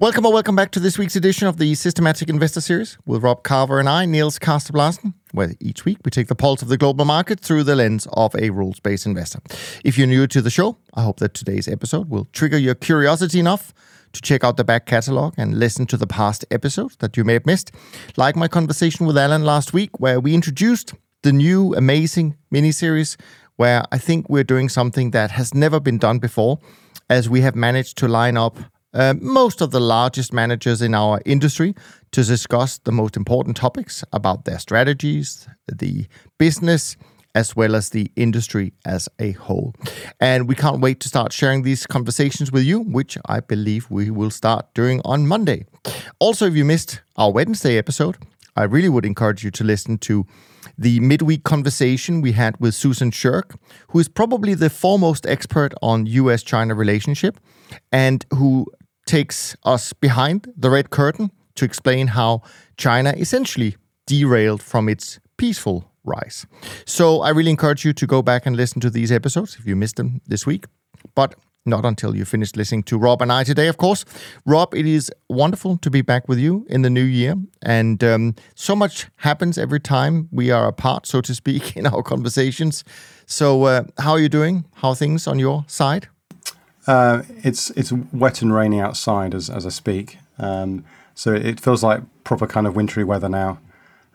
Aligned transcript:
Welcome 0.00 0.24
or 0.26 0.32
welcome 0.32 0.54
back 0.54 0.70
to 0.70 0.78
this 0.78 0.96
week's 0.96 1.16
edition 1.16 1.48
of 1.48 1.56
the 1.56 1.74
Systematic 1.74 2.28
Investor 2.28 2.60
Series 2.60 2.96
with 3.04 3.24
Rob 3.24 3.42
Carver 3.42 3.80
and 3.80 3.88
I, 3.88 4.06
Niels 4.06 4.38
Kaastrup 4.38 4.76
Larsen, 4.76 5.12
where 5.32 5.54
each 5.58 5.84
week 5.84 5.98
we 6.04 6.12
take 6.12 6.28
the 6.28 6.36
pulse 6.36 6.62
of 6.62 6.68
the 6.68 6.78
global 6.78 7.04
market 7.04 7.40
through 7.40 7.64
the 7.64 7.74
lens 7.74 8.06
of 8.12 8.32
a 8.36 8.50
rules-based 8.50 9.06
investor. 9.06 9.40
If 9.84 9.98
you're 9.98 10.06
new 10.06 10.28
to 10.28 10.40
the 10.40 10.50
show, 10.50 10.78
I 10.94 11.02
hope 11.02 11.18
that 11.18 11.34
today's 11.34 11.66
episode 11.66 12.10
will 12.10 12.26
trigger 12.26 12.58
your 12.58 12.76
curiosity 12.76 13.40
enough 13.40 13.74
to 14.12 14.22
check 14.22 14.44
out 14.44 14.56
the 14.56 14.62
back 14.62 14.86
catalog 14.86 15.34
and 15.36 15.58
listen 15.58 15.84
to 15.86 15.96
the 15.96 16.06
past 16.06 16.44
episodes 16.52 16.94
that 16.98 17.16
you 17.16 17.24
may 17.24 17.32
have 17.32 17.44
missed, 17.46 17.72
like 18.16 18.36
my 18.36 18.46
conversation 18.46 19.04
with 19.04 19.18
Alan 19.18 19.44
last 19.44 19.72
week, 19.72 19.98
where 19.98 20.20
we 20.20 20.32
introduced 20.32 20.94
the 21.24 21.32
new 21.32 21.74
amazing 21.74 22.36
mini-series 22.52 23.16
where 23.56 23.82
I 23.90 23.98
think 23.98 24.28
we're 24.28 24.44
doing 24.44 24.68
something 24.68 25.10
that 25.10 25.32
has 25.32 25.54
never 25.54 25.80
been 25.80 25.98
done 25.98 26.20
before, 26.20 26.60
as 27.10 27.28
we 27.28 27.40
have 27.40 27.56
managed 27.56 27.98
to 27.98 28.06
line 28.06 28.36
up 28.36 28.60
uh, 28.94 29.14
most 29.20 29.60
of 29.60 29.70
the 29.70 29.80
largest 29.80 30.32
managers 30.32 30.80
in 30.80 30.94
our 30.94 31.20
industry 31.26 31.74
to 32.12 32.24
discuss 32.24 32.78
the 32.78 32.92
most 32.92 33.16
important 33.16 33.56
topics 33.56 34.02
about 34.12 34.44
their 34.44 34.58
strategies, 34.58 35.48
the 35.70 36.06
business, 36.38 36.96
as 37.34 37.54
well 37.54 37.76
as 37.76 37.90
the 37.90 38.10
industry 38.16 38.72
as 38.84 39.08
a 39.18 39.32
whole. 39.32 39.74
And 40.18 40.48
we 40.48 40.54
can't 40.54 40.80
wait 40.80 41.00
to 41.00 41.08
start 41.08 41.32
sharing 41.32 41.62
these 41.62 41.86
conversations 41.86 42.50
with 42.50 42.64
you, 42.64 42.80
which 42.80 43.18
I 43.26 43.40
believe 43.40 43.90
we 43.90 44.10
will 44.10 44.30
start 44.30 44.72
doing 44.74 45.00
on 45.04 45.26
Monday. 45.26 45.66
Also, 46.18 46.46
if 46.46 46.54
you 46.54 46.64
missed 46.64 47.02
our 47.16 47.30
Wednesday 47.30 47.76
episode, 47.76 48.16
I 48.56 48.64
really 48.64 48.88
would 48.88 49.06
encourage 49.06 49.44
you 49.44 49.50
to 49.52 49.62
listen 49.62 49.98
to 49.98 50.26
the 50.76 50.98
midweek 51.00 51.44
conversation 51.44 52.20
we 52.20 52.32
had 52.32 52.58
with 52.58 52.74
Susan 52.74 53.10
Shirk, 53.10 53.54
who 53.90 53.98
is 54.00 54.08
probably 54.08 54.54
the 54.54 54.70
foremost 54.70 55.26
expert 55.26 55.74
on 55.80 56.06
US 56.06 56.42
China 56.42 56.74
relationship 56.74 57.38
and 57.92 58.24
who 58.34 58.66
takes 59.08 59.56
us 59.64 59.92
behind 59.92 60.52
the 60.56 60.70
red 60.70 60.90
curtain 60.90 61.30
to 61.56 61.64
explain 61.64 62.08
how 62.08 62.42
China 62.76 63.14
essentially 63.16 63.76
derailed 64.06 64.62
from 64.62 64.88
its 64.88 65.18
peaceful 65.38 65.90
rise. 66.04 66.46
So 66.84 67.22
I 67.22 67.30
really 67.30 67.50
encourage 67.50 67.84
you 67.84 67.92
to 67.94 68.06
go 68.06 68.22
back 68.22 68.46
and 68.46 68.54
listen 68.56 68.80
to 68.80 68.90
these 68.90 69.10
episodes 69.10 69.56
if 69.58 69.66
you 69.66 69.76
missed 69.76 69.96
them 69.96 70.20
this 70.26 70.46
week. 70.46 70.66
But 71.14 71.34
not 71.64 71.84
until 71.84 72.14
you 72.14 72.24
finish 72.24 72.54
listening 72.54 72.82
to 72.84 72.98
Rob 72.98 73.22
and 73.22 73.32
I 73.32 73.44
today, 73.44 73.68
of 73.68 73.76
course. 73.76 74.04
Rob, 74.46 74.74
it 74.74 74.86
is 74.86 75.10
wonderful 75.28 75.78
to 75.78 75.90
be 75.90 76.02
back 76.02 76.28
with 76.28 76.38
you 76.38 76.66
in 76.68 76.82
the 76.82 76.90
new 76.90 77.04
year. 77.04 77.34
And 77.62 78.02
um, 78.04 78.34
so 78.54 78.76
much 78.76 79.06
happens 79.16 79.58
every 79.58 79.80
time 79.80 80.28
we 80.30 80.50
are 80.50 80.68
apart, 80.68 81.06
so 81.06 81.20
to 81.20 81.34
speak, 81.34 81.76
in 81.76 81.86
our 81.86 82.02
conversations. 82.02 82.84
So, 83.26 83.64
uh, 83.64 83.84
how 83.98 84.12
are 84.12 84.20
you 84.20 84.28
doing? 84.28 84.64
How 84.74 84.90
are 84.90 84.96
things 84.96 85.26
on 85.26 85.38
your 85.38 85.64
side? 85.66 86.08
Uh, 86.88 87.22
it's 87.44 87.68
it's 87.70 87.92
wet 87.92 88.40
and 88.40 88.54
rainy 88.54 88.80
outside 88.80 89.34
as 89.34 89.50
as 89.50 89.66
I 89.66 89.68
speak, 89.68 90.16
um, 90.38 90.84
so 91.14 91.34
it 91.34 91.60
feels 91.60 91.84
like 91.84 92.02
proper 92.24 92.46
kind 92.46 92.66
of 92.66 92.74
wintry 92.74 93.04
weather 93.04 93.28
now. 93.28 93.58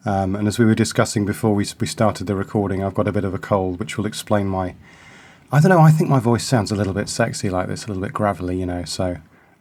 Um, 0.06 0.36
and 0.36 0.48
as 0.48 0.58
we 0.58 0.66
were 0.66 0.76
discussing 0.76 1.24
before 1.24 1.54
we 1.54 1.68
we 1.80 1.86
started 1.86 2.26
the 2.26 2.36
recording, 2.36 2.84
I've 2.84 2.96
got 2.96 3.08
a 3.08 3.12
bit 3.12 3.26
of 3.26 3.34
a 3.34 3.38
cold, 3.38 3.80
which 3.80 3.98
will 3.98 4.08
explain 4.08 4.48
my. 4.48 4.74
I 5.52 5.60
don't 5.60 5.70
know. 5.70 5.82
I 5.82 5.92
think 5.92 6.10
my 6.10 6.20
voice 6.20 6.44
sounds 6.44 6.72
a 6.72 6.76
little 6.76 6.94
bit 6.94 7.10
sexy 7.10 7.48
like 7.48 7.68
this, 7.68 7.86
a 7.86 7.90
little 7.90 8.02
bit 8.02 8.12
gravelly, 8.12 8.60
you 8.60 8.66
know. 8.66 8.86
So 8.86 9.18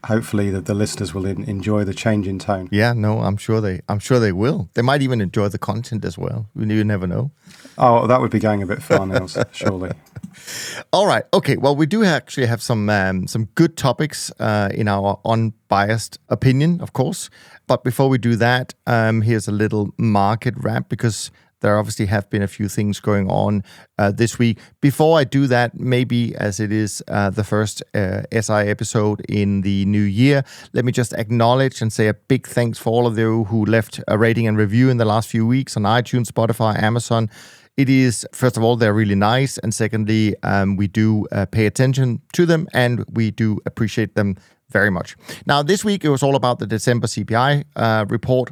hopefully 0.06 0.50
the, 0.50 0.62
the 0.62 0.74
listeners 0.74 1.12
will 1.14 1.26
in, 1.26 1.44
enjoy 1.44 1.84
the 1.84 1.92
change 1.92 2.26
in 2.26 2.38
tone. 2.38 2.68
Yeah, 2.72 2.94
no, 2.94 3.20
I'm 3.20 3.36
sure 3.36 3.60
they 3.60 3.82
I'm 3.90 3.98
sure 3.98 4.18
they 4.18 4.32
will. 4.32 4.70
They 4.72 4.82
might 4.82 5.02
even 5.02 5.20
enjoy 5.20 5.48
the 5.48 5.58
content 5.58 6.04
as 6.04 6.16
well. 6.16 6.46
You 6.56 6.82
never 6.82 7.06
know. 7.06 7.30
Oh, 7.76 8.06
that 8.06 8.20
would 8.20 8.30
be 8.30 8.38
going 8.40 8.62
a 8.62 8.66
bit 8.66 8.82
far, 8.82 9.06
Niels, 9.06 9.36
surely. 9.52 9.92
All 10.92 11.06
right. 11.06 11.24
Okay. 11.32 11.56
Well, 11.56 11.76
we 11.76 11.86
do 11.86 12.04
actually 12.04 12.46
have 12.46 12.62
some 12.62 12.88
um, 12.88 13.26
some 13.26 13.46
good 13.54 13.76
topics 13.76 14.32
uh, 14.38 14.70
in 14.74 14.88
our 14.88 15.20
unbiased 15.24 16.18
opinion, 16.28 16.80
of 16.80 16.92
course. 16.92 17.30
But 17.66 17.84
before 17.84 18.08
we 18.08 18.18
do 18.18 18.36
that, 18.36 18.74
um, 18.86 19.22
here's 19.22 19.48
a 19.48 19.52
little 19.52 19.90
market 19.98 20.54
wrap 20.56 20.88
because 20.88 21.30
there 21.62 21.78
obviously 21.78 22.06
have 22.06 22.28
been 22.28 22.42
a 22.42 22.48
few 22.48 22.68
things 22.68 23.00
going 23.00 23.30
on 23.30 23.62
uh, 23.96 24.10
this 24.10 24.38
week. 24.38 24.58
Before 24.80 25.18
I 25.18 25.24
do 25.24 25.46
that, 25.46 25.78
maybe 25.78 26.34
as 26.36 26.60
it 26.60 26.72
is 26.72 27.02
uh, 27.08 27.30
the 27.30 27.44
first 27.44 27.82
uh, 27.94 28.22
SI 28.32 28.68
episode 28.68 29.20
in 29.28 29.62
the 29.62 29.84
new 29.86 30.02
year, 30.02 30.44
let 30.72 30.84
me 30.84 30.92
just 30.92 31.12
acknowledge 31.14 31.80
and 31.80 31.92
say 31.92 32.08
a 32.08 32.14
big 32.14 32.46
thanks 32.46 32.78
for 32.78 32.90
all 32.90 33.06
of 33.06 33.16
you 33.16 33.44
who 33.44 33.64
left 33.64 34.00
a 34.08 34.18
rating 34.18 34.46
and 34.46 34.58
review 34.58 34.90
in 34.90 34.96
the 34.96 35.04
last 35.04 35.28
few 35.28 35.46
weeks 35.46 35.76
on 35.76 35.84
iTunes, 35.84 36.26
Spotify, 36.26 36.82
Amazon 36.82 37.30
it 37.76 37.88
is 37.88 38.26
first 38.32 38.56
of 38.56 38.62
all 38.62 38.76
they're 38.76 38.94
really 38.94 39.14
nice 39.14 39.58
and 39.58 39.74
secondly 39.74 40.34
um, 40.42 40.76
we 40.76 40.86
do 40.86 41.26
uh, 41.32 41.46
pay 41.46 41.66
attention 41.66 42.20
to 42.32 42.46
them 42.46 42.68
and 42.72 43.04
we 43.12 43.30
do 43.30 43.58
appreciate 43.66 44.14
them 44.14 44.36
very 44.70 44.90
much 44.90 45.16
now 45.46 45.62
this 45.62 45.84
week 45.84 46.04
it 46.04 46.08
was 46.08 46.22
all 46.22 46.36
about 46.36 46.58
the 46.58 46.66
december 46.66 47.06
cpi 47.06 47.64
uh, 47.76 48.04
report 48.08 48.50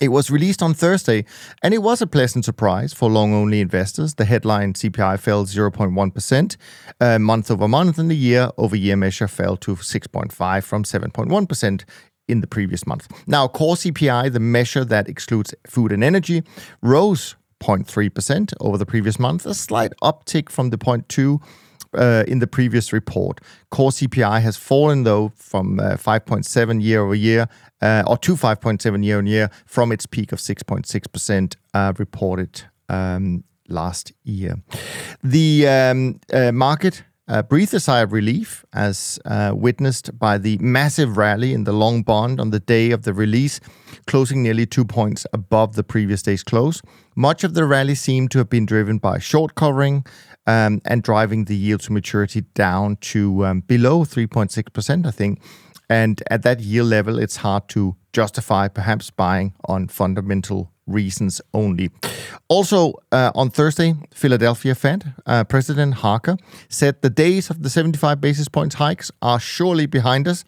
it 0.00 0.08
was 0.08 0.30
released 0.30 0.62
on 0.62 0.74
Thursday, 0.74 1.24
and 1.62 1.72
it 1.72 1.78
was 1.78 2.02
a 2.02 2.06
pleasant 2.06 2.44
surprise 2.44 2.92
for 2.92 3.10
long 3.10 3.32
only 3.32 3.60
investors. 3.60 4.14
The 4.14 4.24
headline 4.26 4.74
CPI 4.74 5.18
fell 5.18 5.46
0.1% 5.46 6.56
uh, 7.00 7.18
month 7.18 7.50
over 7.50 7.68
month, 7.68 7.98
and 7.98 8.10
the 8.10 8.16
year 8.16 8.50
over 8.58 8.76
year 8.76 8.96
measure 8.96 9.28
fell 9.28 9.56
to 9.58 9.76
6.5 9.76 10.64
from 10.64 10.82
7.1% 10.82 11.84
in 12.28 12.40
the 12.40 12.46
previous 12.46 12.86
month. 12.86 13.08
Now, 13.26 13.48
core 13.48 13.76
CPI, 13.76 14.32
the 14.32 14.40
measure 14.40 14.84
that 14.84 15.08
excludes 15.08 15.54
food 15.66 15.92
and 15.92 16.04
energy, 16.04 16.42
rose 16.82 17.36
0.3% 17.66 18.52
over 18.60 18.78
the 18.78 18.86
previous 18.86 19.18
month, 19.18 19.46
a 19.46 19.54
slight 19.54 19.92
uptick 20.02 20.48
from 20.48 20.70
the 20.70 20.78
0.2 20.78 21.40
uh, 21.94 22.24
in 22.28 22.38
the 22.38 22.46
previous 22.46 22.92
report. 22.92 23.40
Core 23.70 23.90
CPI 23.90 24.40
has 24.42 24.56
fallen 24.56 25.04
though 25.04 25.32
from 25.34 25.80
uh, 25.80 25.96
5.7 25.96 26.82
year 26.82 27.02
over 27.02 27.14
year, 27.14 27.48
uh, 27.82 28.02
or 28.06 28.16
to 28.18 28.34
5.7 28.34 29.04
year 29.04 29.18
on 29.18 29.26
year 29.26 29.50
from 29.66 29.92
its 29.92 30.06
peak 30.06 30.32
of 30.32 30.38
6.6% 30.38 31.56
uh, 31.74 31.92
reported 31.98 32.62
um, 32.88 33.44
last 33.68 34.12
year. 34.24 34.56
The 35.22 35.66
um, 35.68 36.20
uh, 36.32 36.52
market 36.52 37.02
uh, 37.28 37.42
breathed 37.42 37.74
a 37.74 37.80
sigh 37.80 38.00
of 38.00 38.12
relief 38.12 38.64
as 38.72 39.18
uh, 39.24 39.52
witnessed 39.54 40.18
by 40.18 40.38
the 40.38 40.58
massive 40.58 41.16
rally 41.16 41.52
in 41.52 41.64
the 41.64 41.72
long 41.72 42.02
bond 42.02 42.40
on 42.40 42.50
the 42.50 42.60
day 42.60 42.90
of 42.90 43.02
the 43.02 43.12
release, 43.12 43.60
closing 44.06 44.42
nearly 44.42 44.66
two 44.66 44.84
points 44.84 45.26
above 45.32 45.74
the 45.74 45.82
previous 45.82 46.22
day's 46.22 46.42
close. 46.42 46.82
Much 47.16 47.42
of 47.42 47.54
the 47.54 47.64
rally 47.64 47.94
seemed 47.94 48.30
to 48.30 48.38
have 48.38 48.48
been 48.48 48.66
driven 48.66 48.98
by 48.98 49.18
short 49.18 49.54
covering 49.54 50.04
um, 50.46 50.80
and 50.84 51.02
driving 51.02 51.44
the 51.44 51.56
yield 51.56 51.80
to 51.80 51.92
maturity 51.92 52.42
down 52.54 52.96
to 52.96 53.44
um, 53.44 53.60
below 53.60 54.04
3.6%, 54.04 55.06
I 55.06 55.10
think. 55.10 55.40
And 55.88 56.22
at 56.30 56.42
that 56.42 56.60
yield 56.60 56.88
level, 56.88 57.18
it's 57.18 57.36
hard 57.36 57.68
to 57.68 57.96
justify 58.12 58.68
perhaps 58.68 59.10
buying 59.10 59.54
on 59.66 59.88
fundamental 59.88 60.72
reasons 60.86 61.40
only. 61.52 61.90
Also, 62.48 62.94
uh, 63.12 63.30
on 63.34 63.50
Thursday, 63.50 63.94
Philadelphia 64.14 64.74
Fed 64.74 65.14
uh, 65.26 65.44
President 65.44 65.94
Harker 65.94 66.36
said 66.68 67.02
the 67.02 67.10
days 67.10 67.50
of 67.50 67.62
the 67.62 67.70
75 67.70 68.20
basis 68.20 68.48
points 68.48 68.76
hikes 68.76 69.10
are 69.20 69.40
surely 69.40 69.86
behind 69.86 70.28
us 70.28 70.44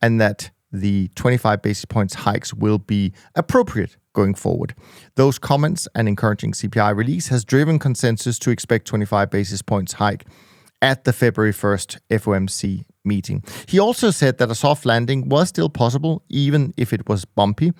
and 0.00 0.20
that 0.20 0.50
the 0.70 1.08
25 1.14 1.62
basis 1.62 1.84
points 1.86 2.14
hikes 2.14 2.52
will 2.52 2.78
be 2.78 3.12
appropriate 3.34 3.96
going 4.12 4.34
forward. 4.34 4.74
Those 5.14 5.38
comments 5.38 5.88
and 5.94 6.08
encouraging 6.08 6.52
CPI 6.52 6.94
release 6.94 7.28
has 7.28 7.44
driven 7.44 7.78
consensus 7.78 8.38
to 8.40 8.50
expect 8.50 8.86
25 8.86 9.30
basis 9.30 9.62
points 9.62 9.94
hike 9.94 10.26
at 10.82 11.04
the 11.04 11.12
February 11.12 11.52
1st 11.52 11.98
FOMC 12.10 12.84
meeting. 13.08 13.42
He 13.66 13.78
also 13.80 14.10
said 14.10 14.38
that 14.38 14.50
a 14.50 14.54
soft 14.54 14.84
landing 14.84 15.28
was 15.28 15.48
still 15.48 15.68
possible, 15.68 16.22
even 16.28 16.72
if 16.76 16.92
it 16.92 17.08
was 17.08 17.24
bumpy. 17.24 17.72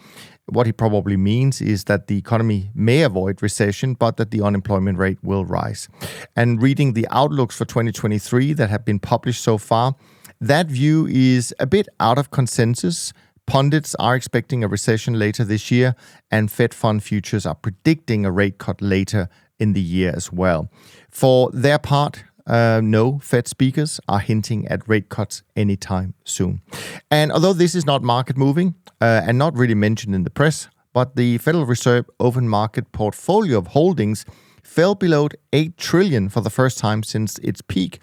What 0.46 0.66
he 0.66 0.72
probably 0.72 1.16
means 1.16 1.60
is 1.60 1.84
that 1.84 2.06
the 2.06 2.16
economy 2.16 2.70
may 2.74 3.02
avoid 3.02 3.42
recession, 3.42 3.94
but 3.94 4.16
that 4.16 4.30
the 4.30 4.40
unemployment 4.42 4.98
rate 4.98 5.18
will 5.22 5.44
rise. 5.44 5.88
And 6.34 6.62
reading 6.62 6.94
the 6.94 7.06
outlooks 7.10 7.56
for 7.56 7.66
2023 7.66 8.54
that 8.54 8.70
have 8.70 8.84
been 8.84 8.98
published 8.98 9.42
so 9.42 9.58
far, 9.58 9.94
that 10.40 10.68
view 10.68 11.06
is 11.06 11.54
a 11.58 11.66
bit 11.66 11.88
out 12.00 12.18
of 12.18 12.30
consensus. 12.30 13.12
Pundits 13.46 13.94
are 13.96 14.14
expecting 14.14 14.64
a 14.64 14.68
recession 14.68 15.18
later 15.18 15.44
this 15.44 15.70
year, 15.70 15.94
and 16.30 16.50
Fed 16.50 16.72
fund 16.72 17.02
futures 17.02 17.44
are 17.44 17.54
predicting 17.54 18.24
a 18.24 18.30
rate 18.30 18.58
cut 18.58 18.80
later 18.80 19.28
in 19.58 19.72
the 19.72 19.80
year 19.80 20.12
as 20.14 20.32
well. 20.32 20.70
For 21.10 21.50
their 21.52 21.78
part, 21.78 22.24
uh, 22.48 22.80
no 22.82 23.18
Fed 23.18 23.46
speakers 23.46 24.00
are 24.08 24.20
hinting 24.20 24.66
at 24.68 24.88
rate 24.88 25.08
cuts 25.08 25.42
anytime 25.54 26.14
soon. 26.24 26.62
And 27.10 27.30
although 27.30 27.52
this 27.52 27.74
is 27.74 27.86
not 27.86 28.02
market 28.02 28.36
moving 28.36 28.74
uh, 29.00 29.22
and 29.24 29.38
not 29.38 29.54
really 29.54 29.74
mentioned 29.74 30.14
in 30.14 30.24
the 30.24 30.30
press, 30.30 30.68
but 30.92 31.14
the 31.14 31.38
Federal 31.38 31.66
Reserve 31.66 32.06
open 32.18 32.48
market 32.48 32.90
portfolio 32.92 33.58
of 33.58 33.68
holdings 33.68 34.24
fell 34.62 34.94
below 34.94 35.28
8 35.52 35.76
trillion 35.76 36.28
for 36.28 36.40
the 36.40 36.50
first 36.50 36.78
time 36.78 37.02
since 37.02 37.38
its 37.38 37.60
peak 37.60 38.00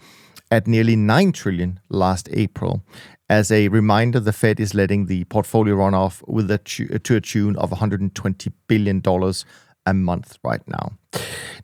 at 0.52 0.68
nearly 0.68 0.96
9 0.96 1.32
trillion 1.32 1.80
last 1.90 2.30
April. 2.32 2.84
As 3.28 3.52
a 3.52 3.70
reminder, 3.70 4.20
the 4.20 4.32
Fed 4.32 4.60
is 4.60 4.76
letting 4.76 5.08
the 5.08 5.24
portfolio 5.26 5.76
run 5.76 5.96
off 5.96 6.24
with 6.28 6.52
a 6.52 6.60
to 6.60 7.16
a 7.16 7.22
tune 7.22 7.56
of 7.56 7.72
120 7.72 8.52
billion 8.68 9.00
dollars 9.00 9.46
a 9.86 9.94
month 9.94 10.38
right 10.44 10.62
now. 10.68 10.94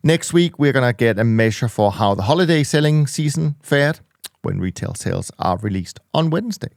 Next 0.02 0.32
week, 0.32 0.58
we're 0.58 0.72
going 0.72 0.88
to 0.88 0.96
get 0.96 1.18
a 1.18 1.24
measure 1.24 1.68
for 1.68 1.92
how 1.92 2.14
the 2.14 2.22
holiday 2.22 2.62
selling 2.64 3.06
season 3.06 3.54
fared 3.62 4.00
when 4.42 4.58
retail 4.58 4.94
sales 4.94 5.30
are 5.38 5.56
released 5.58 6.00
on 6.12 6.30
Wednesday. 6.30 6.70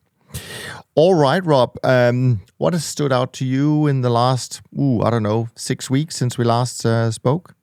All 0.93 1.15
right, 1.15 1.43
Rob, 1.43 1.77
um, 1.83 2.41
what 2.57 2.73
has 2.73 2.85
stood 2.85 3.11
out 3.11 3.33
to 3.33 3.45
you 3.45 3.87
in 3.87 4.01
the 4.01 4.09
last, 4.09 4.61
ooh, 4.79 5.01
I 5.01 5.09
don't 5.09 5.23
know, 5.23 5.49
six 5.55 5.89
weeks 5.89 6.15
since 6.15 6.37
we 6.37 6.45
last 6.45 6.85
uh, 6.85 7.11
spoke? 7.11 7.55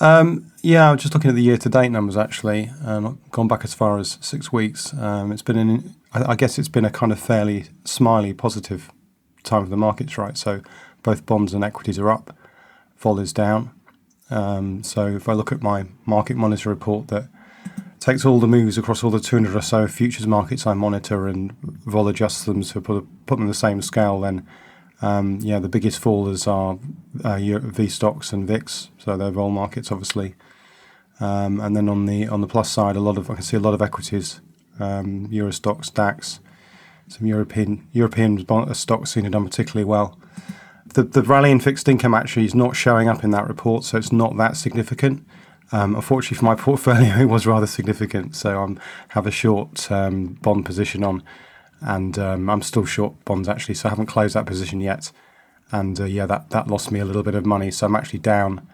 Um, 0.00 0.52
yeah, 0.62 0.88
I 0.88 0.92
was 0.92 1.02
just 1.02 1.14
looking 1.14 1.30
at 1.30 1.36
the 1.36 1.42
year-to-date 1.42 1.90
numbers 1.90 2.16
actually, 2.16 2.70
uh, 2.84 3.12
gone 3.30 3.48
back 3.48 3.64
as 3.64 3.74
far 3.74 3.98
as 3.98 4.18
six 4.20 4.52
weeks. 4.52 4.94
Um, 4.94 5.32
it's 5.32 5.42
been 5.42 5.58
an, 5.58 5.94
I 6.12 6.34
guess 6.34 6.58
it's 6.58 6.68
been 6.68 6.84
a 6.84 6.90
kind 6.90 7.12
of 7.12 7.18
fairly 7.18 7.66
smiley, 7.84 8.32
positive 8.32 8.90
time 9.42 9.64
for 9.64 9.70
the 9.70 9.76
markets, 9.76 10.18
right? 10.18 10.36
So 10.36 10.62
both 11.02 11.26
bonds 11.26 11.54
and 11.54 11.64
equities 11.64 11.98
are 11.98 12.10
up, 12.10 12.36
vol 12.96 13.18
is 13.18 13.32
down. 13.32 13.70
Um, 14.30 14.82
so 14.82 15.06
if 15.06 15.28
I 15.28 15.32
look 15.32 15.52
at 15.52 15.62
my 15.62 15.86
market 16.06 16.36
monitor 16.36 16.68
report 16.68 17.08
that 17.08 17.28
takes 17.98 18.24
all 18.24 18.40
the 18.40 18.46
moves 18.46 18.78
across 18.78 19.04
all 19.04 19.10
the 19.10 19.20
200 19.20 19.54
or 19.54 19.60
so 19.60 19.86
futures 19.86 20.26
markets 20.26 20.66
I 20.66 20.74
monitor 20.74 21.28
and 21.28 21.52
vol 21.60 22.08
adjusts 22.08 22.44
them 22.44 22.62
to 22.62 22.80
put, 22.80 23.06
put 23.26 23.36
them 23.36 23.42
on 23.42 23.48
the 23.48 23.54
same 23.54 23.82
scale, 23.82 24.20
then 24.20 24.46
um, 25.02 25.38
yeah, 25.40 25.58
the 25.58 25.68
biggest 25.68 26.00
fallers 26.02 26.46
are 26.46 26.78
uh, 27.24 27.38
VSTOXX 27.38 28.32
and 28.32 28.46
VIX, 28.46 28.90
so 28.98 29.16
they're 29.16 29.30
vol 29.30 29.50
markets, 29.50 29.90
obviously. 29.90 30.34
Um, 31.20 31.60
and 31.60 31.76
then 31.76 31.88
on 31.88 32.06
the 32.06 32.28
on 32.28 32.40
the 32.40 32.46
plus 32.46 32.70
side, 32.70 32.96
a 32.96 33.00
lot 33.00 33.18
of 33.18 33.30
I 33.30 33.34
can 33.34 33.42
see 33.42 33.56
a 33.56 33.60
lot 33.60 33.74
of 33.74 33.82
equities, 33.82 34.40
um, 34.78 35.26
Euro 35.30 35.50
Stoxx, 35.50 35.92
DAX, 35.92 36.40
some 37.08 37.26
European 37.26 37.86
European 37.92 38.38
stocks 38.74 39.10
seem 39.10 39.24
to 39.24 39.30
done 39.30 39.44
particularly 39.44 39.84
well. 39.84 40.18
The 40.94 41.04
the 41.04 41.22
rally 41.22 41.50
in 41.50 41.60
fixed 41.60 41.88
income 41.88 42.14
actually 42.14 42.44
is 42.44 42.54
not 42.54 42.74
showing 42.74 43.08
up 43.08 43.22
in 43.22 43.30
that 43.30 43.46
report, 43.46 43.84
so 43.84 43.96
it's 43.96 44.12
not 44.12 44.36
that 44.38 44.56
significant. 44.56 45.26
Um, 45.72 45.94
unfortunately 45.94 46.38
for 46.38 46.44
my 46.44 46.54
portfolio, 46.66 47.16
it 47.16 47.26
was 47.26 47.46
rather 47.46 47.66
significant. 47.66 48.34
So 48.34 48.58
I 48.58 48.74
have 49.10 49.26
a 49.26 49.30
short 49.30 49.90
um, 49.90 50.38
bond 50.42 50.66
position 50.66 51.04
on, 51.04 51.22
and 51.80 52.18
um, 52.18 52.50
I'm 52.50 52.62
still 52.62 52.84
short 52.84 53.24
bonds 53.24 53.48
actually. 53.48 53.74
So 53.74 53.88
I 53.88 53.90
haven't 53.90 54.06
closed 54.06 54.34
that 54.34 54.46
position 54.46 54.80
yet, 54.80 55.12
and 55.70 56.00
uh, 56.00 56.04
yeah, 56.04 56.26
that 56.26 56.50
that 56.50 56.66
lost 56.66 56.90
me 56.90 56.98
a 56.98 57.04
little 57.04 57.22
bit 57.22 57.34
of 57.34 57.46
money. 57.46 57.70
So 57.70 57.86
I'm 57.86 57.94
actually 57.94 58.18
down 58.18 58.66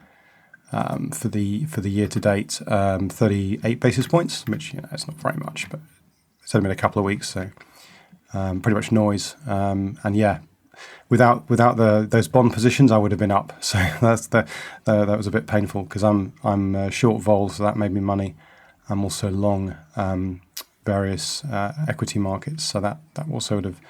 um, 0.72 1.10
for 1.10 1.28
the 1.28 1.66
for 1.66 1.82
the 1.82 1.90
year 1.90 2.08
to 2.08 2.20
date, 2.20 2.62
um, 2.66 3.10
38 3.10 3.78
basis 3.78 4.06
points, 4.06 4.44
which 4.46 4.72
you 4.72 4.80
know, 4.80 4.88
it's 4.90 5.06
not 5.06 5.16
very 5.18 5.36
much, 5.36 5.68
but 5.68 5.80
it's 6.42 6.54
only 6.54 6.68
been 6.68 6.78
a 6.78 6.80
couple 6.80 6.98
of 6.98 7.04
weeks, 7.04 7.28
so 7.28 7.50
um, 8.32 8.62
pretty 8.62 8.74
much 8.74 8.90
noise. 8.90 9.36
and 9.46 10.16
yeah, 10.16 10.38
without 11.08 11.48
without 11.48 11.76
the 11.76 12.06
those 12.08 12.28
bond 12.28 12.52
positions, 12.52 12.90
I 12.90 12.98
would 12.98 13.12
have 13.12 13.20
been 13.20 13.30
up. 13.30 13.52
So 13.62 13.78
that's 14.00 14.28
the, 14.28 14.46
the 14.84 15.04
that 15.04 15.16
was 15.16 15.26
a 15.26 15.30
bit 15.30 15.46
painful 15.46 15.84
because 15.84 16.04
I'm 16.04 16.32
I'm 16.44 16.74
uh, 16.74 16.90
short 16.90 17.22
vol, 17.22 17.48
so 17.48 17.62
that 17.62 17.76
made 17.76 17.92
me 17.92 18.00
money. 18.00 18.36
I'm 18.88 19.02
also 19.02 19.30
long 19.30 19.74
um, 19.96 20.40
various 20.84 21.44
uh, 21.44 21.74
equity 21.88 22.18
markets, 22.18 22.64
so 22.64 22.80
that 22.80 22.98
that 23.14 23.26
also 23.30 23.56
would 23.56 23.64
have 23.64 23.80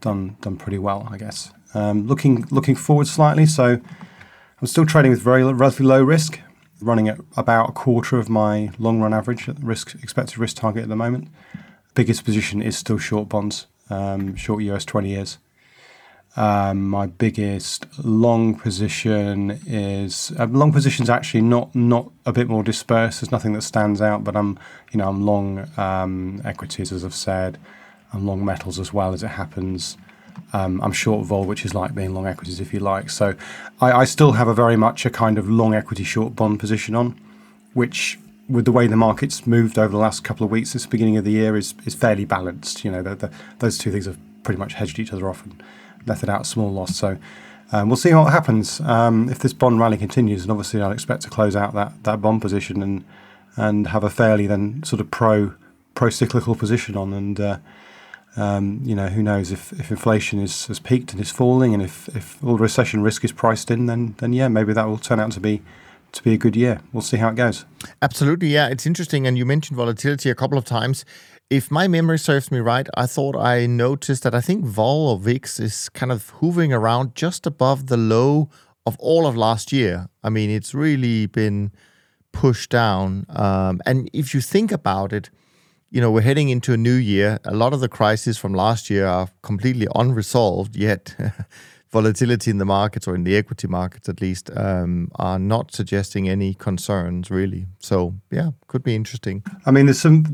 done 0.00 0.36
done 0.40 0.56
pretty 0.56 0.78
well, 0.78 1.08
I 1.10 1.18
guess. 1.18 1.52
Um, 1.74 2.06
looking 2.06 2.46
looking 2.50 2.74
forward 2.74 3.06
slightly, 3.06 3.46
so 3.46 3.80
I'm 4.60 4.66
still 4.66 4.86
trading 4.86 5.10
with 5.12 5.20
very 5.20 5.44
relatively 5.44 5.86
low 5.86 6.02
risk, 6.02 6.40
running 6.80 7.08
at 7.08 7.18
about 7.36 7.70
a 7.70 7.72
quarter 7.72 8.18
of 8.18 8.28
my 8.28 8.70
long 8.78 9.00
run 9.00 9.14
average 9.14 9.48
risk 9.60 9.94
expected 10.02 10.38
risk 10.38 10.56
target 10.56 10.82
at 10.82 10.88
the 10.88 10.96
moment. 10.96 11.28
Biggest 11.94 12.24
position 12.24 12.62
is 12.62 12.76
still 12.76 12.98
short 12.98 13.28
bonds, 13.28 13.66
um, 13.88 14.36
short 14.36 14.62
US 14.64 14.84
20 14.84 15.08
years. 15.10 15.38
Um, 16.36 16.88
my 16.88 17.06
biggest 17.06 17.86
long 18.04 18.54
position 18.54 19.60
is 19.66 20.32
uh, 20.38 20.46
long 20.46 20.72
positions 20.72 21.10
actually 21.10 21.42
not 21.42 21.74
not 21.74 22.10
a 22.24 22.32
bit 22.32 22.48
more 22.48 22.62
dispersed. 22.62 23.20
There's 23.20 23.32
nothing 23.32 23.52
that 23.54 23.62
stands 23.62 24.00
out, 24.00 24.22
but 24.22 24.36
I'm 24.36 24.58
you 24.92 24.98
know 24.98 25.08
I'm 25.08 25.26
long 25.26 25.68
um, 25.76 26.40
equities 26.44 26.92
as 26.92 27.04
I've 27.04 27.14
said. 27.14 27.58
I'm 28.12 28.26
long 28.26 28.44
metals 28.44 28.78
as 28.78 28.92
well 28.92 29.12
as 29.12 29.22
it 29.22 29.28
happens. 29.28 29.96
Um, 30.52 30.80
I'm 30.82 30.92
short 30.92 31.26
vol, 31.26 31.44
which 31.44 31.64
is 31.64 31.74
like 31.74 31.94
being 31.94 32.14
long 32.14 32.26
equities 32.26 32.60
if 32.60 32.72
you 32.72 32.78
like. 32.78 33.10
So 33.10 33.34
I, 33.80 33.92
I 33.92 34.04
still 34.04 34.32
have 34.32 34.46
a 34.46 34.54
very 34.54 34.76
much 34.76 35.04
a 35.04 35.10
kind 35.10 35.36
of 35.36 35.48
long 35.48 35.74
equity 35.74 36.04
short 36.04 36.36
bond 36.36 36.60
position 36.60 36.94
on, 36.94 37.20
which 37.74 38.18
with 38.48 38.64
the 38.64 38.72
way 38.72 38.86
the 38.86 38.96
market's 38.96 39.46
moved 39.48 39.78
over 39.78 39.90
the 39.90 39.98
last 39.98 40.22
couple 40.22 40.44
of 40.44 40.50
weeks, 40.50 40.72
this 40.72 40.86
beginning 40.86 41.16
of 41.16 41.24
the 41.24 41.32
year 41.32 41.56
is 41.56 41.74
is 41.84 41.96
fairly 41.96 42.24
balanced. 42.24 42.84
You 42.84 42.92
know, 42.92 43.02
the, 43.02 43.16
the, 43.16 43.32
those 43.58 43.78
two 43.78 43.90
things 43.90 44.06
have 44.06 44.18
pretty 44.44 44.58
much 44.58 44.74
hedged 44.74 45.00
each 45.00 45.12
other 45.12 45.28
off. 45.28 45.44
And, 45.44 45.60
let 46.06 46.22
it 46.22 46.28
out 46.28 46.46
small 46.46 46.72
loss. 46.72 46.96
So 46.96 47.18
um, 47.72 47.88
we'll 47.88 47.96
see 47.96 48.12
what 48.14 48.32
happens 48.32 48.80
um, 48.80 49.28
if 49.28 49.38
this 49.38 49.52
bond 49.52 49.78
rally 49.78 49.96
continues. 49.96 50.42
And 50.42 50.50
obviously, 50.50 50.80
I'll 50.80 50.92
expect 50.92 51.22
to 51.22 51.30
close 51.30 51.54
out 51.54 51.74
that, 51.74 52.04
that 52.04 52.20
bond 52.20 52.42
position 52.42 52.82
and 52.82 53.04
and 53.56 53.88
have 53.88 54.04
a 54.04 54.10
fairly 54.10 54.46
then 54.46 54.82
sort 54.84 55.00
of 55.00 55.10
pro 55.10 55.54
pro 55.94 56.10
cyclical 56.10 56.54
position 56.54 56.96
on. 56.96 57.12
And 57.12 57.40
uh, 57.40 57.58
um, 58.36 58.80
you 58.84 58.94
know, 58.94 59.08
who 59.08 59.22
knows 59.22 59.50
if, 59.50 59.72
if 59.72 59.90
inflation 59.90 60.40
is 60.40 60.66
has 60.66 60.78
peaked 60.78 61.12
and 61.12 61.20
is 61.20 61.30
falling, 61.30 61.74
and 61.74 61.82
if, 61.82 62.08
if 62.14 62.42
all 62.44 62.56
recession 62.56 63.02
risk 63.02 63.24
is 63.24 63.32
priced 63.32 63.70
in, 63.70 63.86
then 63.86 64.14
then 64.18 64.32
yeah, 64.32 64.48
maybe 64.48 64.72
that 64.72 64.86
will 64.86 64.98
turn 64.98 65.20
out 65.20 65.32
to 65.32 65.40
be 65.40 65.62
to 66.12 66.22
be 66.22 66.34
a 66.34 66.38
good 66.38 66.56
year. 66.56 66.80
We'll 66.92 67.02
see 67.02 67.18
how 67.18 67.28
it 67.28 67.36
goes. 67.36 67.64
Absolutely, 68.02 68.48
yeah, 68.48 68.68
it's 68.68 68.86
interesting. 68.86 69.26
And 69.26 69.38
you 69.38 69.44
mentioned 69.44 69.76
volatility 69.76 70.30
a 70.30 70.34
couple 70.34 70.58
of 70.58 70.64
times 70.64 71.04
if 71.50 71.68
my 71.68 71.88
memory 71.88 72.18
serves 72.18 72.52
me 72.52 72.60
right, 72.60 72.88
I 72.94 73.06
thought 73.06 73.36
I 73.36 73.66
noticed 73.66 74.22
that 74.22 74.34
I 74.36 74.40
think 74.40 74.64
Vol 74.64 75.08
or 75.08 75.18
VIX 75.18 75.58
is 75.58 75.88
kind 75.88 76.12
of 76.12 76.30
hovering 76.40 76.72
around 76.72 77.16
just 77.16 77.44
above 77.44 77.88
the 77.88 77.96
low 77.96 78.48
of 78.86 78.96
all 79.00 79.26
of 79.26 79.36
last 79.36 79.72
year. 79.72 80.08
I 80.22 80.30
mean, 80.30 80.48
it's 80.48 80.74
really 80.74 81.26
been 81.26 81.72
pushed 82.32 82.70
down. 82.70 83.26
Um, 83.28 83.80
and 83.84 84.08
if 84.12 84.32
you 84.32 84.40
think 84.40 84.70
about 84.70 85.12
it, 85.12 85.30
you 85.90 86.00
know, 86.00 86.12
we're 86.12 86.20
heading 86.20 86.50
into 86.50 86.72
a 86.72 86.76
new 86.76 86.94
year. 86.94 87.40
A 87.44 87.54
lot 87.54 87.72
of 87.72 87.80
the 87.80 87.88
crises 87.88 88.38
from 88.38 88.54
last 88.54 88.88
year 88.88 89.06
are 89.06 89.28
completely 89.42 89.88
unresolved, 89.96 90.76
yet 90.76 91.16
volatility 91.90 92.50
in 92.50 92.58
the 92.58 92.64
markets 92.64 93.08
or 93.08 93.14
in 93.14 93.24
the 93.24 93.36
equity 93.36 93.66
markets 93.66 94.08
at 94.08 94.20
least 94.20 94.50
um, 94.56 95.10
are 95.16 95.38
not 95.38 95.74
suggesting 95.74 96.28
any 96.28 96.54
concerns 96.54 97.30
really. 97.30 97.66
So 97.80 98.14
yeah, 98.30 98.50
could 98.68 98.82
be 98.82 98.94
interesting. 98.94 99.42
I 99.66 99.70
mean, 99.70 99.86
there's 99.86 100.00
some 100.00 100.24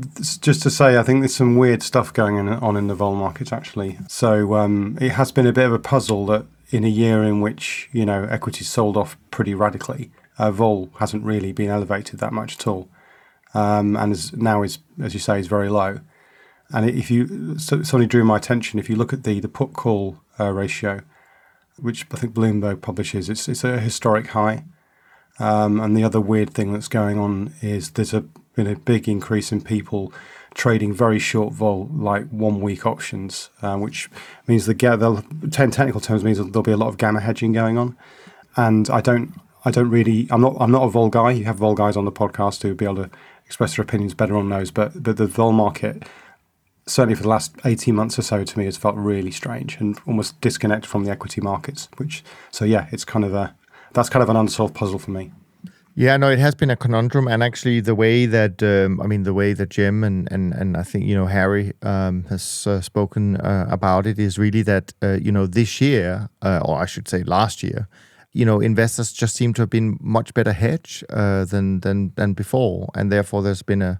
just 0.41 0.61
to 0.63 0.69
say, 0.69 0.97
I 0.97 1.03
think 1.03 1.21
there's 1.21 1.35
some 1.35 1.55
weird 1.55 1.81
stuff 1.81 2.13
going 2.13 2.37
on 2.47 2.77
in 2.77 2.87
the 2.87 2.95
vol 2.95 3.15
markets 3.15 3.51
actually. 3.51 3.97
So 4.07 4.55
um, 4.55 4.97
it 5.01 5.11
has 5.11 5.31
been 5.31 5.47
a 5.47 5.53
bit 5.53 5.65
of 5.65 5.73
a 5.73 5.79
puzzle 5.79 6.25
that 6.27 6.45
in 6.69 6.83
a 6.83 6.89
year 6.89 7.23
in 7.23 7.41
which 7.41 7.89
you 7.91 8.05
know 8.05 8.25
equities 8.25 8.69
sold 8.69 8.97
off 8.97 9.17
pretty 9.31 9.53
radically, 9.53 10.11
uh, 10.37 10.51
vol 10.51 10.89
hasn't 10.99 11.23
really 11.23 11.51
been 11.51 11.69
elevated 11.69 12.19
that 12.19 12.33
much 12.33 12.59
at 12.59 12.67
all, 12.67 12.89
um, 13.53 13.95
and 13.95 14.11
is, 14.11 14.33
now 14.33 14.63
is 14.63 14.79
as 15.01 15.13
you 15.13 15.19
say 15.19 15.39
is 15.39 15.47
very 15.47 15.69
low. 15.69 15.99
And 16.69 16.89
if 16.89 17.09
you 17.09 17.57
so, 17.57 17.81
somebody 17.83 18.07
drew 18.07 18.25
my 18.25 18.35
attention, 18.35 18.79
if 18.79 18.89
you 18.89 18.95
look 18.95 19.13
at 19.13 19.23
the 19.23 19.39
the 19.39 19.47
put 19.47 19.73
call 19.73 20.17
uh, 20.39 20.51
ratio 20.51 21.01
which 21.79 22.05
I 22.11 22.17
think 22.17 22.33
Bloomberg 22.33 22.81
publishes. 22.81 23.29
It's 23.29 23.47
it's 23.47 23.63
a 23.63 23.79
historic 23.79 24.27
high. 24.27 24.65
Um, 25.39 25.79
and 25.79 25.95
the 25.95 26.03
other 26.03 26.19
weird 26.19 26.51
thing 26.51 26.73
that's 26.73 26.87
going 26.87 27.19
on 27.19 27.53
is 27.61 27.91
there's 27.91 28.13
a 28.13 28.21
been 28.55 28.67
a 28.67 28.75
big 28.75 29.07
increase 29.07 29.51
in 29.51 29.61
people 29.61 30.11
trading 30.55 30.91
very 30.91 31.19
short 31.19 31.53
vol, 31.53 31.87
like 31.93 32.27
one 32.29 32.59
week 32.59 32.85
options, 32.85 33.51
uh, 33.61 33.77
which 33.77 34.09
means 34.47 34.65
the 34.65 34.73
the 34.73 35.49
ten 35.49 35.71
technical 35.71 36.01
terms 36.01 36.23
means 36.23 36.39
there'll 36.39 36.63
be 36.63 36.71
a 36.71 36.77
lot 36.77 36.89
of 36.89 36.97
gamma 36.97 37.21
hedging 37.21 37.53
going 37.53 37.77
on. 37.77 37.95
And 38.55 38.89
I 38.89 38.99
don't 38.99 39.39
I 39.63 39.71
don't 39.71 39.89
really 39.89 40.27
I'm 40.31 40.41
not 40.41 40.57
I'm 40.59 40.71
not 40.71 40.83
a 40.83 40.89
vol 40.89 41.09
guy. 41.09 41.31
You 41.31 41.45
have 41.45 41.57
vol 41.57 41.75
guys 41.75 41.95
on 41.95 42.05
the 42.05 42.11
podcast 42.11 42.63
who 42.63 42.69
will 42.69 42.75
be 42.75 42.85
able 42.85 42.95
to 42.95 43.09
express 43.45 43.75
their 43.75 43.83
opinions 43.83 44.13
better 44.13 44.35
on 44.35 44.49
those, 44.49 44.71
but 44.71 45.01
but 45.01 45.17
the 45.17 45.27
vol 45.27 45.51
market 45.51 46.03
certainly 46.87 47.15
for 47.15 47.23
the 47.23 47.29
last 47.29 47.53
18 47.65 47.93
months 47.93 48.17
or 48.17 48.21
so 48.23 48.43
to 48.43 48.57
me 48.57 48.65
has 48.65 48.77
felt 48.77 48.95
really 48.95 49.31
strange 49.31 49.77
and 49.79 49.99
almost 50.07 50.39
disconnected 50.41 50.89
from 50.89 51.03
the 51.03 51.11
equity 51.11 51.41
markets 51.41 51.89
which 51.97 52.23
so 52.49 52.65
yeah 52.65 52.87
it's 52.91 53.05
kind 53.05 53.25
of 53.25 53.33
a 53.33 53.55
that's 53.93 54.09
kind 54.09 54.23
of 54.23 54.29
an 54.29 54.35
unsolved 54.35 54.75
puzzle 54.75 54.99
for 54.99 55.11
me. 55.11 55.31
Yeah, 55.95 56.15
no, 56.17 56.29
it 56.29 56.37
has 56.37 56.53
been 56.53 56.69
a 56.69 56.75
conundrum, 56.75 57.27
and 57.27 57.41
actually, 57.41 57.79
the 57.79 57.95
way 57.95 58.27
that 58.27 58.61
um, 58.61 59.01
I 59.01 59.07
mean, 59.07 59.23
the 59.23 59.33
way 59.33 59.53
that 59.53 59.69
Jim 59.69 60.03
and 60.03 60.31
and 60.31 60.53
and 60.53 60.77
I 60.77 60.83
think 60.83 61.05
you 61.05 61.15
know 61.15 61.25
Harry 61.25 61.73
um, 61.81 62.23
has 62.29 62.67
uh, 62.67 62.81
spoken 62.81 63.37
uh, 63.37 63.65
about 63.71 64.05
it 64.05 64.19
is 64.19 64.37
really 64.37 64.61
that 64.61 64.93
uh, 65.01 65.17
you 65.19 65.31
know 65.31 65.47
this 65.47 65.81
year, 65.81 66.29
uh, 66.43 66.61
or 66.63 66.77
I 66.77 66.85
should 66.85 67.07
say 67.07 67.23
last 67.23 67.63
year, 67.63 67.87
you 68.31 68.45
know, 68.45 68.59
investors 68.59 69.11
just 69.11 69.35
seem 69.35 69.55
to 69.55 69.63
have 69.63 69.71
been 69.71 69.97
much 69.99 70.35
better 70.35 70.53
hedged 70.53 71.03
uh, 71.09 71.45
than 71.45 71.79
than 71.79 72.13
than 72.15 72.33
before, 72.33 72.89
and 72.93 73.11
therefore 73.11 73.41
there's 73.41 73.63
been 73.63 73.81
a 73.81 73.99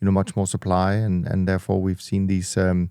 you 0.00 0.06
know 0.06 0.12
much 0.12 0.36
more 0.36 0.46
supply, 0.46 0.94
and 0.94 1.26
and 1.26 1.48
therefore 1.48 1.80
we've 1.80 2.02
seen 2.02 2.26
these 2.26 2.56
um, 2.56 2.90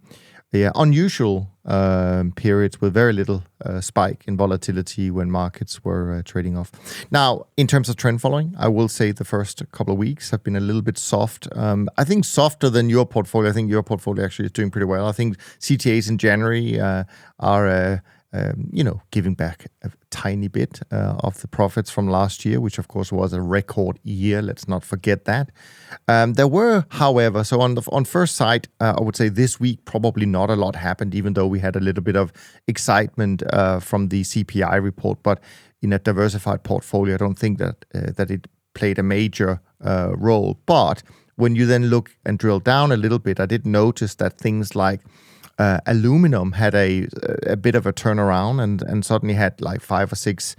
yeah, 0.55 0.71
unusual 0.75 1.49
um, 1.65 2.31
periods 2.31 2.79
with 2.79 2.93
very 2.93 3.13
little 3.13 3.43
uh, 3.63 3.81
spike 3.81 4.23
in 4.27 4.37
volatility 4.37 5.09
when 5.11 5.29
markets 5.29 5.83
were 5.83 6.13
uh, 6.13 6.21
trading 6.23 6.57
off. 6.57 6.71
Now, 7.11 7.47
in 7.57 7.67
terms 7.67 7.89
of 7.89 7.95
trend 7.95 8.21
following, 8.21 8.55
I 8.57 8.67
will 8.67 8.87
say 8.87 9.11
the 9.11 9.25
first 9.25 9.63
couple 9.71 9.93
of 9.93 9.97
weeks 9.97 10.31
have 10.31 10.43
been 10.43 10.55
a 10.55 10.59
little 10.59 10.81
bit 10.81 10.97
soft. 10.97 11.47
Um, 11.55 11.89
I 11.97 12.03
think 12.03 12.25
softer 12.25 12.69
than 12.69 12.89
your 12.89 13.05
portfolio. 13.05 13.49
I 13.49 13.53
think 13.53 13.69
your 13.69 13.83
portfolio 13.83 14.23
actually 14.23 14.45
is 14.45 14.51
doing 14.51 14.71
pretty 14.71 14.85
well. 14.85 15.07
I 15.07 15.11
think 15.11 15.37
CTAs 15.59 16.09
in 16.09 16.17
January 16.17 16.79
uh, 16.79 17.03
are 17.39 17.67
uh, 17.67 17.97
um, 18.33 18.69
you 18.71 18.83
know, 18.83 19.01
giving 19.11 19.33
back 19.33 19.67
tiny 20.15 20.47
bit 20.47 20.79
uh, 20.91 21.15
of 21.19 21.41
the 21.41 21.47
profits 21.47 21.91
from 21.91 22.07
last 22.07 22.45
year, 22.45 22.61
which 22.61 22.79
of 22.79 22.87
course 22.87 23.11
was 23.11 23.33
a 23.33 23.41
record 23.41 23.99
year. 24.03 24.41
Let's 24.41 24.67
not 24.67 24.85
forget 24.85 25.25
that. 25.25 25.51
Um, 26.07 26.33
there 26.33 26.47
were, 26.47 26.85
however, 26.89 27.43
so 27.43 27.59
on 27.59 27.75
the 27.75 27.81
on 27.91 28.05
first 28.05 28.35
sight, 28.35 28.69
uh, 28.79 28.93
I 28.97 29.01
would 29.01 29.15
say 29.15 29.29
this 29.29 29.59
week 29.59 29.83
probably 29.83 30.25
not 30.25 30.49
a 30.49 30.55
lot 30.55 30.75
happened, 30.75 31.13
even 31.15 31.33
though 31.33 31.47
we 31.47 31.59
had 31.59 31.75
a 31.75 31.79
little 31.79 32.03
bit 32.03 32.15
of 32.15 32.31
excitement 32.67 33.43
uh, 33.51 33.79
from 33.79 34.07
the 34.07 34.21
CPI 34.21 34.81
report. 34.81 35.17
But 35.21 35.39
in 35.81 35.91
a 35.93 35.99
diversified 35.99 36.63
portfolio, 36.63 37.15
I 37.15 37.17
don't 37.17 37.39
think 37.39 37.59
that 37.59 37.85
that 38.17 38.31
it 38.31 38.47
played 38.73 38.99
a 38.99 39.03
major 39.03 39.59
role. 40.17 40.57
But 40.65 41.03
when 41.35 41.55
you 41.55 41.65
then 41.65 41.87
look 41.87 42.15
and 42.25 42.39
drill 42.39 42.61
down 42.61 42.91
a 42.91 42.97
little 42.97 43.19
bit, 43.19 43.39
I 43.39 43.45
did 43.45 43.65
notice 43.65 44.15
that 44.15 44.37
things 44.37 44.75
like 44.75 45.01
uh, 45.57 45.79
aluminum 45.85 46.53
had 46.53 46.75
a 46.75 47.07
a 47.43 47.55
bit 47.55 47.75
of 47.75 47.85
a 47.85 47.93
turnaround 47.93 48.61
and 48.61 48.81
and 48.81 49.05
suddenly 49.05 49.35
had 49.35 49.59
like 49.61 49.81
five 49.81 50.11
or 50.11 50.15
six 50.15 50.55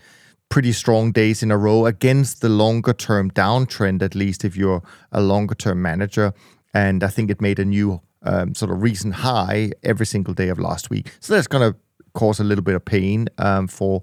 pretty 0.48 0.72
strong 0.72 1.12
days 1.12 1.42
in 1.42 1.50
a 1.50 1.58
row 1.58 1.86
against 1.86 2.40
the 2.40 2.48
longer 2.48 2.92
term 2.92 3.30
downtrend 3.30 4.02
at 4.02 4.14
least 4.14 4.44
if 4.44 4.56
you're 4.56 4.82
a 5.12 5.20
longer 5.20 5.54
term 5.54 5.82
manager. 5.82 6.32
And 6.72 7.02
I 7.02 7.08
think 7.08 7.30
it 7.30 7.40
made 7.40 7.58
a 7.58 7.64
new 7.64 8.00
um, 8.22 8.54
sort 8.54 8.70
of 8.70 8.82
recent 8.82 9.14
high 9.14 9.72
every 9.82 10.06
single 10.06 10.34
day 10.34 10.48
of 10.48 10.58
last 10.58 10.90
week. 10.90 11.12
So 11.20 11.34
that's 11.34 11.46
going 11.46 11.72
to 11.72 11.78
cause 12.14 12.38
a 12.38 12.44
little 12.44 12.64
bit 12.64 12.74
of 12.74 12.84
pain 12.84 13.28
um, 13.38 13.66
for 13.66 14.02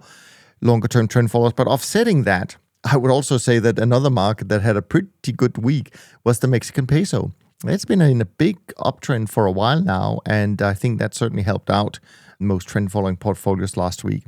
longer 0.61 0.87
term 0.87 1.07
trend 1.07 1.31
followers. 1.31 1.53
But 1.53 1.67
offsetting 1.67 2.23
that 2.23 2.57
I 2.83 2.97
would 2.97 3.11
also 3.11 3.37
say 3.37 3.59
that 3.59 3.79
another 3.79 4.09
market 4.09 4.49
that 4.49 4.61
had 4.61 4.75
a 4.75 4.81
pretty 4.81 5.31
good 5.31 5.57
week 5.57 5.95
was 6.23 6.39
the 6.39 6.47
Mexican 6.47 6.85
peso 6.85 7.31
it's 7.65 7.85
been 7.85 8.01
in 8.01 8.21
a 8.21 8.25
big 8.25 8.57
uptrend 8.77 9.29
for 9.29 9.45
a 9.45 9.51
while 9.51 9.81
now, 9.81 10.19
and 10.25 10.61
I 10.61 10.73
think 10.73 10.99
that 10.99 11.13
certainly 11.13 11.43
helped 11.43 11.69
out 11.69 11.99
most 12.39 12.67
trend 12.67 12.91
following 12.91 13.15
portfolios 13.15 13.77
last 13.77 14.03
week. 14.03 14.23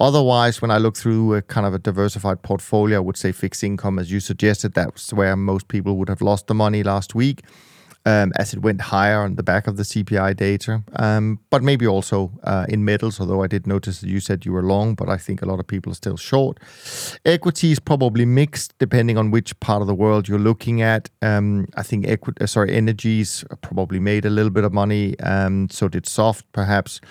Otherwise, 0.00 0.62
when 0.62 0.70
I 0.70 0.78
look 0.78 0.96
through 0.96 1.34
a 1.34 1.42
kind 1.42 1.66
of 1.66 1.74
a 1.74 1.78
diversified 1.78 2.42
portfolio, 2.42 2.96
I 2.96 3.00
would 3.00 3.16
say 3.16 3.32
fixed 3.32 3.62
income, 3.62 3.98
as 3.98 4.10
you 4.10 4.20
suggested, 4.20 4.72
that's 4.74 5.12
where 5.12 5.36
most 5.36 5.68
people 5.68 5.96
would 5.96 6.08
have 6.08 6.22
lost 6.22 6.46
the 6.46 6.54
money 6.54 6.82
last 6.82 7.14
week 7.14 7.42
um, 8.08 8.32
as 8.36 8.54
it 8.54 8.60
went 8.62 8.80
higher 8.80 9.20
on 9.20 9.34
the 9.34 9.42
back 9.42 9.66
of 9.66 9.76
the 9.76 9.82
CPI 9.82 10.34
data, 10.34 10.82
um, 10.96 11.38
but 11.50 11.62
maybe 11.62 11.86
also 11.86 12.32
uh, 12.42 12.64
in 12.66 12.82
metals, 12.82 13.20
although 13.20 13.42
I 13.42 13.46
did 13.46 13.66
notice 13.66 14.00
that 14.00 14.08
you 14.08 14.18
said 14.18 14.46
you 14.46 14.52
were 14.52 14.62
long, 14.62 14.94
but 14.94 15.10
I 15.10 15.18
think 15.18 15.42
a 15.42 15.46
lot 15.46 15.60
of 15.60 15.66
people 15.66 15.92
are 15.92 15.94
still 15.94 16.16
short. 16.16 16.58
Equity 17.26 17.70
is 17.70 17.78
probably 17.78 18.24
mixed 18.24 18.72
depending 18.78 19.18
on 19.18 19.30
which 19.30 19.58
part 19.60 19.82
of 19.82 19.88
the 19.88 19.94
world 19.94 20.26
you're 20.26 20.38
looking 20.38 20.80
at. 20.80 21.10
Um, 21.20 21.66
I 21.76 21.82
think 21.82 22.08
equity, 22.08 22.40
uh, 22.40 22.46
sorry, 22.46 22.74
energies 22.74 23.44
probably 23.60 24.00
made 24.00 24.24
a 24.24 24.30
little 24.30 24.52
bit 24.52 24.64
of 24.64 24.72
money, 24.72 25.18
um, 25.20 25.68
so 25.70 25.86
did 25.88 26.06
soft 26.06 26.50
perhaps 26.52 27.02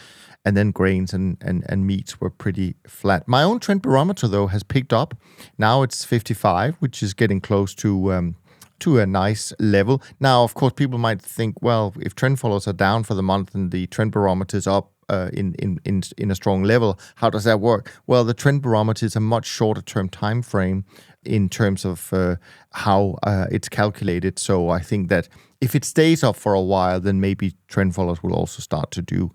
and 0.45 0.57
then 0.57 0.71
grains 0.71 1.13
and, 1.13 1.37
and, 1.41 1.63
and 1.69 1.85
meats 1.85 2.19
were 2.19 2.29
pretty 2.29 2.73
flat. 2.87 3.27
My 3.27 3.43
own 3.43 3.59
trend 3.59 3.81
barometer, 3.83 4.27
though, 4.27 4.47
has 4.47 4.63
picked 4.63 4.93
up. 4.93 5.13
Now 5.57 5.83
it's 5.83 6.05
55, 6.05 6.77
which 6.77 7.03
is 7.03 7.13
getting 7.13 7.41
close 7.41 7.75
to 7.75 8.13
um, 8.13 8.35
to 8.79 9.00
a 9.00 9.05
nice 9.05 9.53
level. 9.60 10.01
Now, 10.19 10.43
of 10.43 10.53
course, 10.53 10.74
people 10.74 10.98
might 10.98 11.22
think, 11.22 11.62
well, 11.62 11.93
if 12.00 12.15
trend 12.15 12.39
followers 12.39 12.67
are 12.67 12.74
down 12.74 13.03
for 13.03 13.13
the 13.13 13.24
month 13.24 13.55
and 13.55 13.72
the 13.72 13.88
trend 13.88 14.12
barometer 14.12 14.57
is 14.57 14.67
up 14.67 14.91
uh, 15.10 15.29
in, 15.34 15.55
in, 15.55 15.79
in, 15.86 16.03
in 16.17 16.31
a 16.31 16.36
strong 16.36 16.63
level, 16.63 17.00
how 17.15 17.29
does 17.29 17.43
that 17.46 17.60
work? 17.60 17.91
Well, 18.07 18.24
the 18.24 18.34
trend 18.34 18.62
barometer 18.62 19.05
is 19.05 19.15
a 19.15 19.19
much 19.19 19.46
shorter 19.46 19.81
term 19.81 20.10
time 20.10 20.41
frame 20.41 20.86
in 21.24 21.50
terms 21.50 21.86
of 21.86 22.12
uh, 22.13 22.36
how 22.72 23.17
uh, 23.24 23.48
it's 23.51 23.69
calculated. 23.69 24.39
So 24.39 24.69
I 24.69 24.79
think 24.79 25.10
that 25.10 25.27
if 25.62 25.75
it 25.75 25.86
stays 25.86 26.24
up 26.24 26.36
for 26.36 26.53
a 26.53 26.62
while, 26.62 27.00
then 27.00 27.19
maybe 27.19 27.55
trend 27.67 27.96
followers 27.96 28.22
will 28.22 28.34
also 28.34 28.62
start 28.62 28.91
to 28.91 29.01
do 29.01 29.31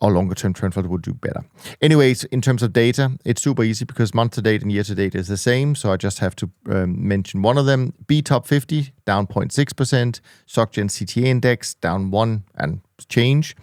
or 0.00 0.10
longer 0.12 0.34
term 0.34 0.52
trend 0.52 0.74
followers 0.74 0.90
would 0.90 1.02
do 1.02 1.12
better. 1.12 1.44
Anyways, 1.80 2.24
in 2.24 2.40
terms 2.40 2.62
of 2.62 2.72
data, 2.72 3.12
it's 3.24 3.42
super 3.42 3.62
easy 3.62 3.84
because 3.84 4.14
month 4.14 4.32
to 4.32 4.42
date 4.42 4.62
and 4.62 4.72
year 4.72 4.82
to 4.82 4.94
date 4.94 5.14
is 5.14 5.28
the 5.28 5.36
same. 5.36 5.74
So 5.74 5.92
I 5.92 5.96
just 5.96 6.18
have 6.20 6.34
to 6.36 6.50
um, 6.70 7.06
mention 7.06 7.42
one 7.42 7.58
of 7.58 7.66
them. 7.66 7.92
BTOP50 8.06 8.92
down 9.04 9.26
0.6%, 9.26 10.20
SocGen 10.46 10.88
CTA 10.88 11.24
index 11.24 11.74
down 11.74 12.10
one 12.10 12.44
and 12.54 12.80
change, 13.08 13.56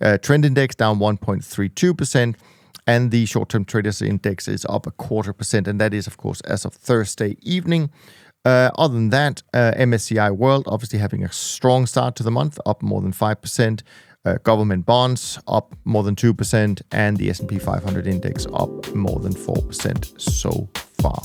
uh, 0.00 0.18
trend 0.18 0.44
index 0.44 0.74
down 0.74 0.98
1.32%. 0.98 2.34
And 2.86 3.10
the 3.10 3.24
short 3.24 3.48
term 3.48 3.64
traders 3.64 4.02
index 4.02 4.46
is 4.46 4.66
up 4.66 4.86
a 4.86 4.90
quarter 4.90 5.32
percent. 5.32 5.66
And 5.68 5.80
that 5.80 5.94
is, 5.94 6.06
of 6.06 6.18
course, 6.18 6.40
as 6.42 6.64
of 6.64 6.74
Thursday 6.74 7.36
evening. 7.40 7.90
Uh, 8.44 8.70
other 8.76 8.92
than 8.92 9.08
that, 9.08 9.42
uh, 9.54 9.72
MSCI 9.74 10.36
World 10.36 10.64
obviously 10.66 10.98
having 10.98 11.24
a 11.24 11.32
strong 11.32 11.86
start 11.86 12.14
to 12.16 12.22
the 12.22 12.30
month, 12.30 12.58
up 12.66 12.82
more 12.82 13.00
than 13.00 13.10
5% 13.10 13.80
uh, 14.24 14.38
government 14.42 14.86
bonds 14.86 15.38
up 15.46 15.74
more 15.84 16.02
than 16.02 16.16
2%, 16.16 16.82
and 16.92 17.16
the 17.16 17.30
S&P 17.30 17.58
500 17.58 18.06
index 18.06 18.46
up 18.52 18.94
more 18.94 19.20
than 19.20 19.32
4% 19.32 20.20
so 20.20 20.68
far. 21.00 21.22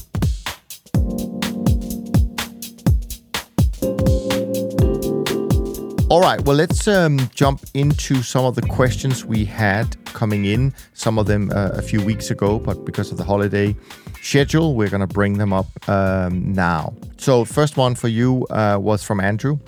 All 6.10 6.22
right, 6.22 6.42
well, 6.42 6.56
let's 6.56 6.88
um, 6.88 7.20
jump 7.36 7.64
into 7.76 8.24
some 8.24 8.44
of 8.44 8.56
the 8.56 8.64
questions 8.64 9.24
we 9.26 9.46
had 9.46 9.96
coming 10.06 10.46
in. 10.46 10.74
Some 10.94 11.20
of 11.20 11.28
them 11.28 11.52
uh, 11.52 11.70
a 11.74 11.84
few 11.84 12.04
weeks 12.04 12.32
ago, 12.32 12.58
but 12.58 12.84
because 12.84 13.12
of 13.12 13.18
the 13.18 13.24
holiday 13.24 13.76
schedule, 14.24 14.74
we're 14.74 14.90
going 14.90 15.08
to 15.08 15.14
bring 15.14 15.38
them 15.38 15.54
up 15.54 15.68
um, 15.88 16.52
now. 16.52 16.96
So, 17.18 17.46
first 17.46 17.78
one 17.78 17.94
for 17.94 18.08
you 18.08 18.48
uh, 18.50 18.80
was 18.82 19.04
from 19.04 19.20
Andrew. 19.20 19.60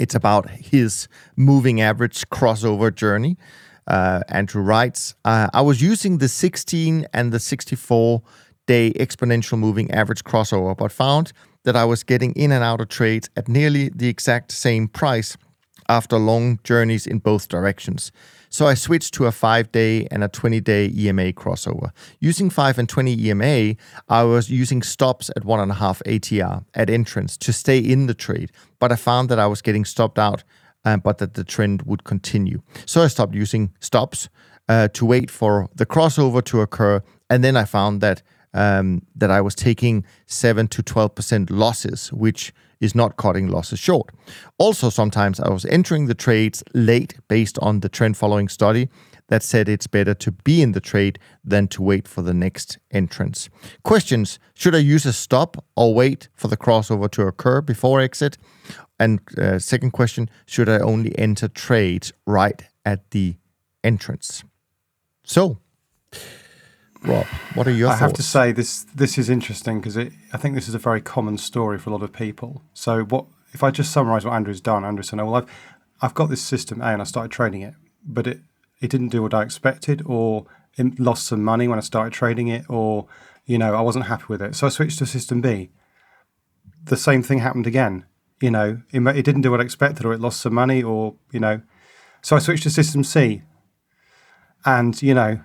It's 0.00 0.14
about 0.14 0.48
his 0.50 1.08
moving 1.36 1.80
average 1.80 2.28
crossover 2.28 2.94
journey. 2.94 3.36
Uh, 3.86 4.20
Andrew 4.28 4.62
writes, 4.62 5.14
uh, 5.24 5.48
I 5.52 5.62
was 5.62 5.80
using 5.80 6.18
the 6.18 6.28
16 6.28 7.06
and 7.12 7.32
the 7.32 7.40
64 7.40 8.22
day 8.66 8.92
exponential 8.92 9.58
moving 9.58 9.90
average 9.90 10.24
crossover, 10.24 10.76
but 10.76 10.92
found 10.92 11.32
that 11.64 11.74
I 11.74 11.84
was 11.84 12.02
getting 12.02 12.32
in 12.34 12.52
and 12.52 12.62
out 12.62 12.80
of 12.80 12.88
trades 12.88 13.30
at 13.36 13.48
nearly 13.48 13.88
the 13.88 14.08
exact 14.08 14.52
same 14.52 14.88
price 14.88 15.36
after 15.88 16.18
long 16.18 16.58
journeys 16.64 17.06
in 17.06 17.18
both 17.18 17.48
directions. 17.48 18.12
So 18.50 18.66
I 18.66 18.74
switched 18.74 19.14
to 19.14 19.26
a 19.26 19.32
5 19.32 19.72
day 19.72 20.06
and 20.10 20.24
a 20.24 20.28
20 20.28 20.60
day 20.60 20.92
EMA 20.96 21.32
crossover. 21.32 21.90
Using 22.20 22.50
5 22.50 22.78
and 22.78 22.88
20 22.88 23.28
EMA, 23.28 23.74
I 24.08 24.22
was 24.22 24.50
using 24.50 24.82
stops 24.82 25.30
at 25.30 25.44
1.5 25.44 26.02
ATR 26.04 26.64
at 26.74 26.90
entrance 26.90 27.36
to 27.38 27.52
stay 27.52 27.78
in 27.78 28.06
the 28.06 28.14
trade, 28.14 28.50
but 28.78 28.92
I 28.92 28.96
found 28.96 29.28
that 29.28 29.38
I 29.38 29.46
was 29.46 29.62
getting 29.62 29.84
stopped 29.84 30.18
out, 30.18 30.44
uh, 30.84 30.96
but 30.96 31.18
that 31.18 31.34
the 31.34 31.44
trend 31.44 31.82
would 31.82 32.04
continue. 32.04 32.62
So 32.86 33.02
I 33.02 33.08
stopped 33.08 33.34
using 33.34 33.72
stops 33.80 34.28
uh, 34.68 34.88
to 34.88 35.04
wait 35.04 35.30
for 35.30 35.68
the 35.74 35.86
crossover 35.86 36.44
to 36.44 36.60
occur, 36.60 37.02
and 37.30 37.42
then 37.42 37.56
I 37.56 37.64
found 37.64 38.00
that 38.00 38.22
um, 38.54 39.02
that 39.14 39.30
I 39.30 39.42
was 39.42 39.54
taking 39.54 40.04
7 40.26 40.68
to 40.68 40.82
12% 40.82 41.50
losses, 41.50 42.10
which 42.12 42.52
is 42.80 42.94
not 42.94 43.16
cutting 43.16 43.48
losses 43.48 43.78
short. 43.78 44.10
Also, 44.58 44.90
sometimes 44.90 45.40
I 45.40 45.50
was 45.50 45.64
entering 45.66 46.06
the 46.06 46.14
trades 46.14 46.62
late 46.74 47.16
based 47.28 47.58
on 47.60 47.80
the 47.80 47.88
trend 47.88 48.16
following 48.16 48.48
study 48.48 48.88
that 49.28 49.42
said 49.42 49.68
it's 49.68 49.86
better 49.86 50.14
to 50.14 50.32
be 50.32 50.62
in 50.62 50.72
the 50.72 50.80
trade 50.80 51.18
than 51.44 51.68
to 51.68 51.82
wait 51.82 52.08
for 52.08 52.22
the 52.22 52.34
next 52.34 52.78
entrance. 52.90 53.48
Questions 53.84 54.38
Should 54.54 54.74
I 54.74 54.78
use 54.78 55.06
a 55.06 55.12
stop 55.12 55.64
or 55.76 55.94
wait 55.94 56.28
for 56.34 56.48
the 56.48 56.56
crossover 56.56 57.10
to 57.10 57.22
occur 57.22 57.60
before 57.60 58.00
exit? 58.00 58.38
And 58.98 59.20
uh, 59.38 59.58
second 59.58 59.92
question 59.92 60.30
Should 60.46 60.68
I 60.68 60.78
only 60.78 61.16
enter 61.18 61.48
trades 61.48 62.12
right 62.26 62.62
at 62.84 63.10
the 63.10 63.36
entrance? 63.84 64.44
So, 65.24 65.58
Rob, 67.02 67.26
what 67.54 67.66
are 67.66 67.70
your 67.70 67.88
I 67.88 67.92
thoughts? 67.92 68.00
have 68.00 68.12
to 68.14 68.22
say 68.22 68.52
this 68.52 68.84
this 68.94 69.18
is 69.18 69.30
interesting 69.30 69.80
because 69.80 69.96
I 69.96 70.36
think 70.36 70.54
this 70.54 70.68
is 70.68 70.74
a 70.74 70.78
very 70.78 71.00
common 71.00 71.38
story 71.38 71.78
for 71.78 71.90
a 71.90 71.92
lot 71.92 72.02
of 72.02 72.12
people. 72.12 72.62
So 72.74 73.04
what 73.04 73.26
if 73.52 73.62
I 73.62 73.70
just 73.70 73.92
summarize 73.92 74.24
what 74.24 74.34
Andrew's 74.34 74.60
done? 74.60 74.84
Andrew 74.84 75.02
said, 75.02 75.18
"Well, 75.18 75.34
I've 75.36 75.46
I've 76.00 76.14
got 76.14 76.28
this 76.28 76.42
system 76.42 76.80
A 76.80 76.86
and 76.86 77.00
I 77.00 77.04
started 77.04 77.30
trading 77.30 77.62
it, 77.62 77.74
but 78.04 78.26
it 78.26 78.40
it 78.80 78.90
didn't 78.90 79.08
do 79.08 79.22
what 79.22 79.34
I 79.34 79.42
expected, 79.42 80.02
or 80.06 80.46
it 80.76 80.98
lost 81.00 81.26
some 81.26 81.42
money 81.42 81.68
when 81.68 81.78
I 81.78 81.82
started 81.82 82.12
trading 82.12 82.48
it, 82.48 82.64
or 82.68 83.06
you 83.46 83.58
know 83.58 83.74
I 83.74 83.80
wasn't 83.80 84.06
happy 84.06 84.24
with 84.28 84.42
it, 84.42 84.54
so 84.54 84.66
I 84.66 84.70
switched 84.70 84.98
to 84.98 85.06
system 85.06 85.40
B. 85.40 85.70
The 86.84 86.96
same 86.96 87.22
thing 87.22 87.38
happened 87.38 87.66
again. 87.66 88.04
You 88.40 88.50
know, 88.52 88.82
it, 88.92 89.04
it 89.06 89.24
didn't 89.24 89.40
do 89.42 89.50
what 89.50 89.60
I 89.60 89.64
expected, 89.64 90.04
or 90.04 90.12
it 90.12 90.20
lost 90.20 90.40
some 90.40 90.54
money, 90.54 90.82
or 90.82 91.14
you 91.32 91.40
know, 91.40 91.60
so 92.22 92.36
I 92.36 92.38
switched 92.38 92.64
to 92.64 92.70
system 92.70 93.02
C. 93.04 93.42
And 94.64 95.00
you 95.02 95.14
know, 95.14 95.40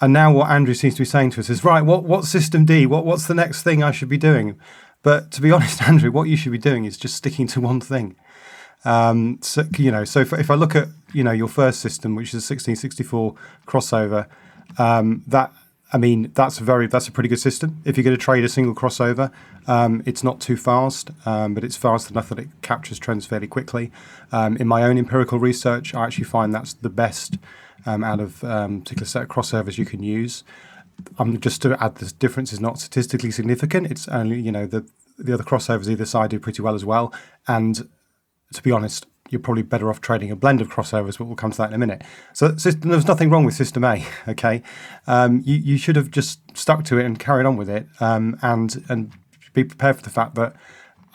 and 0.00 0.12
now 0.12 0.32
what 0.32 0.50
Andrew 0.50 0.74
seems 0.74 0.94
to 0.94 1.02
be 1.02 1.06
saying 1.06 1.30
to 1.30 1.40
us 1.40 1.50
is 1.50 1.64
right. 1.64 1.82
What 1.82 2.04
what's 2.04 2.28
system 2.28 2.64
D? 2.64 2.86
What 2.86 3.04
what's 3.04 3.26
the 3.26 3.34
next 3.34 3.62
thing 3.62 3.82
I 3.82 3.90
should 3.90 4.08
be 4.08 4.18
doing? 4.18 4.58
But 5.02 5.30
to 5.32 5.40
be 5.40 5.50
honest, 5.52 5.82
Andrew, 5.82 6.10
what 6.10 6.28
you 6.28 6.36
should 6.36 6.52
be 6.52 6.58
doing 6.58 6.84
is 6.84 6.96
just 6.96 7.14
sticking 7.14 7.46
to 7.48 7.60
one 7.60 7.80
thing. 7.80 8.16
Um, 8.84 9.38
so 9.40 9.64
you 9.78 9.90
know, 9.90 10.04
so 10.04 10.20
if, 10.20 10.32
if 10.32 10.50
I 10.50 10.54
look 10.54 10.74
at 10.74 10.88
you 11.12 11.24
know 11.24 11.32
your 11.32 11.48
first 11.48 11.80
system, 11.80 12.14
which 12.14 12.28
is 12.28 12.34
a 12.34 12.44
1664 12.52 13.34
crossover, 13.66 14.26
um, 14.78 15.22
that 15.26 15.52
I 15.92 15.98
mean 15.98 16.32
that's 16.34 16.58
a 16.58 16.64
very 16.64 16.86
that's 16.86 17.08
a 17.08 17.12
pretty 17.12 17.28
good 17.28 17.40
system. 17.40 17.80
If 17.84 17.96
you're 17.96 18.04
going 18.04 18.16
to 18.16 18.22
trade 18.22 18.44
a 18.44 18.48
single 18.48 18.74
crossover, 18.74 19.32
um, 19.66 20.02
it's 20.04 20.24
not 20.24 20.40
too 20.40 20.56
fast, 20.56 21.10
um, 21.24 21.54
but 21.54 21.64
it's 21.64 21.76
fast 21.76 22.10
enough 22.10 22.28
that 22.30 22.38
it 22.40 22.48
captures 22.62 22.98
trends 22.98 23.26
fairly 23.26 23.46
quickly. 23.46 23.90
Um, 24.32 24.56
in 24.56 24.66
my 24.66 24.82
own 24.82 24.98
empirical 24.98 25.38
research, 25.38 25.94
I 25.94 26.04
actually 26.04 26.24
find 26.24 26.52
that's 26.52 26.74
the 26.74 26.90
best 26.90 27.38
out 27.86 28.20
of 28.20 28.42
um, 28.44 28.80
particular 28.80 29.06
set 29.06 29.22
of 29.22 29.28
crossovers 29.28 29.78
you 29.78 29.84
can 29.84 30.02
use. 30.02 30.44
I'm 31.18 31.40
just 31.40 31.60
to 31.62 31.82
add, 31.82 31.96
the 31.96 32.12
difference 32.12 32.52
is 32.52 32.60
not 32.60 32.78
statistically 32.78 33.30
significant. 33.30 33.90
It's 33.90 34.08
only 34.08 34.40
you 34.40 34.52
know 34.52 34.66
the 34.66 34.86
the 35.18 35.34
other 35.34 35.44
crossovers 35.44 35.88
either 35.88 36.04
side 36.04 36.30
do 36.30 36.38
pretty 36.38 36.62
well 36.62 36.74
as 36.74 36.84
well, 36.84 37.12
and 37.46 37.88
to 38.52 38.62
be 38.62 38.70
honest, 38.70 39.06
you're 39.30 39.40
probably 39.40 39.62
better 39.62 39.90
off 39.90 40.00
trading 40.00 40.30
a 40.30 40.36
blend 40.36 40.60
of 40.60 40.68
crossovers, 40.68 41.18
but 41.18 41.24
we'll 41.24 41.36
come 41.36 41.50
to 41.50 41.58
that 41.58 41.70
in 41.70 41.74
a 41.74 41.78
minute. 41.78 42.02
So 42.32 42.48
there's 42.48 43.06
nothing 43.06 43.30
wrong 43.30 43.44
with 43.44 43.54
System 43.54 43.84
A, 43.84 44.04
okay? 44.28 44.62
Um, 45.06 45.42
you, 45.44 45.56
you 45.56 45.78
should 45.78 45.96
have 45.96 46.10
just 46.10 46.40
stuck 46.56 46.84
to 46.84 46.98
it 46.98 47.04
and 47.04 47.18
carried 47.18 47.46
on 47.46 47.56
with 47.56 47.68
it 47.68 47.86
um, 48.00 48.38
and, 48.42 48.84
and 48.88 49.12
be 49.52 49.64
prepared 49.64 49.96
for 49.96 50.02
the 50.02 50.10
fact 50.10 50.34
that 50.34 50.54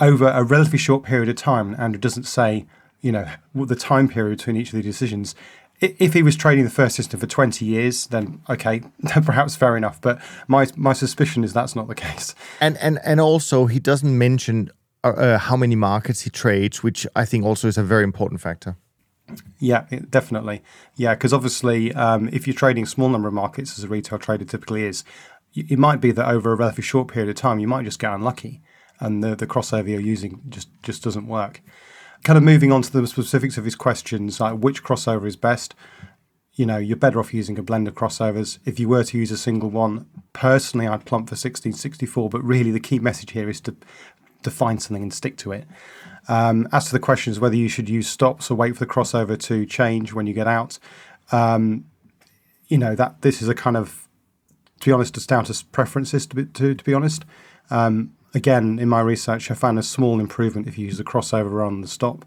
over 0.01 0.27
a 0.29 0.43
relatively 0.43 0.79
short 0.79 1.03
period 1.03 1.29
of 1.29 1.35
time, 1.35 1.75
Andrew 1.77 1.99
doesn't 1.99 2.23
say, 2.23 2.65
you 3.01 3.11
know, 3.11 3.27
the 3.53 3.75
time 3.75 4.07
period 4.07 4.37
between 4.37 4.55
each 4.55 4.69
of 4.69 4.75
the 4.75 4.81
decisions. 4.81 5.35
If 5.81 6.13
he 6.13 6.23
was 6.23 6.35
trading 6.35 6.65
the 6.65 6.69
first 6.69 6.95
system 6.95 7.19
for 7.19 7.27
20 7.27 7.63
years, 7.63 8.07
then 8.07 8.41
okay, 8.49 8.81
perhaps 9.23 9.55
fair 9.55 9.77
enough. 9.77 10.01
But 10.01 10.21
my 10.47 10.67
my 10.75 10.93
suspicion 10.93 11.43
is 11.43 11.53
that's 11.53 11.75
not 11.75 11.87
the 11.87 11.95
case. 11.95 12.35
And 12.59 12.77
and 12.77 12.99
and 13.03 13.21
also 13.21 13.65
he 13.65 13.79
doesn't 13.79 14.17
mention 14.17 14.71
uh, 15.03 15.09
uh, 15.09 15.37
how 15.37 15.55
many 15.55 15.75
markets 15.75 16.21
he 16.21 16.29
trades, 16.29 16.83
which 16.83 17.07
I 17.15 17.23
think 17.23 17.45
also 17.45 17.69
is 17.69 17.77
a 17.77 17.83
very 17.83 18.03
important 18.03 18.41
factor. 18.41 18.75
Yeah, 19.59 19.85
definitely. 20.09 20.61
Yeah, 20.95 21.13
because 21.13 21.33
obviously, 21.33 21.93
um, 21.93 22.29
if 22.33 22.47
you're 22.47 22.55
trading 22.55 22.83
a 22.83 22.87
small 22.87 23.09
number 23.09 23.27
of 23.27 23.33
markets, 23.33 23.77
as 23.77 23.85
a 23.85 23.87
retail 23.87 24.19
trader 24.19 24.45
typically 24.45 24.83
is, 24.83 25.03
it 25.53 25.79
might 25.79 26.01
be 26.01 26.11
that 26.11 26.27
over 26.27 26.51
a 26.51 26.55
relatively 26.55 26.83
short 26.83 27.07
period 27.07 27.29
of 27.29 27.35
time, 27.35 27.59
you 27.59 27.67
might 27.67 27.85
just 27.85 27.99
get 27.99 28.13
unlucky, 28.13 28.61
and 28.99 29.23
the, 29.23 29.35
the 29.35 29.47
crossover 29.47 29.87
you're 29.87 29.99
using 29.99 30.41
just 30.49 30.69
just 30.83 31.03
doesn't 31.03 31.27
work. 31.27 31.61
Kind 32.23 32.37
of 32.37 32.43
moving 32.43 32.71
on 32.71 32.81
to 32.81 32.91
the 32.91 33.07
specifics 33.07 33.57
of 33.57 33.65
his 33.65 33.75
questions, 33.75 34.39
like 34.39 34.59
which 34.59 34.83
crossover 34.83 35.25
is 35.25 35.35
best. 35.35 35.73
You 36.53 36.65
know, 36.65 36.77
you're 36.77 36.97
better 36.97 37.19
off 37.19 37.33
using 37.33 37.57
a 37.57 37.63
blend 37.63 37.87
of 37.87 37.95
crossovers. 37.95 38.59
If 38.65 38.79
you 38.79 38.89
were 38.89 39.03
to 39.05 39.17
use 39.17 39.31
a 39.31 39.37
single 39.37 39.69
one, 39.69 40.07
personally, 40.33 40.87
I'd 40.87 41.05
plump 41.05 41.29
for 41.29 41.33
1664. 41.33 42.29
But 42.29 42.43
really, 42.43 42.71
the 42.71 42.79
key 42.79 42.99
message 42.99 43.31
here 43.31 43.49
is 43.49 43.61
to 43.61 43.75
to 44.43 44.51
find 44.51 44.81
something 44.81 45.03
and 45.03 45.13
stick 45.13 45.37
to 45.37 45.51
it. 45.51 45.65
Um, 46.27 46.67
as 46.71 46.85
to 46.85 46.91
the 46.91 46.99
questions 46.99 47.39
whether 47.39 47.55
you 47.55 47.69
should 47.69 47.89
use 47.89 48.07
stops 48.07 48.49
or 48.51 48.55
wait 48.55 48.75
for 48.75 48.85
the 48.85 48.91
crossover 48.91 49.37
to 49.41 49.65
change 49.65 50.13
when 50.13 50.27
you 50.27 50.33
get 50.33 50.47
out, 50.47 50.79
um, 51.31 51.85
you 52.67 52.77
know 52.77 52.95
that 52.95 53.21
this 53.21 53.41
is 53.41 53.47
a 53.47 53.55
kind 53.55 53.75
of, 53.75 54.07
to 54.79 54.85
be 54.85 54.91
honest, 54.91 55.17
it's 55.17 55.25
down 55.25 55.45
to 55.45 55.65
preferences. 55.71 56.27
To 56.27 56.35
be, 56.35 56.45
to, 56.45 56.75
to 56.75 56.83
be 56.83 56.93
honest, 56.93 57.25
um, 57.69 58.13
again 58.33 58.79
in 58.79 58.89
my 58.89 59.01
research, 59.01 59.49
I 59.49 59.53
found 59.53 59.79
a 59.79 59.83
small 59.83 60.19
improvement 60.19 60.67
if 60.67 60.77
you 60.77 60.85
use 60.85 60.97
the 60.97 61.03
crossover 61.03 61.65
on 61.65 61.81
the 61.81 61.87
stop, 61.87 62.25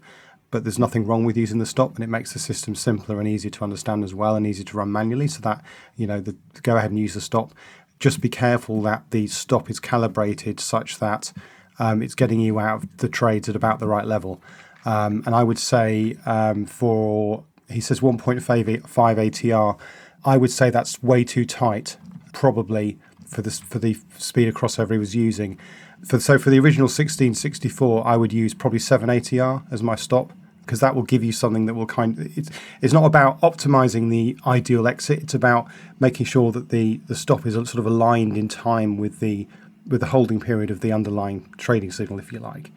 but 0.51 0.63
there's 0.63 0.79
nothing 0.79 1.05
wrong 1.05 1.25
with 1.25 1.37
using 1.37 1.59
the 1.59 1.65
stop, 1.65 1.95
and 1.95 2.03
it 2.03 2.09
makes 2.09 2.33
the 2.33 2.39
system 2.39 2.75
simpler 2.75 3.19
and 3.19 3.27
easier 3.27 3.51
to 3.51 3.63
understand 3.63 4.03
as 4.03 4.13
well, 4.13 4.35
and 4.35 4.45
easy 4.45 4.63
to 4.63 4.77
run 4.77 4.91
manually. 4.91 5.27
So 5.27 5.41
that 5.41 5.63
you 5.95 6.07
know, 6.07 6.21
the, 6.21 6.35
go 6.61 6.77
ahead 6.77 6.91
and 6.91 6.99
use 6.99 7.13
the 7.13 7.21
stop. 7.21 7.53
Just 7.99 8.21
be 8.21 8.29
careful 8.29 8.81
that 8.83 9.03
the 9.11 9.27
stop 9.27 9.69
is 9.69 9.79
calibrated 9.79 10.59
such 10.59 10.99
that 10.99 11.31
um, 11.79 12.01
it's 12.01 12.15
getting 12.15 12.39
you 12.39 12.59
out 12.59 12.83
of 12.83 12.97
the 12.97 13.09
trades 13.09 13.49
at 13.49 13.55
about 13.55 13.79
the 13.79 13.87
right 13.87 14.05
level. 14.05 14.41
Um, 14.85 15.23
and 15.25 15.33
I 15.33 15.43
would 15.43 15.59
say 15.59 16.17
um, 16.25 16.65
for, 16.65 17.45
he 17.69 17.79
says 17.79 18.01
1.5 18.01 18.83
ATR, 18.83 19.79
I 20.25 20.37
would 20.37 20.51
say 20.51 20.69
that's 20.69 21.01
way 21.01 21.23
too 21.23 21.45
tight, 21.45 21.97
probably 22.33 22.99
for 23.25 23.41
the, 23.41 23.51
for 23.51 23.79
the 23.79 23.97
speed 24.17 24.47
of 24.47 24.55
crossover 24.55 24.91
he 24.91 24.97
was 24.97 25.15
using. 25.15 25.57
For, 26.05 26.19
so 26.19 26.37
for 26.37 26.49
the 26.49 26.59
original 26.59 26.85
1664, 26.85 28.05
I 28.05 28.17
would 28.17 28.33
use 28.33 28.53
probably 28.53 28.79
7 28.79 29.09
ATR 29.09 29.63
as 29.71 29.81
my 29.81 29.95
stop 29.95 30.33
because 30.65 30.79
that 30.79 30.95
will 30.95 31.03
give 31.03 31.23
you 31.23 31.33
something 31.33 31.65
that 31.65 31.73
will 31.73 31.85
kind 31.85 32.17
of, 32.17 32.37
it's, 32.37 32.49
it's 32.81 32.93
not 32.93 33.03
about 33.05 33.39
optimizing 33.41 34.09
the 34.09 34.37
ideal 34.47 34.87
exit 34.87 35.19
it's 35.19 35.33
about 35.33 35.67
making 35.99 36.25
sure 36.25 36.53
that 36.53 36.69
the 36.69 37.01
the 37.07 37.15
stop 37.15 37.45
is 37.45 37.53
sort 37.53 37.75
of 37.75 37.85
aligned 37.85 38.37
in 38.37 38.47
time 38.47 38.95
with 38.95 39.19
the 39.19 39.45
with 39.87 40.01
the 40.01 40.07
holding 40.07 40.39
period 40.39 40.71
of 40.71 40.79
the 40.81 40.91
underlying 40.91 41.47
trading 41.57 41.91
signal, 41.91 42.19
if 42.19 42.31
you 42.31 42.39
like. 42.39 42.71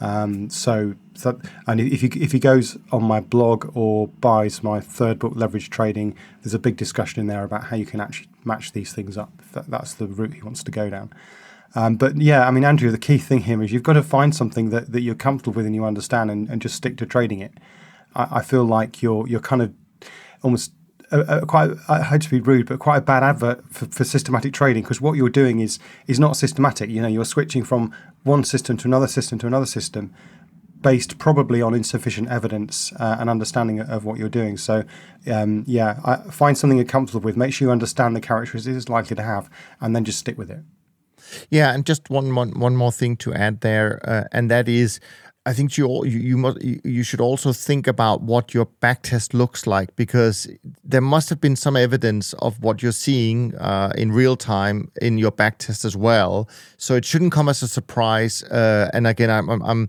Um, 0.00 0.50
so, 0.50 0.94
so, 1.14 1.40
and 1.66 1.80
if 1.80 2.00
he, 2.00 2.08
if 2.20 2.32
he 2.32 2.38
goes 2.38 2.76
on 2.90 3.04
my 3.04 3.20
blog 3.20 3.70
or 3.76 4.08
buys 4.08 4.62
my 4.62 4.80
third 4.80 5.18
book, 5.18 5.34
Leveraged 5.34 5.70
Trading, 5.70 6.16
there's 6.42 6.54
a 6.54 6.58
big 6.58 6.76
discussion 6.76 7.20
in 7.20 7.26
there 7.28 7.44
about 7.44 7.64
how 7.64 7.76
you 7.76 7.86
can 7.86 8.00
actually 8.00 8.28
match 8.44 8.72
these 8.72 8.92
things 8.92 9.16
up. 9.16 9.30
That, 9.52 9.70
that's 9.70 9.94
the 9.94 10.06
route 10.06 10.34
he 10.34 10.42
wants 10.42 10.64
to 10.64 10.70
go 10.70 10.90
down. 10.90 11.12
Um, 11.74 11.96
but 11.96 12.16
yeah, 12.16 12.46
I 12.46 12.50
mean, 12.50 12.64
Andrew, 12.64 12.90
the 12.90 12.98
key 12.98 13.18
thing 13.18 13.42
here 13.42 13.62
is 13.62 13.72
you've 13.72 13.82
got 13.82 13.94
to 13.94 14.02
find 14.02 14.34
something 14.34 14.70
that, 14.70 14.92
that 14.92 15.00
you're 15.00 15.14
comfortable 15.14 15.56
with 15.56 15.66
and 15.66 15.74
you 15.74 15.84
understand, 15.84 16.30
and, 16.30 16.48
and 16.48 16.60
just 16.60 16.74
stick 16.74 16.96
to 16.98 17.06
trading 17.06 17.40
it. 17.40 17.52
I, 18.14 18.28
I 18.30 18.42
feel 18.42 18.64
like 18.64 19.02
you're 19.02 19.26
you're 19.26 19.40
kind 19.40 19.62
of 19.62 19.72
almost 20.42 20.72
a, 21.10 21.20
a 21.20 21.46
quite 21.46 21.70
I 21.88 22.02
hate 22.02 22.22
to 22.22 22.30
be 22.30 22.40
rude, 22.40 22.66
but 22.66 22.78
quite 22.78 22.98
a 22.98 23.02
bad 23.02 23.22
advert 23.22 23.64
for, 23.70 23.86
for 23.86 24.04
systematic 24.04 24.52
trading 24.52 24.82
because 24.82 25.00
what 25.00 25.16
you're 25.16 25.30
doing 25.30 25.60
is 25.60 25.78
is 26.06 26.18
not 26.20 26.36
systematic. 26.36 26.90
You 26.90 27.02
know, 27.02 27.08
you're 27.08 27.24
switching 27.24 27.64
from 27.64 27.94
one 28.22 28.44
system 28.44 28.76
to 28.78 28.88
another 28.88 29.08
system 29.08 29.38
to 29.40 29.46
another 29.46 29.66
system 29.66 30.12
based 30.82 31.16
probably 31.18 31.62
on 31.62 31.74
insufficient 31.74 32.28
evidence 32.28 32.92
uh, 32.98 33.16
and 33.20 33.30
understanding 33.30 33.80
of 33.80 34.04
what 34.04 34.18
you're 34.18 34.28
doing. 34.28 34.56
So, 34.56 34.82
um, 35.30 35.62
yeah, 35.66 36.00
I, 36.04 36.16
find 36.32 36.58
something 36.58 36.76
you're 36.76 36.84
comfortable 36.84 37.20
with. 37.20 37.36
Make 37.36 37.54
sure 37.54 37.68
you 37.68 37.72
understand 37.72 38.16
the 38.16 38.20
characteristics 38.20 38.76
it's 38.76 38.88
likely 38.88 39.14
to 39.14 39.22
have, 39.22 39.48
and 39.80 39.94
then 39.94 40.04
just 40.04 40.18
stick 40.18 40.36
with 40.36 40.50
it. 40.50 40.58
Yeah, 41.50 41.72
and 41.72 41.84
just 41.84 42.10
one 42.10 42.30
more 42.76 42.92
thing 42.92 43.16
to 43.18 43.34
add 43.34 43.60
there, 43.60 44.00
uh, 44.04 44.24
and 44.32 44.50
that 44.50 44.68
is 44.68 45.00
I 45.44 45.52
think 45.52 45.76
you 45.76 45.86
all, 45.86 46.06
you 46.06 46.20
you, 46.20 46.36
must, 46.36 46.62
you 46.62 47.02
should 47.02 47.20
also 47.20 47.52
think 47.52 47.88
about 47.88 48.22
what 48.22 48.54
your 48.54 48.66
backtest 48.80 49.34
looks 49.34 49.66
like 49.66 49.94
because 49.96 50.48
there 50.84 51.00
must 51.00 51.28
have 51.30 51.40
been 51.40 51.56
some 51.56 51.76
evidence 51.76 52.32
of 52.34 52.62
what 52.62 52.80
you're 52.80 52.92
seeing 52.92 53.54
uh, 53.56 53.92
in 53.96 54.12
real 54.12 54.36
time 54.36 54.90
in 55.00 55.18
your 55.18 55.32
backtest 55.32 55.84
as 55.84 55.96
well. 55.96 56.48
So 56.76 56.94
it 56.94 57.04
shouldn't 57.04 57.32
come 57.32 57.48
as 57.48 57.60
a 57.62 57.68
surprise. 57.68 58.44
Uh, 58.44 58.88
and 58.94 59.06
again, 59.06 59.30
I'm, 59.30 59.48
I'm, 59.48 59.62
I'm 59.62 59.88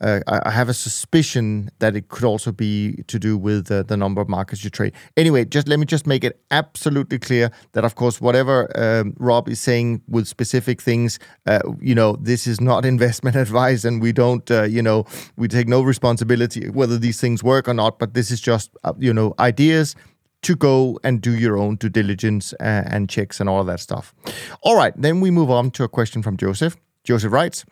uh, 0.00 0.20
I 0.28 0.50
have 0.50 0.68
a 0.68 0.74
suspicion 0.74 1.70
that 1.78 1.96
it 1.96 2.08
could 2.08 2.24
also 2.24 2.52
be 2.52 3.02
to 3.06 3.18
do 3.18 3.38
with 3.38 3.70
uh, 3.70 3.82
the 3.82 3.96
number 3.96 4.20
of 4.20 4.28
markets 4.28 4.62
you 4.62 4.70
trade. 4.70 4.92
Anyway, 5.16 5.44
just 5.44 5.68
let 5.68 5.78
me 5.78 5.86
just 5.86 6.06
make 6.06 6.22
it 6.22 6.40
absolutely 6.50 7.18
clear 7.18 7.50
that, 7.72 7.84
of 7.84 7.94
course, 7.94 8.20
whatever 8.20 8.70
um, 8.78 9.14
Rob 9.18 9.48
is 9.48 9.60
saying 9.60 10.02
with 10.08 10.28
specific 10.28 10.82
things, 10.82 11.18
uh, 11.46 11.60
you 11.80 11.94
know, 11.94 12.16
this 12.20 12.46
is 12.46 12.60
not 12.60 12.84
investment 12.96 13.36
advice, 13.36 13.84
and 13.84 14.02
we 14.02 14.12
don't, 14.12 14.50
uh, 14.50 14.64
you 14.64 14.82
know, 14.82 15.04
we 15.36 15.48
take 15.48 15.68
no 15.68 15.82
responsibility 15.82 16.68
whether 16.68 16.98
these 16.98 17.20
things 17.20 17.42
work 17.42 17.68
or 17.68 17.74
not. 17.74 17.98
But 17.98 18.14
this 18.14 18.30
is 18.30 18.40
just, 18.40 18.70
uh, 18.84 18.92
you 18.98 19.14
know, 19.14 19.34
ideas 19.38 19.94
to 20.42 20.54
go 20.54 20.98
and 21.02 21.20
do 21.20 21.34
your 21.36 21.56
own 21.56 21.76
due 21.76 21.88
diligence 21.88 22.52
uh, 22.60 22.84
and 22.86 23.08
checks 23.08 23.40
and 23.40 23.48
all 23.48 23.64
that 23.64 23.80
stuff. 23.80 24.14
All 24.62 24.76
right, 24.76 24.92
then 24.96 25.20
we 25.20 25.30
move 25.30 25.50
on 25.50 25.70
to 25.72 25.84
a 25.84 25.88
question 25.88 26.22
from 26.22 26.36
Joseph. 26.36 26.76
Joseph 27.02 27.32
writes. 27.32 27.64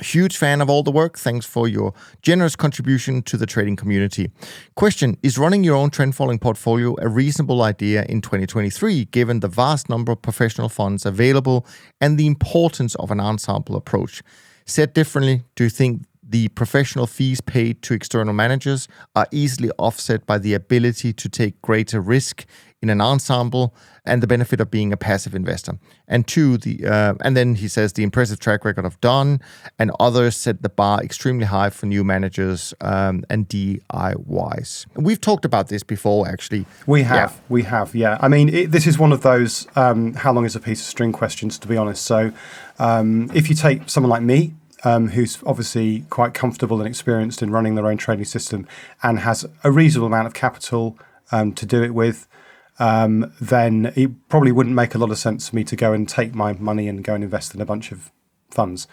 Huge 0.00 0.36
fan 0.36 0.60
of 0.60 0.68
all 0.68 0.82
the 0.82 0.90
work. 0.90 1.18
Thanks 1.18 1.46
for 1.46 1.68
your 1.68 1.92
generous 2.22 2.56
contribution 2.56 3.22
to 3.22 3.36
the 3.36 3.46
trading 3.46 3.76
community. 3.76 4.30
Question 4.74 5.16
Is 5.22 5.38
running 5.38 5.62
your 5.62 5.76
own 5.76 5.90
trend 5.90 6.16
following 6.16 6.38
portfolio 6.38 6.96
a 7.00 7.08
reasonable 7.08 7.62
idea 7.62 8.04
in 8.08 8.20
2023, 8.20 9.06
given 9.06 9.40
the 9.40 9.48
vast 9.48 9.88
number 9.88 10.12
of 10.12 10.22
professional 10.22 10.68
funds 10.68 11.06
available 11.06 11.66
and 12.00 12.18
the 12.18 12.26
importance 12.26 12.94
of 12.96 13.10
an 13.10 13.20
ensemble 13.20 13.76
approach? 13.76 14.22
Said 14.66 14.94
differently, 14.94 15.42
do 15.54 15.64
you 15.64 15.70
think 15.70 16.02
the 16.26 16.48
professional 16.48 17.06
fees 17.06 17.40
paid 17.40 17.82
to 17.82 17.94
external 17.94 18.32
managers 18.32 18.88
are 19.14 19.26
easily 19.30 19.70
offset 19.78 20.24
by 20.26 20.38
the 20.38 20.54
ability 20.54 21.12
to 21.12 21.28
take 21.28 21.60
greater 21.60 22.00
risk 22.00 22.46
in 22.84 22.90
an 22.90 23.00
ensemble 23.00 23.74
and 24.04 24.22
the 24.22 24.26
benefit 24.26 24.60
of 24.60 24.70
being 24.70 24.92
a 24.92 24.96
passive 24.96 25.34
investor. 25.34 25.78
And 26.06 26.26
two, 26.26 26.58
the 26.58 26.86
uh, 26.86 27.14
and 27.22 27.34
then 27.34 27.54
he 27.54 27.66
says 27.66 27.94
the 27.94 28.02
impressive 28.02 28.38
track 28.38 28.62
record 28.62 28.84
of 28.84 29.00
Dunn 29.00 29.40
and 29.78 29.90
others 29.98 30.36
set 30.36 30.60
the 30.60 30.68
bar 30.68 31.02
extremely 31.02 31.46
high 31.46 31.70
for 31.70 31.86
new 31.86 32.04
managers 32.04 32.74
um, 32.82 33.24
and 33.30 33.48
DIYs. 33.48 34.86
We've 34.96 35.20
talked 35.20 35.46
about 35.46 35.68
this 35.68 35.82
before, 35.82 36.28
actually. 36.28 36.66
We 36.86 37.02
have, 37.04 37.30
yeah. 37.30 37.38
we 37.48 37.62
have, 37.62 37.94
yeah. 37.94 38.18
I 38.20 38.28
mean, 38.28 38.50
it, 38.50 38.70
this 38.70 38.86
is 38.86 38.98
one 38.98 39.12
of 39.12 39.22
those 39.22 39.66
um, 39.76 40.12
how 40.12 40.32
long 40.34 40.44
is 40.44 40.54
a 40.54 40.60
piece 40.60 40.80
of 40.80 40.86
string 40.86 41.12
questions, 41.12 41.58
to 41.60 41.66
be 41.66 41.78
honest. 41.78 42.04
So, 42.04 42.32
um, 42.78 43.30
if 43.32 43.48
you 43.48 43.54
take 43.54 43.88
someone 43.88 44.10
like 44.10 44.22
me, 44.22 44.52
um, 44.84 45.08
who's 45.08 45.38
obviously 45.46 46.04
quite 46.10 46.34
comfortable 46.34 46.78
and 46.78 46.86
experienced 46.86 47.42
in 47.42 47.50
running 47.50 47.74
their 47.74 47.86
own 47.86 47.96
trading 47.96 48.26
system 48.26 48.68
and 49.02 49.20
has 49.20 49.46
a 49.62 49.72
reasonable 49.72 50.08
amount 50.08 50.26
of 50.26 50.34
capital 50.34 50.98
um, 51.32 51.54
to 51.54 51.64
do 51.64 51.82
it 51.82 51.94
with, 51.94 52.28
um, 52.78 53.32
then 53.40 53.92
it 53.94 54.28
probably 54.28 54.52
wouldn't 54.52 54.74
make 54.74 54.94
a 54.94 54.98
lot 54.98 55.10
of 55.10 55.18
sense 55.18 55.48
for 55.48 55.56
me 55.56 55.64
to 55.64 55.76
go 55.76 55.92
and 55.92 56.08
take 56.08 56.34
my 56.34 56.52
money 56.54 56.88
and 56.88 57.04
go 57.04 57.14
and 57.14 57.22
invest 57.22 57.54
in 57.54 57.60
a 57.60 57.66
bunch 57.66 57.92
of 57.92 58.10
funds. 58.50 58.88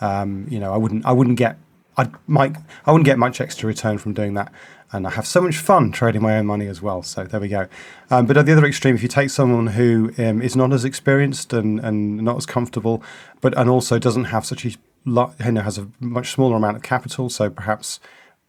Um, 0.00 0.46
you 0.48 0.58
know, 0.58 0.72
I 0.72 0.76
wouldn't 0.76 1.04
I 1.04 1.12
wouldn't 1.12 1.38
get 1.38 1.58
I 1.96 2.10
might 2.26 2.56
I 2.84 2.92
wouldn't 2.92 3.06
get 3.06 3.18
much 3.18 3.40
extra 3.40 3.66
return 3.66 3.98
from 3.98 4.14
doing 4.14 4.34
that. 4.34 4.52
And 4.92 5.06
I 5.06 5.10
have 5.10 5.26
so 5.26 5.40
much 5.40 5.56
fun 5.56 5.90
trading 5.90 6.22
my 6.22 6.38
own 6.38 6.46
money 6.46 6.68
as 6.68 6.80
well. 6.80 7.02
So 7.02 7.24
there 7.24 7.40
we 7.40 7.48
go. 7.48 7.66
Um, 8.08 8.26
but 8.26 8.36
at 8.36 8.46
the 8.46 8.52
other 8.52 8.64
extreme, 8.64 8.94
if 8.94 9.02
you 9.02 9.08
take 9.08 9.30
someone 9.30 9.68
who 9.68 10.12
um, 10.16 10.40
is 10.40 10.54
not 10.54 10.72
as 10.72 10.84
experienced 10.84 11.52
and, 11.52 11.80
and 11.80 12.18
not 12.18 12.36
as 12.36 12.46
comfortable, 12.46 13.02
but 13.40 13.56
and 13.58 13.68
also 13.68 13.98
doesn't 13.98 14.26
have 14.26 14.46
such 14.46 14.64
a 14.64 14.68
you 14.68 15.52
know 15.52 15.60
has 15.60 15.78
a 15.78 15.88
much 16.00 16.32
smaller 16.32 16.56
amount 16.56 16.76
of 16.76 16.82
capital, 16.82 17.28
so 17.28 17.50
perhaps 17.50 18.00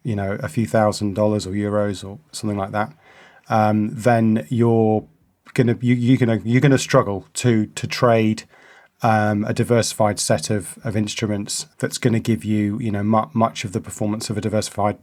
you 0.04 0.16
know 0.16 0.38
a 0.42 0.48
few 0.48 0.68
thousand 0.68 1.16
dollars 1.16 1.48
or 1.48 1.52
euros 1.52 2.08
or 2.08 2.20
something 2.32 2.58
like 2.58 2.72
that, 2.72 2.94
um, 3.50 3.90
then 3.94 4.46
you're 4.50 5.08
gonna 5.54 5.78
you, 5.82 5.96
you're 5.96 6.18
gonna 6.18 6.40
you're 6.44 6.62
gonna 6.62 6.78
struggle 6.78 7.26
to 7.34 7.68
to 7.68 7.88
trade 7.88 8.44
um, 9.02 9.44
a 9.46 9.54
diversified 9.54 10.20
set 10.20 10.50
of, 10.50 10.78
of 10.84 10.96
instruments 10.96 11.68
that's 11.78 11.98
going 11.98 12.14
to 12.14 12.20
give 12.20 12.44
you, 12.44 12.80
you 12.80 12.92
know, 12.92 13.04
mu- 13.04 13.30
much 13.34 13.64
of 13.64 13.72
the 13.72 13.80
performance 13.80 14.30
of 14.30 14.38
a 14.38 14.42
diversified 14.42 14.98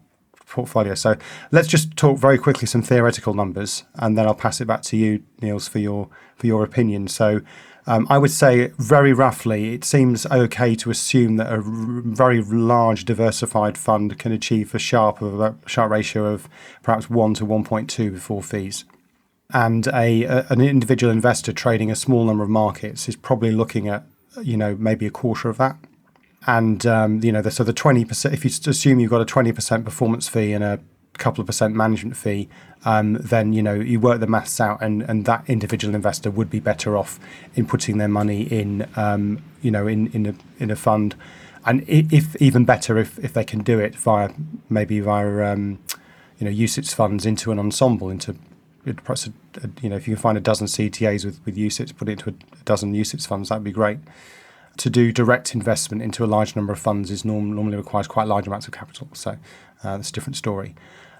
portfolio. 0.46 0.94
So 0.94 1.16
let's 1.52 1.68
just 1.68 1.96
talk 1.96 2.18
very 2.18 2.38
quickly 2.38 2.66
some 2.66 2.82
theoretical 2.82 3.34
numbers, 3.34 3.84
and 3.94 4.18
then 4.18 4.26
I'll 4.26 4.34
pass 4.34 4.60
it 4.60 4.66
back 4.66 4.82
to 4.82 4.96
you, 4.96 5.22
Niels, 5.40 5.68
for 5.68 5.78
your 5.78 6.08
for 6.36 6.46
your 6.46 6.64
opinion. 6.64 7.08
So. 7.08 7.40
Um, 7.86 8.06
I 8.08 8.16
would 8.16 8.30
say, 8.30 8.68
very 8.78 9.12
roughly, 9.12 9.74
it 9.74 9.84
seems 9.84 10.24
okay 10.26 10.74
to 10.76 10.90
assume 10.90 11.36
that 11.36 11.48
a 11.48 11.56
r- 11.56 11.62
very 11.62 12.42
large 12.42 13.04
diversified 13.04 13.76
fund 13.76 14.18
can 14.18 14.32
achieve 14.32 14.74
a 14.74 14.78
Sharpe 14.78 15.20
of 15.20 15.38
a 15.40 15.54
Sharpe 15.66 15.90
ratio 15.90 16.26
of 16.26 16.48
perhaps 16.82 17.10
one 17.10 17.34
to 17.34 17.44
one 17.44 17.62
point 17.62 17.90
two 17.90 18.10
before 18.10 18.42
fees. 18.42 18.86
And 19.52 19.86
a, 19.88 20.24
a, 20.24 20.46
an 20.48 20.62
individual 20.62 21.12
investor 21.12 21.52
trading 21.52 21.90
a 21.90 21.96
small 21.96 22.24
number 22.24 22.42
of 22.42 22.48
markets 22.48 23.06
is 23.08 23.16
probably 23.16 23.50
looking 23.50 23.88
at 23.88 24.04
you 24.42 24.56
know 24.56 24.76
maybe 24.76 25.06
a 25.06 25.10
quarter 25.10 25.50
of 25.50 25.58
that. 25.58 25.76
And 26.46 26.86
um, 26.86 27.22
you 27.22 27.32
know 27.32 27.42
the, 27.42 27.50
so 27.50 27.64
the 27.64 27.74
20% 27.74 28.32
if 28.32 28.44
you 28.44 28.50
assume 28.70 28.98
you've 28.98 29.10
got 29.10 29.20
a 29.20 29.26
20% 29.26 29.84
performance 29.84 30.26
fee 30.26 30.52
and 30.52 30.64
a 30.64 30.80
couple 31.18 31.40
of 31.40 31.46
percent 31.46 31.74
management 31.74 32.16
fee 32.16 32.48
um, 32.84 33.14
then 33.14 33.52
you 33.52 33.62
know 33.62 33.74
you 33.74 34.00
work 34.00 34.20
the 34.20 34.26
maths 34.26 34.60
out 34.60 34.82
and, 34.82 35.02
and 35.02 35.24
that 35.24 35.44
individual 35.48 35.94
investor 35.94 36.30
would 36.30 36.50
be 36.50 36.60
better 36.60 36.96
off 36.96 37.18
in 37.54 37.66
putting 37.66 37.98
their 37.98 38.08
money 38.08 38.42
in 38.42 38.88
um, 38.96 39.42
you 39.62 39.70
know 39.70 39.86
in, 39.86 40.08
in 40.08 40.26
a 40.26 40.34
in 40.58 40.70
a 40.70 40.76
fund 40.76 41.14
and 41.66 41.84
if 41.88 42.36
even 42.42 42.64
better 42.64 42.98
if, 42.98 43.18
if 43.20 43.32
they 43.32 43.44
can 43.44 43.62
do 43.62 43.78
it 43.78 43.96
via 43.96 44.30
maybe 44.68 45.00
via 45.00 45.52
um, 45.52 45.78
you 46.38 46.44
know 46.44 46.50
UCITS 46.50 46.94
funds 46.94 47.24
into 47.24 47.50
an 47.52 47.58
ensemble 47.58 48.10
into 48.10 48.36
perhaps 48.92 49.26
a, 49.26 49.32
a, 49.62 49.70
you 49.80 49.88
know 49.88 49.96
if 49.96 50.06
you 50.06 50.14
can 50.14 50.22
find 50.22 50.38
a 50.38 50.40
dozen 50.40 50.66
CTAs 50.66 51.24
with 51.24 51.40
with 51.44 51.56
UCITS, 51.56 51.96
put 51.96 52.08
it 52.08 52.12
into 52.12 52.30
a, 52.30 52.64
dozen 52.64 52.94
UCITS 52.94 53.26
funds, 53.26 53.48
that'd 53.48 53.64
be 53.64 53.72
great. 53.72 53.98
To 54.78 54.90
do 54.90 55.12
direct 55.12 55.54
investment 55.54 56.02
into 56.02 56.24
a 56.24 56.26
large 56.26 56.56
number 56.56 56.72
of 56.72 56.78
funds 56.78 57.10
is 57.10 57.24
norm, 57.24 57.54
normally 57.54 57.76
requires 57.76 58.08
quite 58.08 58.26
large 58.26 58.46
amounts 58.46 58.66
of 58.66 58.72
capital. 58.72 59.08
So 59.12 59.30
uh, 59.84 59.96
that's 59.96 60.08
a 60.08 60.12
different 60.12 60.36
story. 60.36 60.74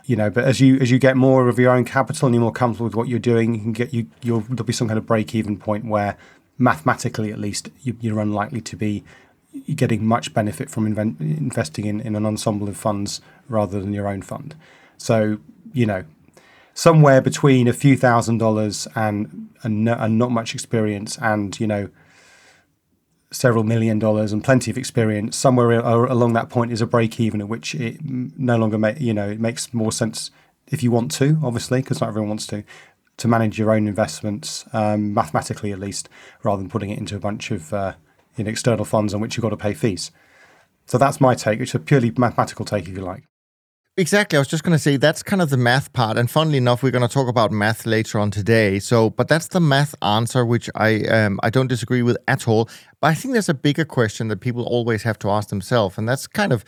You 0.07 0.17
know, 0.17 0.29
but 0.29 0.45
as 0.45 0.61
you 0.61 0.77
as 0.79 0.91
you 0.91 0.99
get 0.99 1.17
more 1.17 1.49
of 1.49 1.59
your 1.59 1.73
own 1.73 1.85
capital 1.85 2.27
and 2.27 2.35
you're 2.35 2.43
more 2.43 2.53
comfortable 2.53 2.85
with 2.85 2.95
what 2.95 3.09
you're 3.09 3.19
doing, 3.19 3.55
you 3.55 3.61
can 3.61 3.73
get 3.73 3.95
you 3.95 4.07
you'll 4.23 4.41
there'll 4.41 4.65
be 4.65 4.73
some 4.73 4.89
kind 4.89 4.99
of 4.99 5.07
break 5.07 5.35
even 5.35 5.57
point 5.57 5.87
where 5.87 6.17
mathematically 6.59 7.33
at 7.33 7.39
least 7.39 7.71
you, 7.83 7.97
you're 8.01 8.21
unlikely 8.21 8.61
to 8.61 8.77
be 8.77 9.03
getting 9.75 10.05
much 10.05 10.35
benefit 10.35 10.69
from 10.69 10.87
investing 10.99 11.85
in, 11.87 12.01
in 12.01 12.17
an 12.17 12.27
ensemble 12.27 12.69
of 12.69 12.77
funds 12.77 13.21
rather 13.49 13.81
than 13.81 13.93
your 13.93 14.09
own 14.09 14.21
fund. 14.21 14.55
So, 14.97 15.39
you 15.73 15.87
know, 15.87 16.05
somewhere 16.75 17.21
between 17.21 17.69
a 17.69 17.73
few 17.73 17.97
thousand 17.97 18.39
dollars 18.39 18.89
and, 18.95 19.49
and, 19.63 19.89
and 19.89 20.19
not 20.19 20.31
much 20.31 20.55
experience 20.55 21.17
and 21.19 21.59
you 21.59 21.67
know 21.67 21.89
several 23.35 23.65
million 23.65 23.99
dollars 23.99 24.33
and 24.33 24.45
plenty 24.45 24.71
of 24.71 24.79
experience 24.79 25.37
somewhere 25.37 25.73
along 25.73 26.33
that 26.33 26.49
point 26.49 26.71
is 26.73 26.81
a 26.81 26.87
break 26.87 27.19
even 27.19 27.41
at 27.41 27.49
which 27.49 27.75
it 27.75 27.99
no 28.05 28.57
longer 28.57 28.79
make 28.79 29.01
you 29.01 29.13
know 29.13 29.29
it 29.29 29.41
makes 29.41 29.75
more 29.75 29.91
sense 29.93 30.31
if 30.69 30.83
you 30.83 30.91
want 30.91 31.11
to 31.11 31.39
obviously 31.43 31.81
because 31.81 32.01
not 32.01 32.09
everyone 32.09 32.29
wants 32.29 32.47
to 32.47 32.63
to 33.17 33.29
manage 33.29 33.59
your 33.59 33.71
own 33.71 33.87
investments 33.87 34.65
um, 34.73 35.15
mathematically 35.15 35.73
at 35.73 35.79
least 35.79 36.09
rather 36.43 36.61
than 36.61 36.71
putting 36.71 36.91
it 36.91 36.99
into 36.99 37.17
a 37.17 37.21
bunch 37.21 37.51
of 37.51 37.73
uh, 37.73 37.95
external 38.37 38.85
funds 38.85 39.15
on 39.15 39.21
which 39.21 39.37
you've 39.37 39.43
got 39.43 39.51
to 39.51 39.57
pay 39.57 39.75
fees. 39.75 40.11
So 40.87 40.99
that's 40.99 41.21
my 41.21 41.35
take. 41.35 41.61
Which 41.61 41.71
is 41.71 41.75
a 41.77 41.81
purely 41.81 42.13
mathematical 42.17 42.65
take 42.65 42.89
if 42.89 42.97
you 42.97 43.03
like 43.03 43.25
Exactly. 43.97 44.37
I 44.37 44.41
was 44.41 44.49
just 44.49 44.65
going 44.65 44.73
to 44.73 44.79
say 44.79 44.97
that's 44.97 45.23
kind 45.23 45.41
of 45.41 45.51
the 45.51 45.57
math 45.57 45.93
part. 45.93 46.19
And 46.19 46.29
funnily 46.29 46.59
enough, 46.59 46.83
we're 46.83 46.91
going 46.91 47.07
to 47.07 47.13
talk 47.13 47.29
about 47.29 47.53
math 47.53 47.87
later 47.87 48.19
on 48.19 48.33
today. 48.33 48.81
So, 48.81 49.11
but 49.11 49.29
that's 49.29 49.49
the 49.49 49.61
math 49.61 49.95
answer, 50.03 50.45
which 50.45 50.69
I 50.75 51.03
um, 51.05 51.39
I 51.45 51.51
don't 51.51 51.69
disagree 51.69 52.03
with 52.03 52.17
at 52.27 52.49
all. 52.49 52.69
But 53.01 53.09
I 53.09 53.15
think 53.15 53.35
there's 53.35 53.49
a 53.49 53.55
bigger 53.55 53.85
question 53.85 54.27
that 54.29 54.41
people 54.41 54.65
always 54.65 55.05
have 55.05 55.17
to 55.21 55.31
ask 55.31 55.49
themselves, 55.49 55.97
and 55.97 56.09
that's 56.09 56.27
kind 56.27 56.53
of 56.53 56.65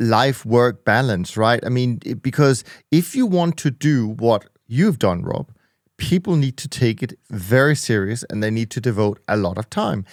life 0.00 0.46
work 0.46 0.86
balance, 0.86 1.36
right? 1.36 1.62
I 1.66 1.68
mean, 1.68 1.98
because 2.22 2.64
if 2.90 3.14
you 3.14 3.26
want 3.26 3.58
to 3.58 3.70
do 3.70 4.08
what 4.08 4.46
you've 4.66 4.98
done, 4.98 5.22
Rob, 5.22 5.50
people 5.98 6.34
need 6.34 6.56
to 6.56 6.68
take 6.68 7.02
it 7.02 7.12
very 7.30 7.76
serious 7.76 8.24
and 8.30 8.42
they 8.42 8.50
need 8.50 8.70
to 8.70 8.80
devote 8.80 9.20
a 9.28 9.36
lot 9.36 9.58
of 9.58 9.68
time. 9.68 10.04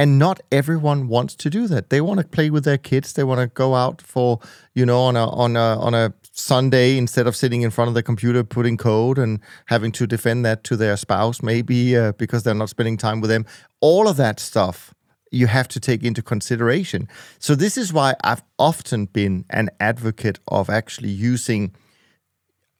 And 0.00 0.18
not 0.18 0.40
everyone 0.50 1.08
wants 1.08 1.34
to 1.34 1.50
do 1.50 1.66
that. 1.66 1.90
They 1.90 2.00
want 2.00 2.20
to 2.20 2.26
play 2.26 2.48
with 2.48 2.64
their 2.64 2.78
kids. 2.78 3.12
They 3.12 3.22
want 3.22 3.40
to 3.42 3.48
go 3.48 3.74
out 3.74 4.00
for, 4.00 4.40
you 4.72 4.86
know, 4.86 5.02
on 5.02 5.14
a 5.14 5.28
on 5.28 5.56
a 5.56 5.78
on 5.78 5.92
a 5.92 6.14
Sunday 6.32 6.96
instead 6.96 7.26
of 7.26 7.36
sitting 7.36 7.60
in 7.60 7.70
front 7.70 7.88
of 7.88 7.94
the 7.94 8.02
computer 8.02 8.42
putting 8.42 8.78
code 8.78 9.18
and 9.18 9.40
having 9.66 9.92
to 9.92 10.06
defend 10.06 10.42
that 10.46 10.64
to 10.64 10.76
their 10.76 10.96
spouse, 10.96 11.42
maybe 11.42 11.98
uh, 11.98 12.12
because 12.12 12.44
they're 12.44 12.54
not 12.54 12.70
spending 12.70 12.96
time 12.96 13.20
with 13.20 13.28
them. 13.28 13.44
All 13.82 14.08
of 14.08 14.16
that 14.16 14.40
stuff 14.40 14.94
you 15.30 15.48
have 15.48 15.68
to 15.68 15.78
take 15.78 16.02
into 16.02 16.22
consideration. 16.22 17.06
So 17.38 17.54
this 17.54 17.76
is 17.76 17.92
why 17.92 18.14
I've 18.24 18.42
often 18.58 19.04
been 19.04 19.44
an 19.50 19.68
advocate 19.80 20.38
of 20.48 20.70
actually 20.70 21.10
using 21.10 21.74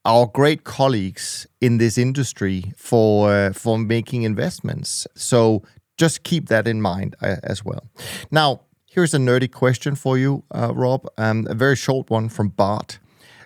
our 0.06 0.26
great 0.26 0.64
colleagues 0.64 1.46
in 1.60 1.76
this 1.76 1.98
industry 1.98 2.72
for 2.78 3.30
uh, 3.30 3.52
for 3.52 3.78
making 3.78 4.22
investments. 4.22 5.06
So 5.14 5.62
just 6.00 6.22
keep 6.22 6.48
that 6.48 6.66
in 6.66 6.80
mind 6.80 7.14
uh, 7.20 7.36
as 7.42 7.64
well. 7.64 7.84
Now, 8.30 8.60
here's 8.86 9.12
a 9.14 9.18
nerdy 9.18 9.50
question 9.52 9.94
for 9.94 10.16
you, 10.16 10.42
uh, 10.50 10.72
Rob. 10.74 11.06
Um, 11.18 11.46
a 11.50 11.54
very 11.54 11.76
short 11.76 12.08
one 12.10 12.28
from 12.30 12.48
Bart. 12.48 12.98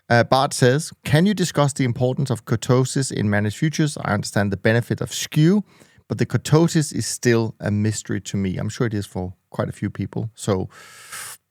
Uh, 0.09 0.23
Bart 0.23 0.55
says, 0.55 0.93
Can 1.05 1.27
you 1.27 1.35
discuss 1.35 1.73
the 1.73 1.85
importance 1.85 2.31
of 2.31 2.45
kurtosis 2.45 3.11
in 3.11 3.29
managed 3.29 3.59
futures? 3.59 3.99
I 3.99 4.15
understand 4.15 4.53
the 4.53 4.57
benefit 4.57 5.01
of 5.01 5.13
skew, 5.13 5.65
but 6.09 6.19
the 6.19 6.27
kurtosis 6.27 6.95
is 6.95 7.07
still 7.07 7.55
a 7.59 7.71
mystery 7.71 8.21
to 8.21 8.37
me. 8.37 8.57
I'm 8.59 8.69
sure 8.69 8.87
it 8.87 8.95
is 8.95 9.07
for 9.07 9.35
quite 9.51 9.69
a 9.69 9.73
few 9.73 9.91
people. 9.91 10.31
So, 10.35 10.69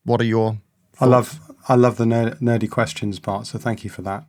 what 0.06 0.22
are 0.22 0.30
your 0.36 0.52
thoughts? 0.94 1.02
I 1.02 1.06
love 1.06 1.40
I 1.70 1.76
love 1.76 1.96
the 1.98 2.06
nerdy 2.06 2.70
questions, 2.70 3.20
Bart. 3.20 3.48
So 3.48 3.58
thank 3.60 3.84
you 3.84 3.90
for 3.90 4.04
that. 4.04 4.26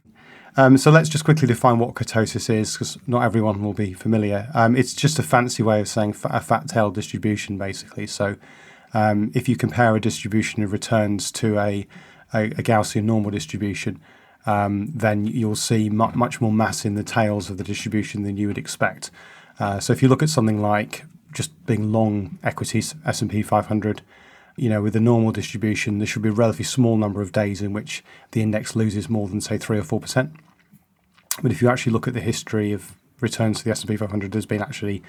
Um, 0.56 0.76
so 0.78 0.90
let's 0.90 1.08
just 1.08 1.24
quickly 1.24 1.48
define 1.48 1.80
what 1.80 1.94
kurtosis 1.94 2.48
is, 2.48 2.74
because 2.74 2.96
not 3.08 3.24
everyone 3.24 3.62
will 3.62 3.72
be 3.72 3.92
familiar. 3.92 4.48
Um, 4.54 4.76
it's 4.76 4.94
just 4.94 5.18
a 5.18 5.22
fancy 5.22 5.64
way 5.64 5.80
of 5.80 5.88
saying 5.88 6.14
a 6.24 6.40
fat 6.40 6.68
tail 6.68 6.90
distribution, 6.90 7.58
basically. 7.58 8.06
So 8.06 8.36
um, 8.92 9.32
if 9.34 9.48
you 9.48 9.56
compare 9.56 9.96
a 9.96 10.00
distribution 10.00 10.62
of 10.62 10.72
returns 10.72 11.32
to 11.32 11.58
a, 11.58 11.86
a, 12.32 12.44
a 12.44 12.62
Gaussian 12.62 13.02
normal 13.02 13.32
distribution, 13.32 14.00
um, 14.46 14.92
then 14.94 15.24
you'll 15.26 15.56
see 15.56 15.90
mu- 15.90 16.12
much 16.14 16.40
more 16.40 16.52
mass 16.52 16.84
in 16.84 16.94
the 16.94 17.02
tails 17.02 17.50
of 17.50 17.58
the 17.58 17.64
distribution 17.64 18.22
than 18.22 18.36
you 18.36 18.46
would 18.46 18.58
expect. 18.58 19.10
Uh, 19.58 19.80
so 19.80 19.92
if 19.92 20.02
you 20.02 20.08
look 20.08 20.22
at 20.22 20.28
something 20.28 20.62
like 20.62 21.04
just 21.32 21.66
being 21.66 21.90
long 21.90 22.38
equities, 22.44 22.94
S&P 23.04 23.42
500, 23.42 24.02
you 24.56 24.68
know, 24.68 24.82
with 24.82 24.94
a 24.94 25.00
normal 25.00 25.32
distribution, 25.32 25.98
there 25.98 26.06
should 26.06 26.22
be 26.22 26.28
a 26.28 26.32
relatively 26.32 26.64
small 26.64 26.96
number 26.96 27.20
of 27.20 27.32
days 27.32 27.60
in 27.60 27.72
which 27.72 28.04
the 28.30 28.40
index 28.40 28.76
loses 28.76 29.08
more 29.08 29.26
than, 29.26 29.40
say, 29.40 29.58
three 29.58 29.78
or 29.78 29.82
four 29.82 30.00
percent. 30.00 30.32
But 31.42 31.52
if 31.52 31.60
you 31.60 31.68
actually 31.68 31.92
look 31.92 32.06
at 32.06 32.14
the 32.14 32.20
history 32.20 32.72
of 32.72 32.96
returns 33.20 33.58
to 33.58 33.64
the 33.64 33.70
S&P 33.70 33.96
500, 33.96 34.32
there's 34.32 34.46
been 34.46 34.62
actually, 34.62 35.02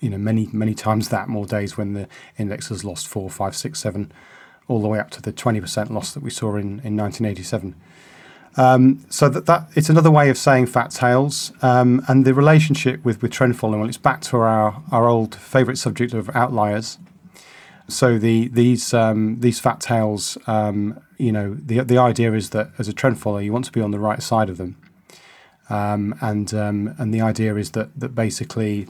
you 0.00 0.10
know, 0.10 0.18
many 0.18 0.48
many 0.52 0.74
times 0.74 1.08
that 1.08 1.28
more 1.28 1.46
days 1.46 1.76
when 1.76 1.94
the 1.94 2.08
index 2.38 2.68
has 2.68 2.84
lost 2.84 3.08
four, 3.08 3.28
five, 3.30 3.56
six, 3.56 3.80
seven, 3.80 4.12
all 4.68 4.80
the 4.80 4.88
way 4.88 4.98
up 4.98 5.10
to 5.10 5.22
the 5.22 5.32
20% 5.32 5.90
loss 5.90 6.12
that 6.14 6.22
we 6.22 6.30
saw 6.30 6.56
in, 6.56 6.80
in 6.80 6.96
1987. 6.96 7.74
Um, 8.56 9.04
so 9.10 9.28
that, 9.28 9.46
that 9.46 9.68
it's 9.74 9.88
another 9.88 10.10
way 10.10 10.30
of 10.30 10.38
saying 10.38 10.66
fat 10.66 10.90
tails, 10.90 11.52
um, 11.60 12.04
and 12.06 12.24
the 12.24 12.34
relationship 12.34 13.04
with, 13.04 13.20
with 13.20 13.32
trend 13.32 13.58
following. 13.58 13.80
Well, 13.80 13.88
it's 13.88 13.98
back 13.98 14.20
to 14.22 14.36
our 14.38 14.82
our 14.92 15.08
old 15.08 15.34
favourite 15.34 15.76
subject 15.76 16.14
of 16.14 16.30
outliers. 16.36 16.98
So 17.88 18.16
the 18.16 18.48
these 18.48 18.94
um, 18.94 19.40
these 19.40 19.58
fat 19.58 19.80
tails, 19.80 20.38
um, 20.46 21.00
you 21.18 21.32
know, 21.32 21.54
the 21.54 21.80
the 21.80 21.98
idea 21.98 22.32
is 22.32 22.50
that 22.50 22.70
as 22.78 22.86
a 22.86 22.92
trend 22.92 23.18
follower, 23.18 23.42
you 23.42 23.52
want 23.52 23.64
to 23.64 23.72
be 23.72 23.80
on 23.80 23.90
the 23.90 23.98
right 23.98 24.22
side 24.22 24.48
of 24.48 24.56
them. 24.56 24.76
Um, 25.70 26.14
and 26.20 26.52
um, 26.52 26.94
and 26.98 27.12
the 27.12 27.20
idea 27.20 27.56
is 27.56 27.70
that 27.72 27.98
that 27.98 28.14
basically, 28.14 28.86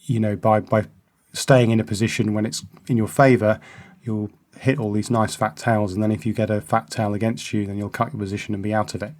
you 0.00 0.20
know, 0.20 0.36
by 0.36 0.60
by 0.60 0.86
staying 1.32 1.70
in 1.70 1.80
a 1.80 1.84
position 1.84 2.34
when 2.34 2.46
it's 2.46 2.64
in 2.88 2.96
your 2.96 3.08
favour, 3.08 3.60
you'll 4.02 4.30
hit 4.58 4.78
all 4.78 4.92
these 4.92 5.10
nice 5.10 5.34
fat 5.34 5.56
tails, 5.56 5.92
and 5.92 6.02
then 6.02 6.10
if 6.10 6.26
you 6.26 6.32
get 6.32 6.50
a 6.50 6.60
fat 6.60 6.90
tail 6.90 7.14
against 7.14 7.52
you, 7.52 7.66
then 7.66 7.76
you'll 7.76 7.88
cut 7.88 8.12
your 8.12 8.20
position 8.20 8.54
and 8.54 8.62
be 8.62 8.74
out 8.74 8.94
of 8.94 9.02
it. 9.02 9.12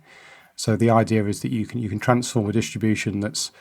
So 0.56 0.76
the 0.76 0.90
idea 0.90 1.24
is 1.26 1.40
that 1.40 1.52
you 1.52 1.66
can 1.66 1.80
you 1.80 1.88
can 1.88 2.00
transform 2.00 2.48
a 2.48 2.52
distribution 2.52 3.20
that's, 3.20 3.52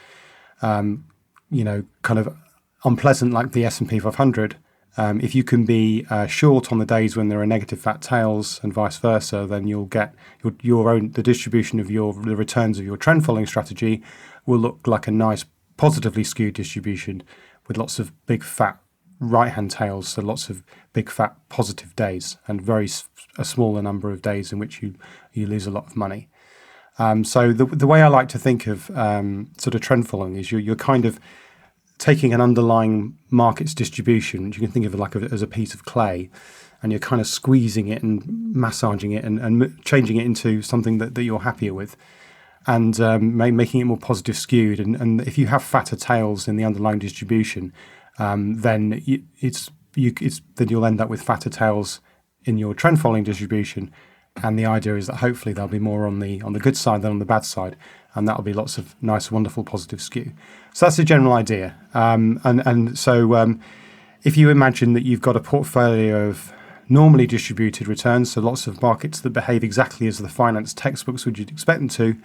um, 0.62 1.05
you 1.51 1.63
know, 1.63 1.86
kind 2.01 2.19
of 2.19 2.36
unpleasant 2.83 3.33
like 3.33 3.51
the 3.51 3.65
S 3.65 3.79
and 3.79 3.89
P 3.89 3.99
500 3.99 4.57
Um, 4.99 5.21
if 5.21 5.36
you 5.36 5.43
can 5.43 5.63
be 5.63 6.05
uh, 6.10 6.25
short 6.25 6.71
on 6.71 6.79
the 6.79 6.86
days 6.86 7.15
when 7.15 7.29
there 7.29 7.39
are 7.39 7.45
negative 7.45 7.79
fat 7.79 8.01
tails 8.01 8.60
and 8.63 8.73
vice 8.73 8.97
versa, 8.97 9.45
then 9.47 9.67
you'll 9.67 9.86
get 9.86 10.15
your, 10.43 10.55
your 10.63 10.89
own 10.89 11.12
the 11.12 11.21
distribution 11.21 11.79
of 11.79 11.91
your 11.91 12.13
the 12.13 12.36
returns 12.36 12.79
of 12.79 12.86
your 12.86 12.97
trend 12.97 13.23
following 13.23 13.45
strategy 13.45 14.01
will 14.47 14.60
look 14.60 14.88
like 14.88 15.07
a 15.07 15.12
nice 15.12 15.45
positively 15.77 16.23
skewed 16.23 16.55
distribution 16.55 17.21
with 17.67 17.77
lots 17.77 17.99
of 17.99 18.12
big 18.25 18.43
fat 18.43 18.79
right 19.19 19.53
hand 19.53 19.71
tails, 19.71 20.07
so 20.07 20.21
lots 20.21 20.49
of 20.49 20.63
big 20.93 21.10
fat 21.10 21.36
positive 21.49 21.95
days 21.95 22.38
and 22.47 22.62
very 22.62 22.89
a 23.38 23.45
smaller 23.45 23.81
number 23.81 24.12
of 24.12 24.21
days 24.21 24.51
in 24.51 24.60
which 24.60 24.81
you 24.81 24.95
you 25.31 25.45
lose 25.45 25.67
a 25.67 25.71
lot 25.71 25.86
of 25.86 25.95
money. 25.95 26.27
Um, 26.97 27.23
so 27.23 27.53
the 27.53 27.65
the 27.65 27.88
way 27.88 28.01
I 28.01 28.07
like 28.07 28.29
to 28.29 28.39
think 28.39 28.65
of 28.65 28.89
um, 28.97 29.51
sort 29.57 29.75
of 29.75 29.81
trend 29.81 30.07
following 30.07 30.36
is 30.36 30.51
you're, 30.51 30.62
you're 30.62 30.75
kind 30.75 31.05
of 31.05 31.19
taking 31.97 32.33
an 32.33 32.41
underlying 32.41 33.17
market's 33.29 33.73
distribution, 33.73 34.45
which 34.45 34.57
you 34.57 34.62
can 34.62 34.71
think 34.71 34.86
of 34.86 34.93
like 34.95 35.15
a, 35.15 35.19
as 35.31 35.41
a 35.41 35.47
piece 35.47 35.73
of 35.73 35.86
clay, 35.86 36.29
and 36.81 36.91
you're 36.91 36.99
kind 36.99 37.19
of 37.19 37.27
squeezing 37.27 37.88
it 37.88 38.03
and 38.03 38.23
massaging 38.55 39.12
it 39.12 39.23
and, 39.23 39.39
and 39.39 39.83
changing 39.83 40.17
it 40.17 40.25
into 40.25 40.62
something 40.62 40.99
that, 40.99 41.15
that 41.15 41.23
you're 41.23 41.39
happier 41.39 41.73
with 41.73 41.97
and 42.67 42.99
um, 42.99 43.38
making 43.38 43.79
it 43.79 43.86
more 43.86 43.97
positive 43.97 44.38
skewed. 44.38 44.79
And, 44.79 44.95
and 44.95 45.21
if 45.21 45.38
you 45.38 45.47
have 45.47 45.63
fatter 45.63 45.95
tails 45.95 46.47
in 46.47 46.57
the 46.57 46.65
underlying 46.65 46.99
distribution, 46.99 47.73
um, 48.19 48.62
then 48.62 49.01
it's 49.39 49.71
you 49.95 50.13
it's 50.21 50.41
then 50.55 50.67
you'll 50.67 50.86
end 50.86 51.01
up 51.01 51.10
with 51.10 51.21
fatter 51.21 51.49
tails 51.49 52.01
in 52.43 52.57
your 52.57 52.73
trend 52.73 52.99
following 52.99 53.23
distribution. 53.23 53.91
And 54.43 54.58
the 54.58 54.65
idea 54.65 54.95
is 54.95 55.08
that 55.08 55.17
hopefully 55.17 55.54
there'll 55.54 55.69
be 55.69 55.80
more 55.80 56.06
on 56.06 56.19
the 56.19 56.41
on 56.41 56.54
the 56.54 56.60
good 56.60 56.78
side 56.78 57.02
than 57.02 57.12
on 57.12 57.19
the 57.19 57.26
bad 57.26 57.45
side, 57.45 57.76
and 58.13 58.28
that'll 58.28 58.43
be 58.43 58.54
lots 58.54 58.78
of 58.78 58.95
nice, 59.02 59.32
wonderful, 59.32 59.63
positive 59.63 60.02
skew. 60.02 60.32
So 60.73 60.86
that's 60.86 60.97
the 60.97 61.04
general 61.04 61.34
idea. 61.34 61.76
Um, 61.93 62.39
and 62.43 62.65
and 62.65 62.97
so 62.97 63.36
um, 63.36 63.62
if 64.23 64.38
you 64.38 64.50
imagine 64.50 64.93
that 64.93 65.04
you've 65.04 65.21
got 65.21 65.36
a 65.36 65.39
portfolio 65.39 66.30
of 66.30 66.54
normally 66.89 67.28
distributed 67.28 67.88
returns, 67.88 68.32
so 68.32 68.41
lots 68.41 68.67
of 68.67 68.82
markets 68.82 69.19
that 69.21 69.32
behave 69.32 69.63
exactly 69.63 70.08
as 70.08 70.19
the 70.19 70.30
finance 70.30 70.73
textbooks 70.73 71.26
would 71.26 71.38
you'd 71.38 71.52
expect 71.52 71.80
them 71.80 71.89
to, 71.89 72.15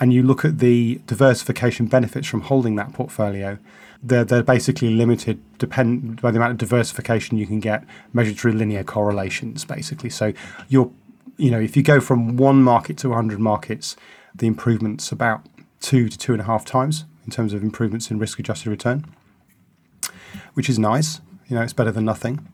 and 0.00 0.12
you 0.12 0.22
look 0.22 0.44
at 0.44 0.58
the 0.58 1.00
diversification 1.06 1.86
benefits 1.86 2.26
from 2.26 2.40
holding 2.40 2.76
that 2.76 2.92
portfolio, 2.92 3.58
they're, 4.02 4.24
they're 4.24 4.42
basically 4.42 4.90
limited 4.90 5.38
depend 5.58 6.20
by 6.22 6.30
the 6.30 6.38
amount 6.38 6.52
of 6.52 6.58
diversification 6.58 7.36
you 7.36 7.46
can 7.46 7.60
get 7.60 7.84
measured 8.12 8.38
through 8.38 8.52
linear 8.52 8.82
correlations, 8.82 9.64
basically. 9.64 10.10
So 10.10 10.32
you're, 10.68 10.90
you 11.40 11.50
know, 11.50 11.58
if 11.58 11.76
you 11.76 11.82
go 11.82 12.00
from 12.00 12.36
one 12.36 12.62
market 12.62 12.98
to 12.98 13.08
100 13.08 13.40
markets, 13.40 13.96
the 14.34 14.46
improvement's 14.46 15.10
about 15.10 15.46
two 15.80 16.08
to 16.08 16.18
two 16.18 16.32
and 16.32 16.42
a 16.42 16.44
half 16.44 16.64
times 16.64 17.06
in 17.24 17.30
terms 17.30 17.54
of 17.54 17.62
improvements 17.62 18.10
in 18.10 18.18
risk-adjusted 18.18 18.68
return, 18.68 19.06
which 20.54 20.68
is 20.68 20.78
nice. 20.78 21.20
You 21.48 21.56
know, 21.56 21.62
it's 21.62 21.72
better 21.72 21.90
than 21.90 22.04
nothing. 22.04 22.46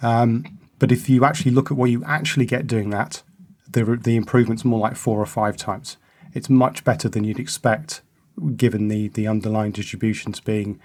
Um, 0.00 0.58
but 0.78 0.90
if 0.90 1.08
you 1.08 1.24
actually 1.24 1.52
look 1.52 1.70
at 1.70 1.76
what 1.76 1.90
you 1.90 2.02
actually 2.04 2.46
get 2.46 2.66
doing 2.66 2.90
that, 2.90 3.22
the 3.70 3.84
the 3.84 4.16
improvement's 4.16 4.64
more 4.64 4.80
like 4.80 4.96
four 4.96 5.20
or 5.20 5.26
five 5.26 5.56
times. 5.56 5.96
It's 6.34 6.48
much 6.48 6.84
better 6.84 7.08
than 7.08 7.24
you'd 7.24 7.38
expect 7.38 8.00
given 8.56 8.88
the 8.88 9.08
the 9.08 9.28
underlying 9.28 9.72
distributions 9.72 10.40
being 10.40 10.80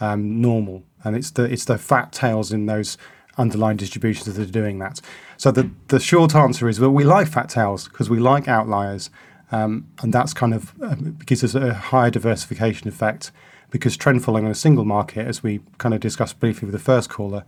um, 0.00 0.40
normal, 0.40 0.84
and 1.02 1.16
it's 1.16 1.30
the 1.30 1.44
it's 1.44 1.64
the 1.64 1.78
fat 1.78 2.12
tails 2.12 2.52
in 2.52 2.66
those 2.66 2.96
underlying 3.40 3.76
distributions 3.76 4.26
that 4.26 4.38
are 4.38 4.52
doing 4.52 4.78
that. 4.78 5.00
So 5.36 5.50
the 5.50 5.70
the 5.88 5.98
short 5.98 6.34
answer 6.34 6.68
is 6.68 6.78
well, 6.78 6.90
we 6.90 7.04
like 7.04 7.28
fat 7.28 7.48
tails 7.48 7.88
because 7.88 8.10
we 8.10 8.18
like 8.18 8.48
outliers, 8.48 9.10
um, 9.50 9.88
and 10.02 10.12
that's 10.12 10.34
kind 10.34 10.54
of 10.54 10.74
uh, 10.82 10.94
gives 11.26 11.42
us 11.42 11.54
a 11.54 11.74
higher 11.74 12.10
diversification 12.10 12.88
effect. 12.88 13.32
Because 13.70 13.96
trend 13.96 14.24
following 14.24 14.44
on 14.44 14.50
a 14.50 14.54
single 14.56 14.84
market, 14.84 15.28
as 15.28 15.44
we 15.44 15.60
kind 15.78 15.94
of 15.94 16.00
discussed 16.00 16.40
briefly 16.40 16.66
with 16.66 16.72
the 16.72 16.80
first 16.80 17.08
caller, 17.08 17.44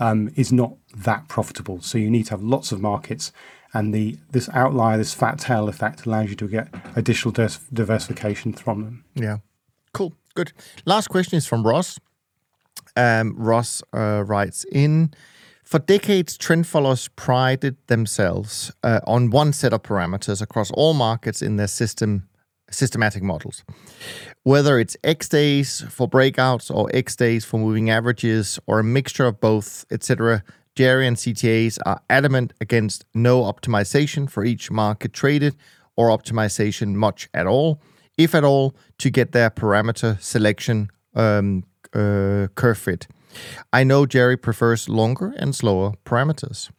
um, 0.00 0.28
is 0.34 0.52
not 0.52 0.74
that 0.96 1.28
profitable. 1.28 1.80
So 1.80 1.96
you 1.96 2.10
need 2.10 2.24
to 2.24 2.30
have 2.30 2.42
lots 2.42 2.72
of 2.72 2.80
markets 2.80 3.30
and 3.72 3.94
the 3.94 4.18
this 4.32 4.48
outlier, 4.50 4.98
this 4.98 5.14
fat 5.14 5.38
tail 5.38 5.68
effect, 5.68 6.06
allows 6.06 6.30
you 6.30 6.36
to 6.36 6.48
get 6.48 6.68
additional 6.96 7.32
diversification 7.72 8.52
from 8.52 8.82
them. 8.82 9.04
Yeah, 9.14 9.38
cool, 9.92 10.14
good. 10.34 10.52
Last 10.84 11.08
question 11.08 11.36
is 11.36 11.46
from 11.46 11.66
Ross. 11.66 11.98
Um, 12.96 13.34
Ross 13.36 13.82
uh, 13.92 14.24
writes 14.26 14.64
in. 14.72 15.12
For 15.64 15.78
decades, 15.78 16.36
trend 16.36 16.66
followers 16.66 17.08
prided 17.14 17.76
themselves 17.86 18.72
uh, 18.82 19.00
on 19.06 19.30
one 19.30 19.52
set 19.52 19.72
of 19.72 19.84
parameters 19.84 20.42
across 20.42 20.70
all 20.72 20.94
markets 20.94 21.42
in 21.42 21.56
their 21.56 21.68
system 21.68 22.28
systematic 22.72 23.22
models. 23.22 23.64
Whether 24.42 24.78
it's 24.78 24.96
X 25.04 25.28
days 25.28 25.84
for 25.88 26.08
breakouts 26.08 26.74
or 26.74 26.88
X 26.94 27.16
days 27.16 27.44
for 27.44 27.58
moving 27.58 27.90
averages 27.90 28.58
or 28.66 28.80
a 28.80 28.84
mixture 28.84 29.26
of 29.26 29.40
both, 29.40 29.84
etc., 29.90 30.42
Jerry 30.76 31.06
and 31.06 31.16
CTAs 31.16 31.78
are 31.84 32.00
adamant 32.08 32.52
against 32.60 33.04
no 33.14 33.42
optimization 33.42 34.30
for 34.30 34.44
each 34.44 34.70
market 34.70 35.12
traded 35.12 35.56
or 35.96 36.08
optimization 36.08 36.94
much 36.94 37.28
at 37.34 37.46
all, 37.46 37.80
if 38.16 38.34
at 38.34 38.44
all, 38.44 38.74
to 38.98 39.10
get 39.10 39.32
their 39.32 39.50
parameter 39.50 40.20
selection 40.20 40.88
um, 41.14 41.64
uh, 41.94 42.48
curve 42.54 42.78
fit. 42.78 43.06
I 43.72 43.84
know 43.84 44.06
Jerry 44.06 44.36
prefers 44.36 44.88
longer 44.88 45.34
and 45.36 45.54
slower 45.54 45.92
parameters. 46.04 46.70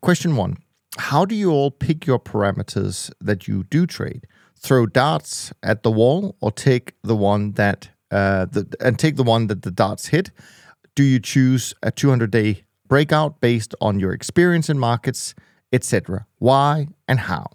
Question 0.00 0.36
one 0.36 0.56
How 0.98 1.24
do 1.24 1.34
you 1.34 1.50
all 1.50 1.70
pick 1.70 2.06
your 2.06 2.18
parameters 2.18 3.10
that 3.20 3.46
you 3.48 3.64
do 3.64 3.86
trade? 3.86 4.26
Throw 4.58 4.86
darts 4.86 5.52
at 5.62 5.82
the 5.82 5.90
wall 5.90 6.36
or 6.40 6.50
take 6.50 6.94
the 7.02 7.16
one 7.16 7.52
that 7.52 7.90
uh, 8.10 8.46
the, 8.46 8.66
and 8.80 8.98
take 8.98 9.16
the 9.16 9.22
one 9.22 9.46
that 9.48 9.62
the 9.62 9.70
darts 9.70 10.06
hit? 10.08 10.30
Do 10.94 11.02
you 11.02 11.20
choose 11.20 11.74
a 11.82 11.90
200 11.90 12.30
day 12.30 12.64
breakout 12.88 13.40
based 13.40 13.74
on 13.80 14.00
your 14.00 14.12
experience 14.12 14.68
in 14.68 14.78
markets, 14.78 15.34
etc. 15.72 16.26
Why 16.38 16.88
and 17.08 17.20
how. 17.20 17.50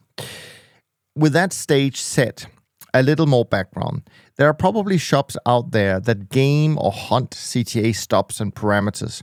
With 1.16 1.34
that 1.34 1.54
stage 1.54 2.00
set, 2.00 2.48
a 2.94 3.04
little 3.04 3.26
more 3.28 3.46
background. 3.46 4.04
There 4.38 4.48
are 4.48 4.54
probably 4.54 4.98
shops 4.98 5.38
out 5.46 5.72
there 5.72 6.00
that 6.00 6.30
game 6.30 6.78
or 6.78 6.92
hunt 6.92 7.32
CTA 7.32 7.96
stops 7.96 8.40
and 8.40 8.54
parameters. 8.54 9.22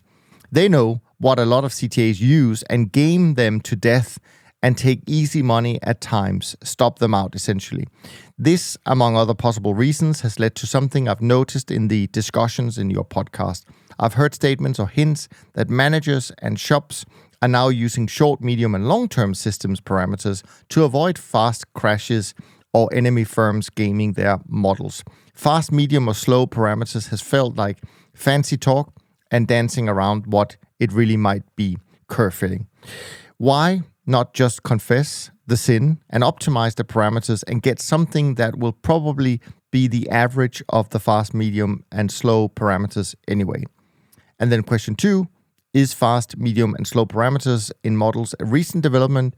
They 0.51 0.69
know 0.69 1.03
what 1.19 1.39
a 1.39 1.45
lot 1.45 1.65
of 1.65 1.73
CTAs 1.73 2.21
use 2.21 2.63
and 2.65 2.93
game 2.93 3.35
them 3.35 3.61
to 3.63 3.77
death 3.77 4.19
and 4.63 4.77
take 4.77 5.03
easy 5.07 5.43
money 5.43 5.79
at 5.83 6.01
times, 6.01 6.57
stop 6.63 6.99
them 6.99 7.15
out 7.15 7.35
essentially. 7.35 7.87
This, 8.37 8.77
among 8.87 9.17
other 9.17 9.35
possible 9.35 9.75
reasons, 9.75 10.23
has 10.23 10.41
led 10.41 10.55
to 10.57 10.67
something 10.67 11.09
I've 11.09 11.21
noticed 11.21 11.71
in 11.71 11.89
the 11.89 12.09
discussions 12.09 12.79
in 12.79 12.91
your 12.91 13.05
podcast. 13.05 13.65
I've 14.01 14.15
heard 14.15 14.35
statements 14.35 14.79
or 14.79 14.89
hints 14.89 15.29
that 15.55 15.69
managers 15.69 16.33
and 16.39 16.59
shops 16.59 17.05
are 17.41 17.49
now 17.49 17.69
using 17.69 18.07
short, 18.07 18.41
medium, 18.41 18.75
and 18.75 18.89
long 18.89 19.09
term 19.09 19.35
systems 19.35 19.81
parameters 19.81 20.43
to 20.71 20.85
avoid 20.85 21.19
fast 21.19 21.73
crashes 21.75 22.35
or 22.79 22.89
enemy 22.95 23.25
firms 23.25 23.69
gaming 23.71 24.13
their 24.13 24.39
models. 24.47 25.03
Fast, 25.35 25.73
medium, 25.73 26.09
or 26.09 26.15
slow 26.15 26.47
parameters 26.47 27.09
has 27.09 27.21
felt 27.21 27.57
like 27.57 27.79
fancy 28.15 28.57
talk 28.57 28.93
and 29.33 29.49
dancing 29.49 29.89
around 29.89 30.29
what 30.29 30.57
it 30.79 30.93
really 30.93 31.17
might 31.17 31.43
be 31.57 31.77
curve 32.07 32.35
fitting. 32.35 32.69
Why 33.37 33.83
not 34.07 34.33
just 34.33 34.63
confess 34.63 35.33
the 35.49 35.57
sin 35.57 35.99
and 36.09 36.23
optimize 36.23 36.77
the 36.77 36.85
parameters 36.85 37.43
and 37.49 37.63
get 37.63 37.81
something 37.81 38.37
that 38.37 38.59
will 38.61 38.73
probably 38.73 39.41
be 39.73 39.89
the 39.89 40.09
average 40.09 40.63
of 40.69 40.89
the 40.91 41.01
fast, 41.01 41.35
medium, 41.35 41.85
and 41.91 42.13
slow 42.13 42.49
parameters 42.49 43.17
anyway? 43.27 43.65
And 44.39 44.53
then 44.53 44.63
question 44.63 44.95
two 44.95 45.27
is 45.75 45.93
fast, 45.93 46.37
medium, 46.37 46.77
and 46.77 46.87
slow 46.87 47.07
parameters 47.07 47.73
in 47.83 47.97
models 47.97 48.37
a 48.39 48.45
recent 48.45 48.85
development, 48.85 49.35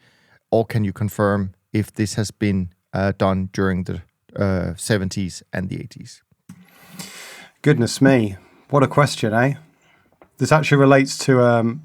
or 0.50 0.66
can 0.66 0.84
you 0.84 0.92
confirm 0.92 1.54
if 1.72 1.90
this 1.94 2.14
has 2.14 2.30
been 2.30 2.68
uh, 2.92 3.12
done 3.16 3.50
during 3.52 3.84
the 3.84 4.02
uh, 4.36 4.74
70s 4.74 5.42
and 5.52 5.68
the 5.68 5.78
80s? 5.78 6.20
Goodness 7.62 8.00
me, 8.00 8.36
what 8.70 8.82
a 8.82 8.88
question, 8.88 9.32
eh? 9.32 9.54
This 10.38 10.52
actually 10.52 10.78
relates 10.78 11.18
to 11.18 11.42
um, 11.42 11.82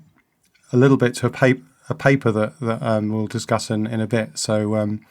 a 0.72 0.78
little 0.78 0.98
bit 0.98 1.14
to 1.16 1.28
a, 1.28 1.30
paper, 1.30 1.64
a 1.90 1.96
paper 1.96 2.32
that, 2.32 2.60
that 2.62 2.82
um, 2.82 3.10
we'll 3.10 3.28
discuss 3.28 3.70
in, 3.70 3.86
in 3.86 4.00
a 4.00 4.08
bit. 4.08 4.38
So, 4.38 4.76
um, 4.76 5.06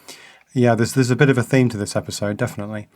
yeah, 0.55 0.75
there's, 0.75 0.95
there's 0.95 1.11
a 1.11 1.17
bit 1.17 1.29
of 1.29 1.37
a 1.37 1.43
theme 1.43 1.69
to 1.69 1.77
this 1.77 1.95
episode, 1.95 2.37
definitely 2.37 2.89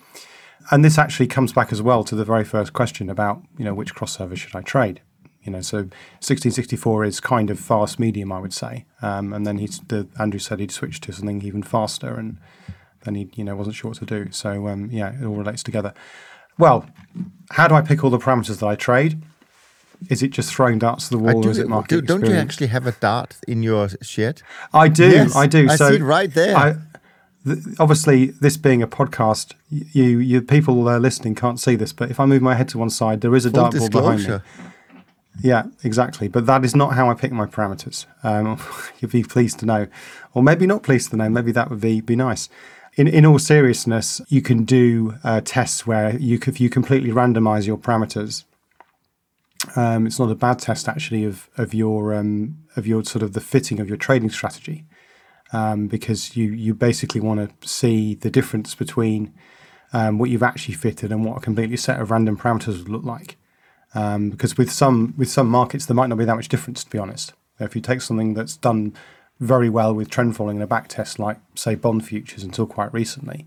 and 0.70 0.84
this 0.84 0.98
actually 0.98 1.26
comes 1.26 1.52
back 1.52 1.72
as 1.72 1.80
well 1.80 2.04
to 2.04 2.14
the 2.14 2.24
very 2.24 2.44
first 2.44 2.72
question 2.72 3.08
about 3.08 3.42
you 3.56 3.64
know 3.64 3.74
which 3.74 3.94
crossover 3.94 4.36
should 4.36 4.54
I 4.54 4.62
trade. 4.62 5.00
You 5.42 5.52
know, 5.52 5.60
so 5.62 5.78
1664 5.78 7.04
is 7.04 7.20
kind 7.20 7.48
of 7.48 7.58
fast 7.58 7.98
medium, 7.98 8.32
I 8.32 8.38
would 8.38 8.52
say, 8.52 8.84
um, 9.00 9.32
and 9.32 9.46
then 9.46 9.58
he's 9.58 9.80
the 9.80 10.06
Andrew 10.18 10.40
said 10.40 10.60
he'd 10.60 10.72
switch 10.72 11.00
to 11.02 11.12
something 11.12 11.42
even 11.42 11.62
faster, 11.62 12.14
and 12.14 12.38
then 13.04 13.14
he 13.14 13.28
you 13.34 13.44
know 13.44 13.56
wasn't 13.56 13.76
sure 13.76 13.90
what 13.90 13.98
to 13.98 14.06
do. 14.06 14.30
So 14.32 14.68
um, 14.68 14.90
yeah, 14.90 15.14
it 15.20 15.24
all 15.24 15.36
relates 15.36 15.62
together. 15.62 15.94
Well, 16.58 16.86
how 17.50 17.68
do 17.68 17.74
I 17.74 17.82
pick 17.82 18.02
all 18.02 18.10
the 18.10 18.18
parameters 18.18 18.58
that 18.58 18.66
I 18.66 18.74
trade? 18.74 19.22
Is 20.08 20.22
it 20.22 20.28
just 20.28 20.54
throwing 20.54 20.78
darts 20.78 21.08
to 21.08 21.16
the 21.16 21.18
wall, 21.18 21.42
do, 21.42 21.48
or 21.48 21.50
is 21.50 21.58
it 21.58 21.68
market 21.68 21.88
do, 21.88 22.02
Don't 22.02 22.24
you 22.24 22.34
actually 22.34 22.68
have 22.68 22.86
a 22.86 22.92
dart 22.92 23.36
in 23.48 23.62
your 23.62 23.88
shed? 24.00 24.42
I 24.72 24.88
do, 24.88 25.10
yes, 25.10 25.34
I 25.34 25.46
do. 25.46 25.68
I 25.68 25.74
so 25.74 25.90
see 25.90 25.96
it 25.96 26.02
right 26.02 26.32
there. 26.32 26.56
I, 26.56 26.76
obviously, 27.80 28.26
this 28.26 28.56
being 28.56 28.80
a 28.80 28.86
podcast, 28.86 29.54
you, 29.70 30.04
you 30.18 30.40
people 30.40 30.88
uh, 30.88 30.98
listening 30.98 31.34
can't 31.34 31.58
see 31.58 31.74
this, 31.74 31.92
but 31.92 32.10
if 32.10 32.20
I 32.20 32.26
move 32.26 32.42
my 32.42 32.54
head 32.54 32.68
to 32.70 32.78
one 32.78 32.90
side, 32.90 33.22
there 33.22 33.34
is 33.34 33.44
a 33.44 33.50
Full 33.50 33.64
dartboard 33.64 33.90
behind 33.90 34.28
me. 34.28 34.38
Yeah, 35.40 35.64
exactly. 35.84 36.28
But 36.28 36.46
that 36.46 36.64
is 36.64 36.74
not 36.74 36.94
how 36.94 37.10
I 37.10 37.14
pick 37.14 37.32
my 37.32 37.46
parameters. 37.46 38.06
Um, 38.22 38.60
you'd 39.00 39.12
be 39.12 39.22
pleased 39.22 39.58
to 39.60 39.66
know, 39.66 39.86
or 40.34 40.42
maybe 40.42 40.66
not 40.66 40.82
pleased 40.82 41.10
to 41.10 41.16
know. 41.16 41.28
Maybe 41.28 41.52
that 41.52 41.70
would 41.70 41.80
be 41.80 42.00
be 42.00 42.16
nice. 42.16 42.48
In 42.98 43.06
in 43.06 43.24
all 43.24 43.38
seriousness, 43.38 44.20
you 44.26 44.42
can 44.42 44.64
do 44.64 45.14
uh, 45.22 45.40
tests 45.44 45.86
where 45.86 46.18
you 46.18 46.40
if 46.44 46.60
you 46.60 46.68
completely 46.68 47.10
randomize 47.10 47.64
your 47.64 47.78
parameters. 47.78 48.42
Um, 49.76 50.04
it's 50.04 50.18
not 50.18 50.32
a 50.32 50.34
bad 50.34 50.58
test 50.58 50.88
actually 50.88 51.22
of 51.22 51.48
of 51.56 51.72
your 51.72 52.12
um, 52.12 52.58
of 52.74 52.88
your 52.88 53.04
sort 53.04 53.22
of 53.22 53.34
the 53.34 53.40
fitting 53.40 53.78
of 53.78 53.86
your 53.86 53.96
trading 53.96 54.30
strategy, 54.30 54.84
um, 55.52 55.86
because 55.86 56.36
you 56.36 56.50
you 56.50 56.74
basically 56.74 57.20
want 57.20 57.38
to 57.38 57.68
see 57.68 58.16
the 58.16 58.30
difference 58.30 58.74
between 58.74 59.32
um, 59.92 60.18
what 60.18 60.28
you've 60.28 60.42
actually 60.42 60.74
fitted 60.74 61.12
and 61.12 61.24
what 61.24 61.36
a 61.36 61.40
completely 61.40 61.76
set 61.76 62.00
of 62.00 62.10
random 62.10 62.36
parameters 62.36 62.78
would 62.78 62.88
look 62.88 63.04
like. 63.04 63.36
Um, 63.94 64.28
because 64.30 64.58
with 64.58 64.72
some 64.72 65.14
with 65.16 65.30
some 65.30 65.48
markets 65.48 65.86
there 65.86 65.94
might 65.94 66.08
not 66.08 66.18
be 66.18 66.24
that 66.24 66.34
much 66.34 66.48
difference 66.48 66.82
to 66.82 66.90
be 66.90 66.98
honest. 66.98 67.32
If 67.60 67.76
you 67.76 67.80
take 67.80 68.00
something 68.00 68.34
that's 68.34 68.56
done 68.56 68.94
very 69.40 69.68
well 69.68 69.94
with 69.94 70.10
trend 70.10 70.36
following 70.36 70.56
in 70.56 70.62
a 70.62 70.66
back 70.66 70.88
test, 70.88 71.18
like 71.18 71.38
say 71.54 71.74
bond 71.74 72.04
futures 72.04 72.42
until 72.42 72.66
quite 72.66 72.92
recently, 72.92 73.46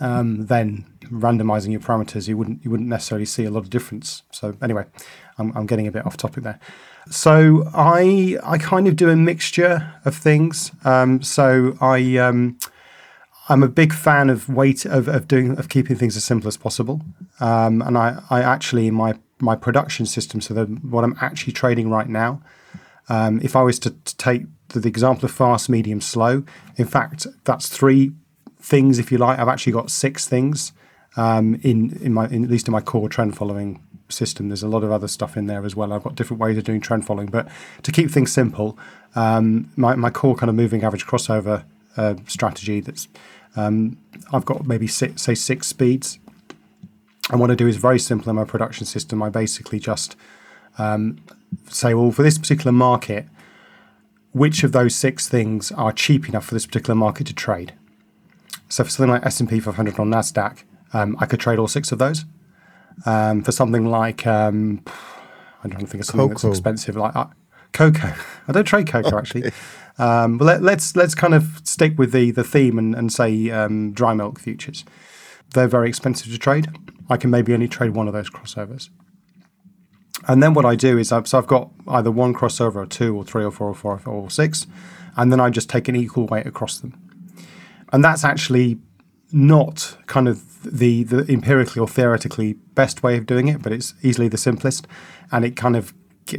um, 0.00 0.46
then 0.46 0.84
randomizing 1.04 1.72
your 1.72 1.80
parameters, 1.80 2.28
you 2.28 2.36
wouldn't 2.36 2.64
you 2.64 2.70
wouldn't 2.70 2.88
necessarily 2.88 3.24
see 3.24 3.44
a 3.44 3.50
lot 3.50 3.60
of 3.60 3.70
difference. 3.70 4.22
So 4.30 4.56
anyway, 4.62 4.84
I'm, 5.38 5.56
I'm 5.56 5.66
getting 5.66 5.86
a 5.86 5.92
bit 5.92 6.06
off 6.06 6.16
topic 6.16 6.44
there. 6.44 6.60
So 7.10 7.68
I 7.74 8.36
I 8.42 8.58
kind 8.58 8.88
of 8.88 8.96
do 8.96 9.08
a 9.08 9.16
mixture 9.16 9.94
of 10.04 10.14
things. 10.14 10.72
Um, 10.84 11.22
so 11.22 11.76
I 11.80 12.18
um, 12.18 12.58
I'm 13.48 13.62
a 13.62 13.68
big 13.68 13.92
fan 13.92 14.28
of 14.28 14.48
weight 14.48 14.84
of, 14.84 15.08
of 15.08 15.28
doing 15.28 15.58
of 15.58 15.68
keeping 15.68 15.96
things 15.96 16.16
as 16.16 16.24
simple 16.24 16.48
as 16.48 16.56
possible. 16.56 17.02
Um, 17.40 17.80
and 17.82 17.96
I, 17.96 18.22
I 18.30 18.42
actually 18.42 18.88
in 18.88 18.94
my 18.94 19.14
my 19.38 19.54
production 19.54 20.06
system, 20.06 20.40
so 20.40 20.54
that 20.54 20.84
what 20.84 21.04
I'm 21.04 21.16
actually 21.20 21.52
trading 21.52 21.90
right 21.90 22.08
now, 22.08 22.42
um, 23.08 23.40
if 23.42 23.54
I 23.54 23.62
was 23.62 23.78
to, 23.80 23.90
to 23.90 24.16
take 24.16 24.46
the, 24.68 24.80
the, 24.80 24.88
example 24.88 25.24
of 25.26 25.32
fast, 25.32 25.68
medium, 25.68 26.00
slow, 26.00 26.44
in 26.76 26.86
fact, 26.86 27.26
that's 27.44 27.68
three 27.68 28.12
things, 28.60 28.98
if 28.98 29.12
you 29.12 29.18
like. 29.18 29.38
I've 29.38 29.48
actually 29.48 29.72
got 29.72 29.90
six 29.90 30.26
things 30.26 30.72
um, 31.16 31.58
in 31.62 31.98
in 32.02 32.12
my 32.12 32.28
in, 32.28 32.44
at 32.44 32.50
least 32.50 32.68
in 32.68 32.72
my 32.72 32.80
core 32.80 33.08
trend 33.08 33.36
following 33.36 33.82
system. 34.08 34.48
There's 34.48 34.62
a 34.62 34.68
lot 34.68 34.84
of 34.84 34.90
other 34.90 35.08
stuff 35.08 35.36
in 35.36 35.46
there 35.46 35.64
as 35.64 35.74
well. 35.74 35.92
I've 35.92 36.04
got 36.04 36.14
different 36.14 36.40
ways 36.40 36.56
of 36.56 36.64
doing 36.64 36.80
trend 36.80 37.06
following, 37.06 37.28
but 37.28 37.48
to 37.82 37.92
keep 37.92 38.10
things 38.10 38.32
simple, 38.32 38.78
um, 39.14 39.70
my 39.76 39.94
my 39.94 40.10
core 40.10 40.36
kind 40.36 40.50
of 40.50 40.56
moving 40.56 40.84
average 40.84 41.06
crossover 41.06 41.64
uh, 41.96 42.14
strategy 42.26 42.80
that's 42.80 43.08
um, 43.56 43.96
I've 44.32 44.44
got 44.44 44.66
maybe 44.66 44.86
six, 44.86 45.22
say 45.22 45.34
six 45.34 45.66
speeds. 45.66 46.18
And 47.30 47.40
what 47.40 47.50
I 47.50 47.54
do 47.54 47.66
is 47.66 47.76
very 47.76 47.98
simple 47.98 48.30
in 48.30 48.36
my 48.36 48.44
production 48.44 48.86
system. 48.86 49.22
I 49.22 49.30
basically 49.30 49.80
just 49.80 50.14
um, 50.78 51.18
say, 51.68 51.94
well, 51.94 52.12
for 52.12 52.22
this 52.22 52.38
particular 52.38 52.70
market, 52.70 53.26
which 54.36 54.62
of 54.62 54.72
those 54.72 54.94
six 54.94 55.28
things 55.28 55.72
are 55.72 55.92
cheap 55.92 56.28
enough 56.28 56.44
for 56.44 56.54
this 56.54 56.66
particular 56.66 56.94
market 56.94 57.26
to 57.26 57.32
trade? 57.32 57.72
So 58.68 58.84
for 58.84 58.90
something 58.90 59.10
like 59.10 59.24
S&P 59.24 59.60
500 59.60 59.98
on 59.98 60.10
Nasdaq, 60.10 60.62
um, 60.92 61.16
I 61.18 61.24
could 61.24 61.40
trade 61.40 61.58
all 61.58 61.68
six 61.68 61.90
of 61.90 61.98
those. 61.98 62.26
Um, 63.06 63.42
for 63.42 63.52
something 63.52 63.86
like 63.86 64.26
um, 64.26 64.82
I 65.64 65.68
don't 65.68 65.86
think 65.86 66.00
it's 66.00 66.08
something 66.08 66.28
Cocoa. 66.28 66.48
that's 66.48 66.58
expensive 66.58 66.96
like 66.96 67.16
uh, 67.16 67.26
cocoa. 67.72 68.14
I 68.48 68.52
don't 68.52 68.64
trade 68.64 68.86
cocoa 68.86 69.08
okay. 69.08 69.16
actually. 69.16 69.52
Um, 69.98 70.36
but 70.36 70.44
let, 70.44 70.56
us 70.56 70.62
let's, 70.62 70.96
let's 70.96 71.14
kind 71.14 71.32
of 71.34 71.60
stick 71.64 71.98
with 71.98 72.12
the 72.12 72.30
the 72.30 72.44
theme 72.44 72.78
and, 72.78 72.94
and 72.94 73.10
say 73.10 73.50
um, 73.50 73.92
dry 73.92 74.12
milk 74.12 74.38
futures. 74.38 74.84
They're 75.54 75.68
very 75.68 75.88
expensive 75.88 76.30
to 76.30 76.38
trade. 76.38 76.68
I 77.08 77.16
can 77.16 77.30
maybe 77.30 77.54
only 77.54 77.68
trade 77.68 77.92
one 77.92 78.06
of 78.06 78.12
those 78.12 78.28
crossovers. 78.28 78.90
And 80.28 80.42
then 80.42 80.54
what 80.54 80.64
I 80.64 80.74
do 80.74 80.98
is 80.98 81.12
I've, 81.12 81.28
so 81.28 81.38
I've 81.38 81.46
got 81.46 81.70
either 81.88 82.10
one 82.10 82.34
crossover 82.34 82.76
or 82.76 82.86
two 82.86 83.16
or 83.16 83.24
three 83.24 83.44
or 83.44 83.50
four 83.50 83.68
or 83.68 83.74
five 83.74 84.06
or 84.06 84.30
six, 84.30 84.66
and 85.16 85.32
then 85.32 85.40
I 85.40 85.50
just 85.50 85.70
take 85.70 85.88
an 85.88 85.96
equal 85.96 86.26
weight 86.26 86.46
across 86.46 86.78
them. 86.78 87.00
And 87.92 88.04
that's 88.04 88.24
actually 88.24 88.78
not 89.32 89.96
kind 90.06 90.28
of 90.28 90.62
the, 90.62 91.04
the 91.04 91.30
empirically 91.32 91.80
or 91.80 91.88
theoretically 91.88 92.54
best 92.74 93.02
way 93.02 93.16
of 93.16 93.26
doing 93.26 93.48
it, 93.48 93.62
but 93.62 93.72
it's 93.72 93.94
easily 94.02 94.28
the 94.28 94.36
simplest. 94.36 94.86
And 95.30 95.44
it 95.44 95.56
kind 95.56 95.76
of 95.76 95.94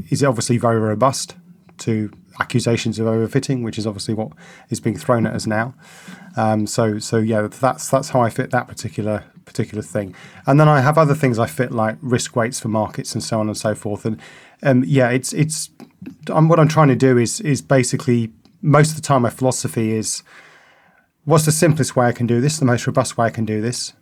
is 0.10 0.24
obviously 0.24 0.58
very 0.58 0.80
robust 0.80 1.36
to 1.80 2.12
accusations 2.40 3.00
of 3.00 3.08
overfitting, 3.08 3.64
which 3.64 3.78
is 3.78 3.88
obviously 3.88 4.14
what 4.14 4.32
is 4.70 4.80
being 4.80 4.98
thrown 4.98 5.26
at 5.26 5.34
us 5.34 5.48
now. 5.48 5.74
Um, 6.36 6.68
so 6.68 7.00
so 7.00 7.18
yeah, 7.18 7.48
that's 7.48 7.90
that's 7.90 8.10
how 8.10 8.22
I 8.22 8.30
fit 8.30 8.52
that 8.52 8.68
particular 8.68 9.24
particular 9.48 9.82
thing. 9.82 10.14
And 10.46 10.60
then 10.60 10.68
I 10.68 10.82
have 10.82 10.98
other 10.98 11.16
things 11.16 11.40
I 11.40 11.48
fit 11.48 11.72
like 11.72 11.98
risk 12.02 12.36
weights 12.36 12.60
for 12.60 12.68
markets 12.68 13.16
and 13.16 13.24
so 13.24 13.40
on 13.40 13.48
and 13.48 13.58
so 13.58 13.74
forth. 13.74 14.06
And 14.06 14.20
um, 14.62 14.84
yeah, 14.86 15.10
it's 15.10 15.34
it's 15.34 15.70
um, 16.32 16.50
what 16.50 16.60
I'm 16.60 16.68
trying 16.68 16.90
to 16.90 16.96
do 16.96 17.18
is 17.18 17.42
is 17.42 17.62
basically 17.62 18.32
most 18.62 18.92
of 18.92 18.96
the 18.96 19.02
time 19.02 19.24
my 19.24 19.30
philosophy 19.30 19.92
is 19.94 20.24
what's 21.26 21.46
the 21.46 21.52
simplest 21.52 21.96
way 21.96 22.08
I 22.08 22.12
can 22.12 22.28
do 22.28 22.40
this, 22.42 22.60
the 22.60 22.66
most 22.66 22.86
robust 22.86 23.18
way 23.18 23.28
I 23.28 23.30
can 23.32 23.46
do 23.46 23.62
this. 23.62 23.94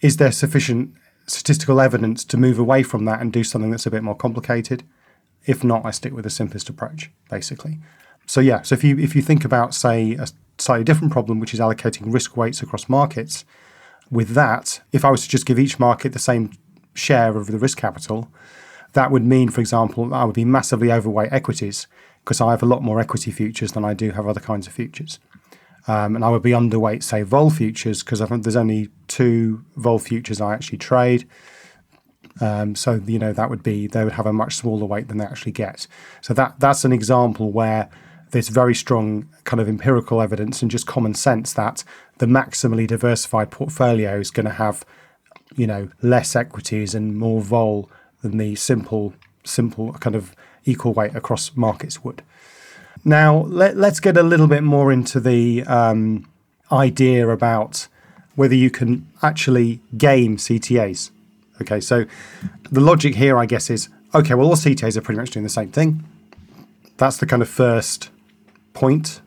Is 0.00 0.18
there 0.18 0.32
sufficient 0.32 0.94
statistical 1.26 1.80
evidence 1.80 2.24
to 2.24 2.36
move 2.36 2.58
away 2.58 2.82
from 2.82 3.04
that 3.06 3.20
and 3.20 3.32
do 3.32 3.42
something 3.42 3.70
that's 3.70 3.86
a 3.86 3.90
bit 3.90 4.02
more 4.02 4.14
complicated? 4.14 4.82
If 5.44 5.62
not, 5.64 5.84
I 5.84 5.90
stick 5.90 6.12
with 6.12 6.24
the 6.24 6.30
simplest 6.30 6.68
approach, 6.68 7.10
basically. 7.30 7.78
So 8.26 8.40
yeah, 8.40 8.62
so 8.62 8.74
if 8.74 8.82
you 8.82 8.98
if 8.98 9.14
you 9.14 9.22
think 9.22 9.44
about 9.44 9.74
say 9.74 10.14
a 10.14 10.26
slightly 10.58 10.84
different 10.84 11.12
problem, 11.12 11.38
which 11.38 11.54
is 11.54 11.60
allocating 11.60 12.12
risk 12.12 12.36
weights 12.36 12.62
across 12.62 12.88
markets, 12.88 13.44
with 14.10 14.30
that, 14.30 14.80
if 14.92 15.04
I 15.04 15.10
was 15.10 15.22
to 15.22 15.28
just 15.28 15.46
give 15.46 15.58
each 15.58 15.78
market 15.78 16.12
the 16.12 16.18
same 16.18 16.52
share 16.94 17.36
of 17.36 17.48
the 17.48 17.58
risk 17.58 17.78
capital, 17.78 18.28
that 18.92 19.10
would 19.10 19.24
mean, 19.24 19.50
for 19.50 19.60
example, 19.60 20.14
I 20.14 20.24
would 20.24 20.34
be 20.34 20.44
massively 20.44 20.90
overweight 20.90 21.32
equities 21.32 21.86
because 22.24 22.40
I 22.40 22.50
have 22.50 22.62
a 22.62 22.66
lot 22.66 22.82
more 22.82 22.98
equity 22.98 23.30
futures 23.30 23.72
than 23.72 23.84
I 23.84 23.94
do 23.94 24.10
have 24.10 24.26
other 24.26 24.40
kinds 24.40 24.66
of 24.66 24.72
futures. 24.72 25.18
Um, 25.88 26.16
and 26.16 26.24
I 26.24 26.30
would 26.30 26.42
be 26.42 26.50
underweight, 26.50 27.02
say, 27.02 27.22
vol 27.22 27.50
futures 27.50 28.02
because 28.02 28.20
I 28.20 28.26
think 28.26 28.42
there's 28.42 28.56
only 28.56 28.88
two 29.06 29.64
vol 29.76 29.98
futures 29.98 30.40
I 30.40 30.54
actually 30.54 30.78
trade. 30.78 31.28
Um, 32.40 32.74
so 32.74 33.00
you 33.06 33.18
know 33.18 33.32
that 33.32 33.48
would 33.48 33.62
be 33.62 33.86
they 33.86 34.04
would 34.04 34.14
have 34.14 34.26
a 34.26 34.32
much 34.32 34.56
smaller 34.56 34.84
weight 34.84 35.08
than 35.08 35.18
they 35.18 35.24
actually 35.24 35.52
get. 35.52 35.86
So 36.20 36.34
that 36.34 36.58
that's 36.58 36.84
an 36.84 36.92
example 36.92 37.50
where 37.50 37.88
there's 38.32 38.48
very 38.48 38.74
strong 38.74 39.28
kind 39.44 39.60
of 39.60 39.68
empirical 39.68 40.20
evidence 40.20 40.60
and 40.60 40.70
just 40.70 40.86
common 40.86 41.14
sense 41.14 41.52
that 41.54 41.84
the 42.18 42.26
maximally 42.26 42.86
diversified 42.86 43.50
portfolio 43.50 44.18
is 44.18 44.30
going 44.30 44.46
to 44.46 44.52
have 44.52 44.84
you 45.54 45.66
know 45.66 45.88
less 46.02 46.34
equities 46.34 46.94
and 46.94 47.16
more 47.16 47.40
vol 47.40 47.88
than 48.22 48.38
the 48.38 48.54
simple 48.54 49.14
simple 49.44 49.92
kind 49.94 50.16
of 50.16 50.34
equal 50.64 50.92
weight 50.92 51.14
across 51.14 51.52
markets 51.54 52.02
would. 52.02 52.22
Now 53.04 53.42
let, 53.42 53.76
us 53.76 54.00
get 54.00 54.16
a 54.16 54.22
little 54.22 54.48
bit 54.48 54.64
more 54.64 54.90
into 54.92 55.20
the 55.20 55.62
um, 55.64 56.28
idea 56.72 57.28
about 57.28 57.86
whether 58.34 58.54
you 58.54 58.70
can 58.70 59.06
actually 59.22 59.80
game 59.96 60.36
CTAs. 60.36 61.10
Okay, 61.60 61.80
so 61.80 62.04
the 62.70 62.80
logic 62.80 63.14
here, 63.14 63.38
I 63.38 63.46
guess, 63.46 63.70
is 63.70 63.88
okay, 64.14 64.34
well, 64.34 64.48
all 64.48 64.56
CTAs 64.56 64.96
are 64.96 65.00
pretty 65.00 65.20
much 65.20 65.30
doing 65.30 65.44
the 65.44 65.50
same 65.50 65.70
thing. 65.70 66.04
That's 66.96 67.18
the 67.18 67.26
kind 67.26 67.42
of 67.42 67.48
first 67.48 68.10
point. 68.74 69.20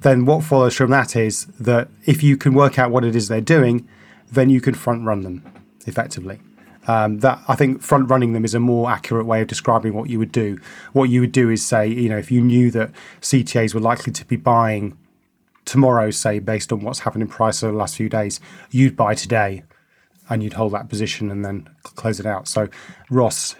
Then 0.00 0.24
what 0.24 0.44
follows 0.44 0.74
from 0.74 0.90
that 0.90 1.16
is 1.16 1.46
that 1.58 1.88
if 2.06 2.22
you 2.22 2.36
can 2.36 2.54
work 2.54 2.78
out 2.78 2.90
what 2.90 3.04
it 3.04 3.16
is 3.16 3.28
they're 3.28 3.40
doing, 3.40 3.88
then 4.30 4.50
you 4.50 4.60
can 4.60 4.74
front 4.74 5.04
run 5.04 5.22
them 5.22 5.44
effectively. 5.86 6.40
Um, 6.86 7.18
that 7.18 7.42
I 7.48 7.54
think 7.54 7.82
front 7.82 8.08
running 8.08 8.32
them 8.32 8.44
is 8.44 8.54
a 8.54 8.60
more 8.60 8.90
accurate 8.90 9.26
way 9.26 9.42
of 9.42 9.48
describing 9.48 9.92
what 9.92 10.08
you 10.08 10.18
would 10.18 10.32
do. 10.32 10.58
What 10.92 11.10
you 11.10 11.20
would 11.20 11.32
do 11.32 11.50
is 11.50 11.64
say, 11.64 11.86
you 11.86 12.08
know, 12.08 12.16
if 12.16 12.30
you 12.30 12.40
knew 12.40 12.70
that 12.70 12.92
CTAs 13.20 13.74
were 13.74 13.80
likely 13.80 14.12
to 14.12 14.24
be 14.24 14.36
buying 14.36 14.96
tomorrow, 15.66 16.10
say, 16.10 16.38
based 16.38 16.72
on 16.72 16.80
what's 16.80 17.00
happened 17.00 17.22
in 17.22 17.28
price 17.28 17.62
over 17.62 17.72
the 17.72 17.78
last 17.78 17.96
few 17.96 18.08
days, 18.08 18.40
you'd 18.70 18.96
buy 18.96 19.14
today 19.14 19.64
and 20.30 20.42
you'd 20.42 20.54
hold 20.54 20.72
that 20.72 20.88
position 20.88 21.30
and 21.30 21.44
then 21.44 21.68
close 21.82 22.18
it 22.18 22.26
out. 22.26 22.48
So 22.48 22.68
Ross 23.10 23.54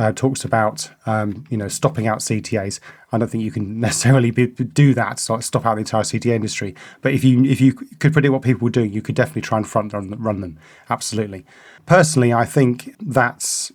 uh, 0.00 0.12
talks 0.12 0.46
about 0.46 0.90
um, 1.04 1.44
you 1.50 1.58
know 1.58 1.68
stopping 1.68 2.06
out 2.06 2.20
CTAs. 2.20 2.80
I 3.12 3.18
don't 3.18 3.28
think 3.28 3.44
you 3.44 3.50
can 3.50 3.78
necessarily 3.88 4.30
be, 4.30 4.46
do 4.46 4.94
that, 4.94 5.18
so 5.18 5.38
stop 5.40 5.66
out 5.66 5.74
the 5.74 5.80
entire 5.80 6.02
CTA 6.02 6.32
industry. 6.32 6.74
But 7.02 7.12
if 7.12 7.22
you 7.22 7.44
if 7.44 7.60
you 7.60 7.74
could 7.74 8.14
predict 8.14 8.32
what 8.32 8.40
people 8.40 8.64
were 8.64 8.70
doing, 8.70 8.94
you 8.94 9.02
could 9.02 9.14
definitely 9.14 9.42
try 9.42 9.58
and 9.58 9.68
front 9.68 9.92
run, 9.92 10.10
run 10.18 10.40
them. 10.40 10.58
Absolutely. 10.88 11.44
Personally, 11.84 12.32
I 12.32 12.46
think 12.46 12.96
that's 12.98 13.72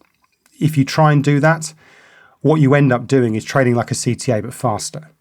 if 0.59 0.77
you 0.77 0.83
try 0.83 1.11
and 1.11 1.23
do 1.23 1.39
that, 1.41 1.75
what 2.41 2.59
you 2.59 2.73
end 2.73 2.91
up 2.91 3.05
doing 3.05 3.35
is 3.35 3.45
trading 3.45 3.75
like 3.75 3.91
a 3.91 3.95
CTA 3.95 4.41
but 4.41 4.53
faster, 4.53 5.11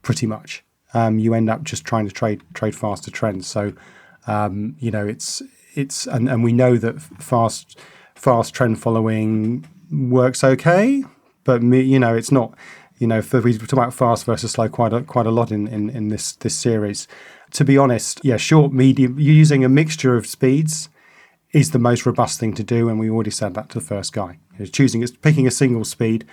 pretty 0.00 0.26
much. 0.26 0.64
Um, 0.94 1.18
you 1.18 1.34
end 1.34 1.50
up 1.50 1.64
just 1.64 1.84
trying 1.84 2.06
to 2.06 2.14
trade 2.14 2.40
trade 2.54 2.74
faster 2.74 3.10
trends. 3.10 3.46
So 3.46 3.74
um, 4.26 4.76
you 4.78 4.90
know 4.90 5.06
it's 5.06 5.42
it's 5.74 6.06
and, 6.06 6.30
and 6.30 6.42
we 6.42 6.54
know 6.54 6.78
that 6.78 7.02
fast 7.02 7.78
fast 8.14 8.54
trend 8.54 8.80
following 8.80 9.66
works 9.90 10.42
okay, 10.44 11.04
but 11.44 11.62
me, 11.62 11.80
you 11.80 11.98
know, 11.98 12.14
it's 12.14 12.32
not. 12.32 12.54
You 12.98 13.06
know, 13.06 13.20
for, 13.20 13.40
we 13.42 13.56
talk 13.58 13.74
about 13.74 13.92
fast 13.92 14.24
versus 14.24 14.52
slow 14.52 14.68
quite 14.70 14.92
a, 14.92 15.02
quite 15.02 15.26
a 15.26 15.30
lot 15.30 15.52
in, 15.52 15.66
in, 15.68 15.90
in 15.90 16.08
this 16.08 16.32
this 16.32 16.54
series. 16.54 17.06
To 17.52 17.64
be 17.64 17.76
honest, 17.76 18.20
yeah, 18.24 18.38
short, 18.38 18.72
medium, 18.72 19.18
using 19.18 19.64
a 19.64 19.68
mixture 19.68 20.16
of 20.16 20.26
speeds 20.26 20.88
is 21.52 21.70
the 21.70 21.78
most 21.78 22.06
robust 22.06 22.40
thing 22.40 22.54
to 22.54 22.64
do. 22.64 22.88
And 22.88 22.98
we 22.98 23.10
already 23.10 23.30
said 23.30 23.54
that 23.54 23.68
to 23.70 23.78
the 23.78 23.84
first 23.84 24.12
guy. 24.12 24.38
Choosing, 24.72 25.02
it's 25.02 25.12
picking 25.12 25.46
a 25.46 25.50
single 25.50 25.84
speed 25.84 26.26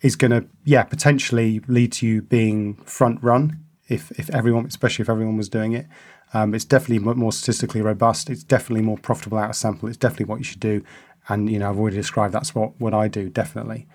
is 0.00 0.16
going 0.16 0.30
to, 0.30 0.46
yeah, 0.64 0.84
potentially 0.84 1.60
lead 1.68 1.92
to 1.92 2.06
you 2.06 2.22
being 2.22 2.76
front 2.84 3.22
run 3.22 3.64
if, 3.88 4.10
if 4.18 4.30
everyone, 4.30 4.66
especially 4.66 5.02
if 5.02 5.10
everyone 5.10 5.36
was 5.36 5.48
doing 5.48 5.72
it. 5.72 5.86
Um, 6.34 6.54
it's 6.54 6.64
definitely 6.64 6.98
more 7.14 7.32
statistically 7.32 7.80
robust. 7.80 8.28
It's 8.28 8.44
definitely 8.44 8.84
more 8.84 8.98
profitable 8.98 9.38
out 9.38 9.50
of 9.50 9.56
sample. 9.56 9.88
It's 9.88 9.96
definitely 9.96 10.26
what 10.26 10.38
you 10.38 10.44
should 10.44 10.60
do. 10.60 10.84
And, 11.28 11.50
you 11.50 11.58
know, 11.58 11.70
I've 11.70 11.78
already 11.78 11.96
described 11.96 12.32
that's 12.32 12.54
what, 12.54 12.78
what 12.80 12.94
I 12.94 13.08
do, 13.08 13.28
definitely. 13.28 13.86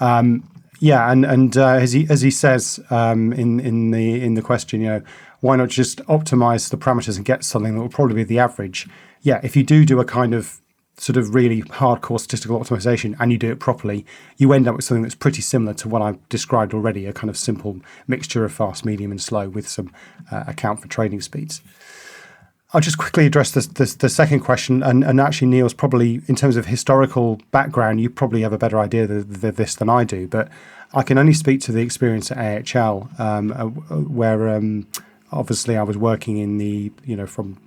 Um, 0.00 0.48
yeah, 0.80 1.10
and 1.10 1.24
and 1.24 1.56
uh, 1.56 1.74
as 1.74 1.92
he 1.92 2.06
as 2.10 2.20
he 2.20 2.30
says 2.30 2.80
um, 2.90 3.32
in 3.32 3.60
in 3.60 3.90
the 3.90 4.22
in 4.22 4.34
the 4.34 4.42
question, 4.42 4.80
you 4.80 4.88
know, 4.88 5.02
why 5.40 5.56
not 5.56 5.68
just 5.68 6.04
optimize 6.06 6.68
the 6.68 6.76
parameters 6.76 7.16
and 7.16 7.24
get 7.24 7.44
something 7.44 7.74
that 7.74 7.80
will 7.80 7.88
probably 7.88 8.16
be 8.16 8.24
the 8.24 8.38
average? 8.38 8.88
Yeah, 9.22 9.40
if 9.42 9.56
you 9.56 9.62
do 9.62 9.84
do 9.84 10.00
a 10.00 10.04
kind 10.04 10.34
of 10.34 10.60
sort 10.96 11.16
of 11.16 11.34
really 11.34 11.62
hardcore 11.62 12.20
statistical 12.20 12.58
optimization 12.60 13.16
and 13.18 13.32
you 13.32 13.38
do 13.38 13.50
it 13.50 13.58
properly, 13.58 14.06
you 14.36 14.52
end 14.52 14.68
up 14.68 14.76
with 14.76 14.84
something 14.84 15.02
that's 15.02 15.14
pretty 15.14 15.42
similar 15.42 15.74
to 15.74 15.88
what 15.88 16.02
I've 16.02 16.28
described 16.28 16.72
already 16.72 17.06
a 17.06 17.12
kind 17.12 17.28
of 17.28 17.36
simple 17.36 17.80
mixture 18.06 18.44
of 18.44 18.52
fast, 18.52 18.84
medium, 18.84 19.10
and 19.10 19.20
slow 19.20 19.48
with 19.48 19.68
some 19.68 19.92
uh, 20.30 20.44
account 20.46 20.80
for 20.80 20.88
trading 20.88 21.20
speeds. 21.20 21.62
I'll 22.74 22.80
just 22.80 22.98
quickly 22.98 23.24
address 23.24 23.52
this, 23.52 23.68
this, 23.68 23.94
the 23.94 24.08
second 24.08 24.40
question. 24.40 24.82
And, 24.82 25.04
and 25.04 25.20
actually, 25.20 25.46
Niels 25.46 25.72
probably, 25.72 26.20
in 26.26 26.34
terms 26.34 26.56
of 26.56 26.66
historical 26.66 27.40
background, 27.52 28.00
you 28.00 28.10
probably 28.10 28.42
have 28.42 28.52
a 28.52 28.58
better 28.58 28.80
idea 28.80 29.04
of, 29.04 29.40
this 29.40 29.76
than 29.76 29.88
I 29.88 30.02
do. 30.02 30.26
But 30.26 30.48
I 30.92 31.04
can 31.04 31.16
only 31.16 31.34
speak 31.34 31.60
to 31.62 31.72
the 31.72 31.82
experience 31.82 32.32
at 32.32 32.76
AHL, 32.76 33.08
um, 33.16 33.52
uh, 33.52 33.66
where 33.66 34.48
um, 34.48 34.88
obviously 35.30 35.76
I 35.76 35.84
was 35.84 35.96
working 35.96 36.38
in 36.38 36.58
the, 36.58 36.90
you 37.04 37.14
know, 37.14 37.28
from 37.28 37.60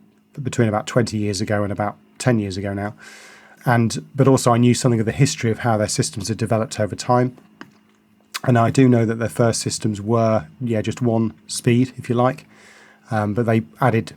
between 0.44 0.68
about 0.68 0.88
20 0.88 1.18
years 1.18 1.40
ago 1.40 1.64
and 1.64 1.72
about 1.72 1.96
10 2.18 2.40
years 2.40 2.58
ago 2.58 2.74
now. 2.74 2.94
And 3.66 4.06
but 4.14 4.28
also 4.28 4.52
I 4.52 4.58
knew 4.58 4.74
something 4.74 5.00
of 5.00 5.06
the 5.06 5.14
history 5.14 5.52
of 5.52 5.60
how 5.60 5.78
their 5.78 5.88
systems 5.88 6.28
had 6.28 6.38
developed 6.38 6.82
over 6.82 6.98
time. 6.98 7.38
And 8.44 8.58
I 8.58 8.72
do 8.72 8.90
know 8.90 9.06
that 9.06 9.16
their 9.16 9.30
first 9.30 9.62
systems 9.62 10.02
were, 10.02 10.48
yeah, 10.60 10.82
just 10.82 11.02
one 11.02 11.34
speed, 11.48 11.94
if 11.96 12.10
you 12.10 12.16
like. 12.16 12.46
Um, 13.10 13.34
but 13.34 13.46
they 13.46 13.64
added 13.80 14.14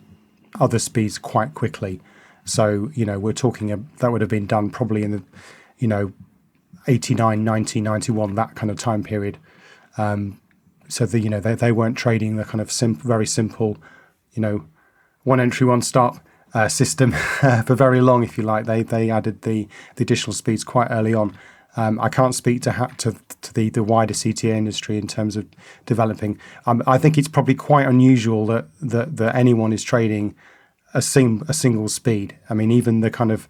other 0.59 0.79
speeds 0.79 1.19
quite 1.19 1.55
quickly. 1.55 2.01
So, 2.45 2.91
you 2.95 3.05
know, 3.05 3.19
we're 3.19 3.33
talking, 3.33 3.71
a, 3.71 3.77
that 3.99 4.11
would 4.11 4.21
have 4.21 4.31
been 4.31 4.47
done 4.47 4.71
probably 4.71 5.03
in 5.03 5.13
the, 5.13 5.23
you 5.79 5.87
know, 5.87 6.13
89, 6.87 7.45
90, 7.45 7.81
91, 7.81 8.35
that 8.35 8.55
kind 8.55 8.71
of 8.71 8.79
time 8.79 9.03
period. 9.05 9.39
Um, 9.99 10.41
so, 10.89 11.07
the, 11.07 11.21
you 11.21 11.31
know, 11.31 11.41
they, 11.41 11.55
they 11.55 11.73
weren't 11.73 11.97
trading 11.97 12.37
the 12.37 12.45
kind 12.45 12.61
of 12.61 12.73
sim- 12.73 12.97
very 12.97 13.27
simple, 13.27 13.77
you 14.33 14.43
know, 14.43 14.67
one 15.23 15.39
entry, 15.39 15.67
one 15.67 15.83
stop 15.83 16.19
uh, 16.55 16.69
system 16.69 17.13
for 17.67 17.75
very 17.75 18.01
long, 18.01 18.23
if 18.23 18.37
you 18.37 18.45
like. 18.45 18.67
They 18.67 18.83
they 18.83 19.11
added 19.11 19.43
the, 19.43 19.69
the 19.97 20.03
additional 20.03 20.33
speeds 20.33 20.65
quite 20.65 20.89
early 20.91 21.15
on. 21.15 21.37
Um, 21.77 22.01
I 22.01 22.09
can't 22.09 22.35
speak 22.35 22.63
to, 22.63 22.73
ha- 22.73 22.93
to, 22.99 23.15
to 23.43 23.55
the, 23.55 23.71
the 23.71 23.85
wider 23.85 24.15
CTA 24.15 24.51
industry 24.51 24.99
in 24.99 25.07
terms 25.07 25.37
of 25.37 25.47
developing. 25.87 26.39
Um, 26.67 26.83
I 26.87 26.99
think 26.99 27.17
it's 27.17 27.29
probably 27.29 27.55
quite 27.55 27.87
unusual 27.87 28.47
that, 28.47 28.67
that 28.81 29.17
that 29.19 29.35
anyone 29.37 29.73
is 29.73 29.85
trading 29.85 30.35
a 30.95 31.01
sing- 31.03 31.43
a 31.49 31.55
single 31.55 31.89
speed. 31.89 32.37
I 32.49 32.55
mean, 32.55 32.71
even 32.71 33.01
the 33.01 33.11
kind 33.11 33.31
of 33.31 33.49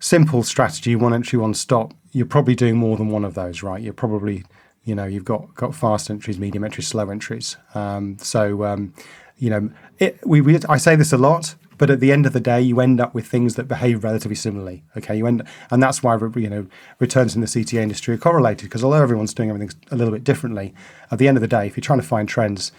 simple 0.00 0.42
strategy, 0.42 0.96
one 0.96 1.14
entry, 1.14 1.38
one 1.38 1.54
stop, 1.54 1.94
you're 2.12 2.26
probably 2.26 2.54
doing 2.54 2.76
more 2.76 2.96
than 2.96 3.08
one 3.08 3.24
of 3.24 3.34
those, 3.34 3.62
right? 3.62 3.82
You're 3.82 3.92
probably 3.92 4.44
you 4.84 4.94
know 4.94 5.04
you've 5.04 5.24
got 5.24 5.54
got 5.54 5.74
fast 5.74 6.10
entries, 6.10 6.38
medium 6.38 6.64
entries, 6.64 6.88
slow 6.88 7.10
entries. 7.10 7.56
Um, 7.74 8.16
so 8.18 8.64
um, 8.64 8.94
you 9.36 9.50
know, 9.50 9.70
it, 9.98 10.18
we, 10.26 10.40
we 10.40 10.58
I 10.68 10.76
say 10.78 10.96
this 10.96 11.12
a 11.12 11.18
lot. 11.18 11.54
But 11.78 11.90
at 11.90 12.00
the 12.00 12.12
end 12.12 12.26
of 12.26 12.32
the 12.32 12.40
day, 12.40 12.60
you 12.60 12.80
end 12.80 13.00
up 13.00 13.14
with 13.14 13.26
things 13.26 13.54
that 13.54 13.68
behave 13.68 14.04
relatively 14.04 14.34
similarly. 14.34 14.84
Okay, 14.96 15.16
you 15.16 15.26
end, 15.26 15.42
and 15.70 15.82
that's 15.82 16.02
why 16.02 16.18
you 16.36 16.50
know 16.50 16.66
returns 16.98 17.34
in 17.34 17.40
the 17.40 17.46
CTA 17.46 17.80
industry 17.80 18.14
are 18.14 18.18
correlated 18.18 18.64
because 18.64 18.84
although 18.84 19.02
everyone's 19.02 19.32
doing 19.32 19.48
everything 19.48 19.70
a 19.90 19.96
little 19.96 20.12
bit 20.12 20.24
differently, 20.24 20.74
at 21.10 21.18
the 21.18 21.28
end 21.28 21.36
of 21.36 21.40
the 21.40 21.48
day, 21.48 21.66
if 21.66 21.76
you're 21.76 21.82
trying 21.82 22.00
to 22.00 22.06
find 22.06 22.28
trends 22.28 22.72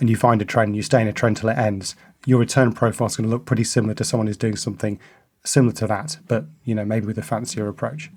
and 0.00 0.08
you 0.08 0.16
find 0.16 0.40
a 0.40 0.44
trend, 0.44 0.76
you 0.76 0.82
stay 0.82 1.02
in 1.02 1.08
a 1.08 1.12
trend 1.12 1.36
till 1.36 1.48
it 1.48 1.58
ends, 1.58 1.94
your 2.26 2.38
return 2.38 2.72
profile 2.72 3.06
is 3.06 3.16
going 3.16 3.28
to 3.28 3.30
look 3.30 3.44
pretty 3.44 3.64
similar 3.64 3.94
to 3.94 4.04
someone 4.04 4.26
who's 4.26 4.36
doing 4.36 4.56
something 4.56 4.98
similar 5.44 5.74
to 5.74 5.86
that, 5.86 6.18
but 6.26 6.46
you 6.64 6.74
know 6.74 6.84
maybe 6.84 7.06
with 7.06 7.18
a 7.18 7.22
fancier 7.22 7.68
approach. 7.68 8.10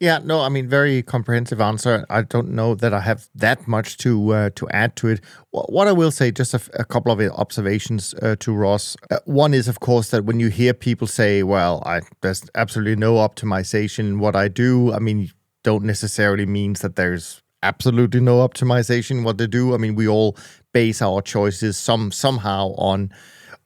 Yeah, 0.00 0.18
no, 0.22 0.40
I 0.40 0.48
mean, 0.48 0.68
very 0.68 1.02
comprehensive 1.02 1.60
answer. 1.60 2.04
I 2.08 2.22
don't 2.22 2.50
know 2.50 2.74
that 2.76 2.94
I 2.94 3.00
have 3.00 3.28
that 3.34 3.66
much 3.66 3.96
to 3.98 4.32
uh, 4.32 4.50
to 4.56 4.68
add 4.70 4.96
to 4.96 5.08
it. 5.08 5.20
What 5.50 5.88
I 5.88 5.92
will 5.92 6.10
say, 6.10 6.30
just 6.30 6.54
a, 6.54 6.84
couple 6.84 7.10
of 7.12 7.20
observations 7.32 8.14
uh, 8.22 8.36
to 8.40 8.52
Ross. 8.54 8.96
Uh, 9.10 9.18
one 9.24 9.54
is, 9.54 9.68
of 9.68 9.80
course, 9.80 10.10
that 10.10 10.24
when 10.24 10.40
you 10.40 10.48
hear 10.48 10.72
people 10.72 11.06
say, 11.06 11.42
"Well, 11.42 11.82
I, 11.84 12.00
there's 12.20 12.44
absolutely 12.54 12.96
no 12.96 13.14
optimization 13.14 14.00
in 14.00 14.18
what 14.18 14.36
I 14.36 14.48
do," 14.48 14.92
I 14.92 14.98
mean, 14.98 15.30
don't 15.64 15.84
necessarily 15.84 16.46
means 16.46 16.80
that 16.80 16.96
there's 16.96 17.42
absolutely 17.62 18.20
no 18.20 18.46
optimization 18.46 19.10
in 19.12 19.24
what 19.24 19.38
they 19.38 19.46
do. 19.46 19.74
I 19.74 19.78
mean, 19.78 19.94
we 19.94 20.06
all 20.06 20.36
base 20.72 21.02
our 21.02 21.22
choices 21.22 21.76
some 21.76 22.12
somehow 22.12 22.68
on 22.76 23.10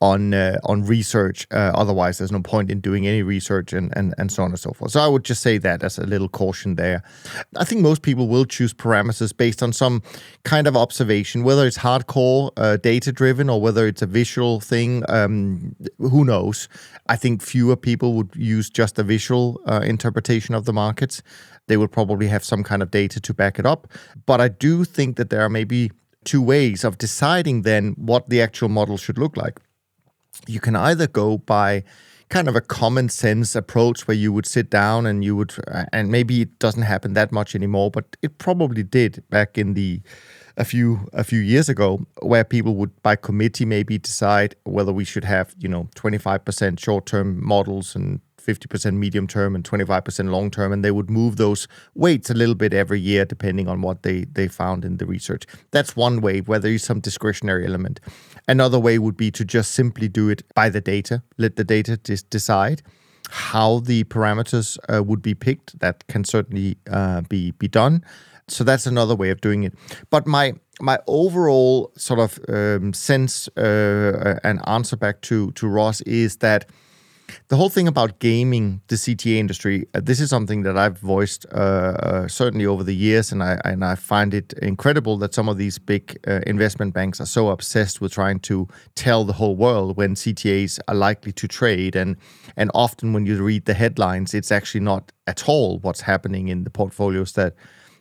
on 0.02 0.34
uh, 0.34 0.58
on 0.64 0.84
research. 0.84 1.46
Uh, 1.52 1.70
otherwise, 1.74 2.18
there's 2.18 2.32
no 2.32 2.42
point 2.42 2.70
in 2.70 2.80
doing 2.80 3.06
any 3.06 3.22
research 3.22 3.72
and, 3.72 3.96
and 3.96 4.14
and 4.18 4.32
so 4.32 4.42
on 4.42 4.50
and 4.50 4.58
so 4.58 4.72
forth. 4.72 4.90
So 4.90 5.00
I 5.00 5.06
would 5.06 5.24
just 5.24 5.42
say 5.42 5.58
that 5.58 5.84
as 5.84 5.96
a 5.96 6.04
little 6.04 6.28
caution 6.28 6.74
there. 6.74 7.02
I 7.56 7.64
think 7.64 7.80
most 7.80 8.02
people 8.02 8.26
will 8.26 8.44
choose 8.44 8.74
parameters 8.74 9.34
based 9.34 9.62
on 9.62 9.72
some 9.72 10.02
kind 10.42 10.66
of 10.66 10.76
observation, 10.76 11.44
whether 11.44 11.66
it's 11.66 11.78
hardcore 11.78 12.50
uh, 12.56 12.76
data 12.78 13.12
driven 13.12 13.48
or 13.48 13.60
whether 13.60 13.86
it's 13.86 14.02
a 14.02 14.06
visual 14.06 14.60
thing. 14.60 15.04
Um, 15.08 15.76
who 15.98 16.24
knows? 16.24 16.68
I 17.06 17.16
think 17.16 17.40
fewer 17.40 17.76
people 17.76 18.14
would 18.14 18.34
use 18.34 18.68
just 18.70 18.98
a 18.98 19.04
visual 19.04 19.60
uh, 19.66 19.82
interpretation 19.84 20.54
of 20.54 20.64
the 20.64 20.72
markets. 20.72 21.22
They 21.68 21.76
would 21.76 21.92
probably 21.92 22.26
have 22.26 22.44
some 22.44 22.64
kind 22.64 22.82
of 22.82 22.90
data 22.90 23.20
to 23.20 23.32
back 23.32 23.58
it 23.60 23.66
up. 23.66 23.86
But 24.26 24.40
I 24.40 24.48
do 24.48 24.84
think 24.84 25.16
that 25.16 25.30
there 25.30 25.42
are 25.42 25.48
maybe 25.48 25.92
two 26.24 26.42
ways 26.42 26.84
of 26.84 26.98
deciding 26.98 27.62
then 27.62 27.94
what 27.96 28.28
the 28.28 28.42
actual 28.42 28.68
model 28.68 28.96
should 28.96 29.18
look 29.18 29.36
like 29.36 29.60
you 30.46 30.60
can 30.60 30.76
either 30.76 31.06
go 31.06 31.38
by 31.38 31.84
kind 32.28 32.48
of 32.48 32.56
a 32.56 32.62
common 32.62 33.10
sense 33.10 33.54
approach 33.54 34.08
where 34.08 34.16
you 34.16 34.32
would 34.32 34.46
sit 34.46 34.70
down 34.70 35.04
and 35.04 35.22
you 35.22 35.36
would 35.36 35.54
and 35.92 36.10
maybe 36.10 36.40
it 36.40 36.58
doesn't 36.58 36.82
happen 36.82 37.12
that 37.12 37.30
much 37.30 37.54
anymore 37.54 37.90
but 37.90 38.16
it 38.22 38.38
probably 38.38 38.82
did 38.82 39.22
back 39.28 39.58
in 39.58 39.74
the 39.74 40.00
a 40.56 40.64
few 40.64 41.08
a 41.12 41.24
few 41.24 41.40
years 41.40 41.68
ago 41.68 42.00
where 42.22 42.42
people 42.42 42.74
would 42.74 42.90
by 43.02 43.14
committee 43.16 43.66
maybe 43.66 43.98
decide 43.98 44.54
whether 44.64 44.92
we 44.92 45.04
should 45.04 45.24
have 45.24 45.54
you 45.58 45.68
know 45.68 45.88
25% 45.94 46.80
short-term 46.80 47.44
models 47.44 47.94
and 47.94 48.20
50% 48.42 48.94
medium 48.94 49.26
term 49.26 49.54
and 49.54 49.64
25% 49.64 50.30
long 50.30 50.50
term 50.50 50.72
and 50.72 50.84
they 50.84 50.90
would 50.90 51.08
move 51.08 51.36
those 51.36 51.68
weights 51.94 52.30
a 52.30 52.34
little 52.34 52.54
bit 52.54 52.74
every 52.74 53.00
year 53.00 53.24
depending 53.24 53.68
on 53.68 53.82
what 53.82 54.02
they 54.02 54.24
they 54.32 54.48
found 54.48 54.84
in 54.84 54.96
the 54.96 55.06
research. 55.06 55.44
That's 55.70 55.96
one 55.96 56.20
way 56.20 56.40
where 56.40 56.58
there 56.58 56.72
is 56.72 56.82
some 56.82 57.00
discretionary 57.00 57.66
element 57.66 58.00
another 58.48 58.78
way 58.78 58.98
would 58.98 59.16
be 59.16 59.30
to 59.30 59.44
just 59.44 59.72
simply 59.72 60.08
do 60.08 60.28
it 60.28 60.42
by 60.54 60.68
the 60.68 60.80
data 60.80 61.22
let 61.38 61.56
the 61.56 61.64
data 61.64 61.96
dis- 61.96 62.22
decide 62.22 62.82
how 63.32 63.80
the 63.80 64.04
parameters 64.04 64.78
uh, 64.94 65.02
would 65.02 65.22
be 65.22 65.34
picked. 65.34 65.78
That 65.80 66.06
can 66.06 66.24
certainly 66.24 66.76
uh, 66.90 67.22
be 67.22 67.52
be 67.52 67.68
done. 67.68 68.04
So 68.48 68.64
that's 68.64 68.86
another 68.86 69.14
way 69.14 69.30
of 69.30 69.40
doing 69.40 69.64
it. 69.64 69.72
But 70.10 70.26
my 70.26 70.54
my 70.80 70.98
overall 71.06 71.92
sort 71.96 72.20
of 72.20 72.38
um, 72.48 72.92
sense 72.92 73.48
uh, 73.56 74.38
and 74.44 74.60
answer 74.66 74.96
back 74.96 75.22
to 75.22 75.50
to 75.52 75.66
Ross 75.66 76.02
is 76.02 76.36
that 76.38 76.66
the 77.48 77.56
whole 77.56 77.68
thing 77.68 77.88
about 77.88 78.18
gaming 78.18 78.80
the 78.88 78.96
CTA 78.96 79.36
industry, 79.36 79.86
uh, 79.94 80.00
this 80.02 80.20
is 80.20 80.30
something 80.30 80.62
that 80.62 80.76
I've 80.76 80.98
voiced 80.98 81.46
uh, 81.52 81.56
uh, 81.56 82.28
certainly 82.28 82.66
over 82.66 82.82
the 82.82 82.94
years, 82.94 83.32
and 83.32 83.42
I 83.42 83.60
and 83.64 83.84
I 83.84 83.94
find 83.94 84.34
it 84.34 84.52
incredible 84.54 85.16
that 85.18 85.34
some 85.34 85.48
of 85.48 85.58
these 85.58 85.78
big 85.78 86.18
uh, 86.26 86.40
investment 86.46 86.94
banks 86.94 87.20
are 87.20 87.26
so 87.26 87.48
obsessed 87.48 88.00
with 88.00 88.12
trying 88.12 88.40
to 88.40 88.68
tell 88.94 89.24
the 89.24 89.34
whole 89.34 89.56
world 89.56 89.96
when 89.96 90.14
CTAs 90.14 90.78
are 90.88 90.94
likely 90.94 91.32
to 91.32 91.48
trade, 91.48 91.96
and 91.96 92.16
and 92.56 92.70
often 92.74 93.12
when 93.12 93.26
you 93.26 93.42
read 93.42 93.64
the 93.64 93.74
headlines, 93.74 94.34
it's 94.34 94.52
actually 94.52 94.80
not 94.80 95.12
at 95.26 95.48
all 95.48 95.78
what's 95.80 96.02
happening 96.02 96.48
in 96.48 96.64
the 96.64 96.70
portfolios 96.70 97.32
that 97.32 97.54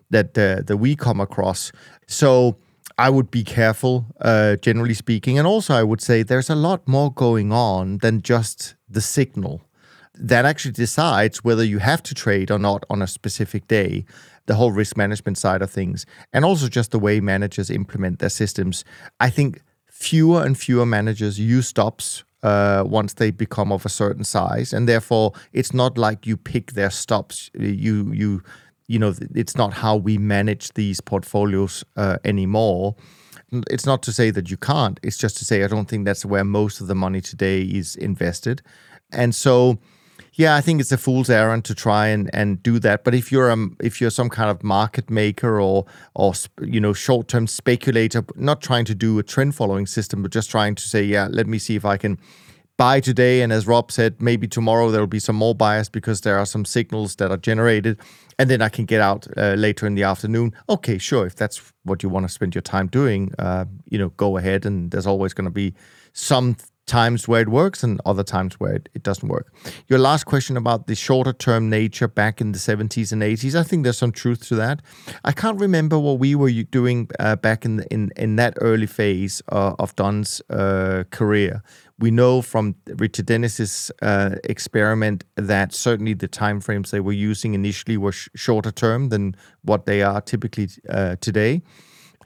that 0.09 0.37
uh, 0.37 0.61
that 0.65 0.77
we 0.77 0.95
come 0.95 1.19
across. 1.19 1.71
So. 2.07 2.57
I 2.97 3.09
would 3.09 3.31
be 3.31 3.43
careful, 3.43 4.05
uh, 4.19 4.57
generally 4.57 4.93
speaking. 4.93 5.39
And 5.39 5.47
also, 5.47 5.73
I 5.73 5.81
would 5.81 6.01
say 6.01 6.21
there's 6.21 6.51
a 6.51 6.55
lot 6.55 6.87
more 6.87 7.11
going 7.11 7.51
on 7.51 7.97
than 7.99 8.21
just 8.21 8.75
the 8.93 9.01
signal 9.01 9.61
that 10.13 10.45
actually 10.45 10.73
decides 10.73 11.43
whether 11.43 11.63
you 11.63 11.79
have 11.79 12.03
to 12.03 12.13
trade 12.13 12.51
or 12.51 12.59
not 12.59 12.83
on 12.89 13.01
a 13.01 13.07
specific 13.07 13.67
day, 13.67 14.05
the 14.45 14.55
whole 14.55 14.71
risk 14.71 14.97
management 14.97 15.37
side 15.37 15.61
of 15.61 15.71
things, 15.71 16.05
and 16.33 16.43
also 16.43 16.67
just 16.67 16.91
the 16.91 16.99
way 16.99 17.19
managers 17.19 17.69
implement 17.69 18.19
their 18.19 18.29
systems. 18.29 18.83
I 19.19 19.29
think 19.29 19.61
fewer 19.87 20.43
and 20.43 20.57
fewer 20.57 20.85
managers 20.85 21.39
use 21.39 21.67
stops 21.67 22.23
uh, 22.43 22.83
once 22.85 23.13
they 23.13 23.31
become 23.31 23.71
of 23.71 23.85
a 23.85 23.89
certain 23.89 24.23
size, 24.23 24.73
and 24.73 24.87
therefore 24.87 25.33
it's 25.53 25.73
not 25.73 25.97
like 25.97 26.27
you 26.27 26.35
pick 26.35 26.73
their 26.73 26.89
stops. 26.89 27.49
You 27.53 28.11
you 28.11 28.43
you 28.91 28.99
know 28.99 29.13
it's 29.35 29.55
not 29.55 29.71
how 29.73 29.95
we 30.07 30.17
manage 30.17 30.65
these 30.73 30.99
portfolios 31.01 31.83
uh, 31.95 32.17
anymore 32.23 32.95
it's 33.69 33.85
not 33.85 34.01
to 34.03 34.13
say 34.13 34.31
that 34.31 34.49
you 34.49 34.57
can't. 34.57 34.99
It's 35.03 35.17
just 35.17 35.37
to 35.37 35.45
say 35.45 35.63
I 35.63 35.67
don't 35.67 35.87
think 35.89 36.05
that's 36.05 36.25
where 36.25 36.45
most 36.45 36.79
of 36.81 36.87
the 36.87 36.95
money 36.95 37.21
today 37.21 37.61
is 37.61 37.95
invested. 37.95 38.61
and 39.11 39.35
so 39.35 39.77
yeah, 40.33 40.55
I 40.55 40.61
think 40.61 40.79
it's 40.79 40.93
a 40.93 40.97
fool's 40.97 41.29
errand 41.29 41.65
to 41.65 41.75
try 41.75 42.07
and, 42.07 42.29
and 42.33 42.63
do 42.63 42.79
that. 42.79 43.03
But 43.03 43.13
if 43.13 43.31
you're 43.31 43.51
um 43.51 43.75
if 43.81 43.99
you're 43.99 44.09
some 44.09 44.29
kind 44.29 44.49
of 44.49 44.63
market 44.63 45.09
maker 45.09 45.59
or 45.59 45.85
or 46.15 46.33
you 46.61 46.79
know 46.79 46.93
short 46.93 47.27
term 47.27 47.47
speculator, 47.47 48.23
not 48.35 48.61
trying 48.61 48.85
to 48.85 48.95
do 48.95 49.19
a 49.19 49.23
trend 49.23 49.55
following 49.55 49.85
system, 49.87 50.21
but 50.21 50.31
just 50.31 50.49
trying 50.49 50.75
to 50.75 50.83
say, 50.83 51.03
yeah, 51.03 51.27
let 51.29 51.47
me 51.47 51.59
see 51.59 51.75
if 51.75 51.85
I 51.85 51.97
can 51.97 52.17
buy 52.77 52.99
today, 52.99 53.41
and 53.43 53.51
as 53.53 53.67
Rob 53.67 53.91
said, 53.91 54.21
maybe 54.21 54.47
tomorrow 54.47 54.89
there 54.89 55.01
will 55.01 55.07
be 55.07 55.19
some 55.19 55.35
more 55.35 55.53
buyers 55.53 55.89
because 55.89 56.21
there 56.21 56.37
are 56.37 56.45
some 56.45 56.65
signals 56.65 57.17
that 57.17 57.29
are 57.29 57.37
generated, 57.37 57.99
and 58.41 58.49
then 58.49 58.59
I 58.59 58.69
can 58.69 58.85
get 58.85 59.01
out 59.01 59.27
uh, 59.37 59.53
later 59.53 59.85
in 59.85 59.93
the 59.93 60.01
afternoon. 60.01 60.55
Okay, 60.67 60.97
sure, 60.97 61.27
if 61.27 61.35
that's 61.35 61.61
what 61.83 62.01
you 62.01 62.09
want 62.09 62.25
to 62.25 62.33
spend 62.33 62.55
your 62.55 62.63
time 62.63 62.87
doing, 62.87 63.31
uh, 63.37 63.65
you 63.87 63.99
know, 63.99 64.09
go 64.09 64.35
ahead, 64.37 64.65
and 64.65 64.89
there's 64.89 65.05
always 65.05 65.31
going 65.35 65.45
to 65.45 65.51
be 65.51 65.75
some 66.13 66.55
times 66.87 67.27
where 67.27 67.41
it 67.41 67.49
works 67.49 67.83
and 67.83 68.01
other 68.03 68.23
times 68.23 68.59
where 68.59 68.73
it, 68.73 68.89
it 68.95 69.03
doesn't 69.03 69.29
work. 69.29 69.53
Your 69.87 69.99
last 69.99 70.23
question 70.23 70.57
about 70.57 70.87
the 70.87 70.95
shorter 70.95 71.33
term 71.33 71.69
nature 71.69 72.07
back 72.07 72.41
in 72.41 72.51
the 72.51 72.57
70s 72.57 73.11
and 73.11 73.21
80s, 73.21 73.53
I 73.53 73.61
think 73.61 73.83
there's 73.83 73.99
some 73.99 74.11
truth 74.11 74.47
to 74.47 74.55
that. 74.55 74.81
I 75.23 75.33
can't 75.33 75.59
remember 75.59 75.99
what 75.99 76.17
we 76.17 76.33
were 76.33 76.49
doing 76.49 77.09
uh, 77.19 77.35
back 77.35 77.63
in, 77.63 77.77
the, 77.77 77.93
in 77.93 78.11
in 78.17 78.37
that 78.37 78.57
early 78.59 78.87
phase 78.87 79.43
uh, 79.51 79.75
of 79.77 79.95
Dunn's 79.95 80.41
uh, 80.49 81.03
career. 81.11 81.61
We 82.01 82.09
know 82.09 82.41
from 82.41 82.75
Richard 82.87 83.27
Dennis's 83.27 83.91
uh, 84.01 84.35
experiment 84.43 85.23
that 85.35 85.71
certainly 85.71 86.15
the 86.15 86.27
timeframes 86.27 86.89
they 86.89 86.99
were 86.99 87.13
using 87.13 87.53
initially 87.53 87.95
were 87.95 88.11
sh- 88.11 88.27
shorter 88.35 88.71
term 88.71 89.09
than 89.09 89.35
what 89.61 89.85
they 89.85 90.01
are 90.01 90.19
typically 90.19 90.67
uh, 90.89 91.17
today. 91.21 91.61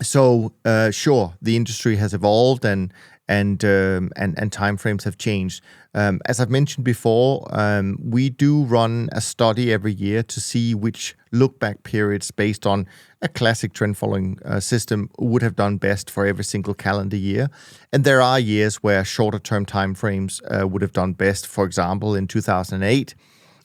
So 0.02 0.54
uh, 0.64 0.92
sure, 0.92 1.34
the 1.42 1.56
industry 1.58 1.98
has 1.98 2.14
evolved 2.14 2.64
and 2.66 2.94
and 3.28 3.64
um, 3.64 4.12
and 4.16 4.38
and 4.38 4.52
timeframes 4.52 5.04
have 5.04 5.18
changed. 5.18 5.64
Um, 5.94 6.20
as 6.26 6.40
I've 6.40 6.50
mentioned 6.50 6.84
before, 6.84 7.48
um, 7.52 7.98
we 8.04 8.30
do 8.30 8.64
run 8.64 9.10
a 9.14 9.22
study 9.22 9.72
every 9.72 9.94
year 9.94 10.24
to 10.24 10.42
see 10.42 10.76
which 10.76 11.16
look 11.32 11.58
back 11.60 11.84
periods 11.84 12.32
based 12.32 12.66
on 12.66 12.86
a 13.22 13.30
classic 13.30 13.74
trend 13.74 13.98
following 13.98 14.38
uh, 14.44 14.60
system 14.60 15.10
would 15.18 15.42
have 15.42 15.56
done 15.56 15.78
best 15.78 16.12
for 16.12 16.26
every 16.26 16.44
single 16.44 16.74
calendar 16.74 17.16
year. 17.16 17.50
And 17.94 18.04
there 18.04 18.22
are 18.22 18.40
years 18.40 18.78
where 18.78 19.06
shorter 19.06 19.40
term 19.40 19.66
timeframes 19.66 20.42
uh, 20.52 20.68
would 20.68 20.82
have 20.82 20.94
done 20.94 21.14
best. 21.14 21.48
For 21.48 21.66
example, 21.66 22.16
in 22.16 22.28
2008 22.28 23.16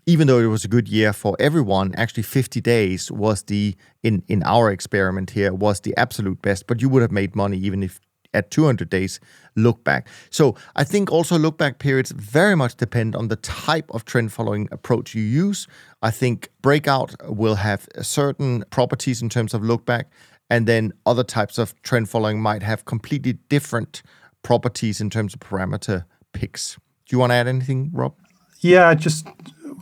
even 0.07 0.27
though 0.27 0.39
it 0.39 0.47
was 0.47 0.65
a 0.65 0.69
good 0.69 0.89
year 0.89 1.13
for 1.13 1.37
everyone, 1.39 1.95
actually 1.95 2.23
50 2.23 2.61
days 2.61 3.13
was 3.13 3.43
the 3.45 3.77
in 4.03 4.23
in 4.29 4.43
our 4.45 4.71
experiment 4.71 5.31
here 5.31 5.53
was 5.53 5.81
the 5.81 5.95
absolute 5.97 6.41
best. 6.43 6.67
But 6.67 6.81
you 6.81 6.89
would 6.89 7.03
have 7.03 7.13
made 7.13 7.37
money 7.37 7.59
even 7.59 7.83
if 7.83 8.01
at 8.35 8.51
200 8.51 8.89
days 8.89 9.21
look 9.57 9.83
back. 9.85 10.09
So 10.31 10.57
I 10.77 10.85
think 10.85 11.11
also 11.11 11.39
look 11.39 11.59
back 11.59 11.79
periods 11.79 12.13
very 12.13 12.55
much 12.55 12.77
depend 12.77 13.17
on 13.17 13.29
the 13.29 13.37
type 13.37 13.91
of 13.91 14.05
trend 14.05 14.33
following 14.33 14.69
approach 14.71 15.15
you 15.15 15.23
use. 15.23 15.67
I 16.03 16.11
think 16.11 16.49
breakout 16.63 17.15
will 17.29 17.57
have 17.57 17.89
certain 18.01 18.65
properties 18.71 19.23
in 19.23 19.29
terms 19.29 19.55
of 19.55 19.63
look 19.63 19.85
back, 19.85 20.11
and 20.49 20.67
then 20.67 20.93
other 21.07 21.25
types 21.25 21.59
of 21.59 21.81
trend 21.83 22.09
following 22.09 22.41
might 22.41 22.63
have 22.63 22.85
completely 22.85 23.35
different 23.49 24.03
properties 24.43 25.01
in 25.01 25.11
terms 25.11 25.35
of 25.35 25.41
parameter 25.41 26.05
picks. 26.33 26.77
Do 27.07 27.17
you 27.17 27.19
want 27.19 27.31
to 27.31 27.35
add 27.35 27.49
anything, 27.49 27.91
Rob? 27.93 28.15
Yeah, 28.61 28.95
just 28.95 29.27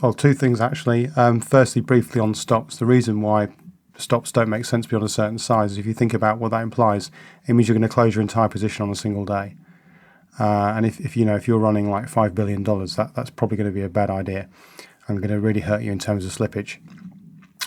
well, 0.01 0.13
two 0.13 0.33
things 0.33 0.61
actually. 0.61 1.09
Um, 1.15 1.41
firstly, 1.41 1.81
briefly 1.81 2.21
on 2.21 2.33
stops. 2.33 2.77
The 2.77 2.85
reason 2.85 3.21
why 3.21 3.49
stops 3.99 4.31
don't 4.31 4.49
make 4.49 4.65
sense 4.65 4.87
beyond 4.87 5.05
a 5.05 5.09
certain 5.09 5.37
size. 5.37 5.77
If 5.77 5.85
you 5.85 5.93
think 5.93 6.13
about 6.13 6.39
what 6.39 6.51
that 6.51 6.61
implies, 6.61 7.11
it 7.47 7.53
means 7.53 7.67
you're 7.67 7.77
going 7.77 7.87
to 7.87 7.93
close 7.93 8.15
your 8.15 8.21
entire 8.21 8.47
position 8.47 8.83
on 8.83 8.89
a 8.89 8.95
single 8.95 9.25
day. 9.25 9.55
Uh, 10.39 10.73
and 10.75 10.85
if, 10.85 10.99
if 10.99 11.17
you 11.17 11.25
know 11.25 11.35
if 11.35 11.47
you're 11.47 11.59
running 11.59 11.89
like 11.89 12.07
five 12.07 12.33
billion 12.33 12.63
dollars, 12.63 12.95
that 12.95 13.13
that's 13.13 13.29
probably 13.29 13.57
going 13.57 13.69
to 13.69 13.73
be 13.73 13.81
a 13.81 13.89
bad 13.89 14.09
idea, 14.09 14.47
and 15.07 15.19
going 15.19 15.29
to 15.29 15.39
really 15.39 15.61
hurt 15.61 15.81
you 15.81 15.91
in 15.91 15.99
terms 15.99 16.25
of 16.25 16.31
slippage. 16.31 16.77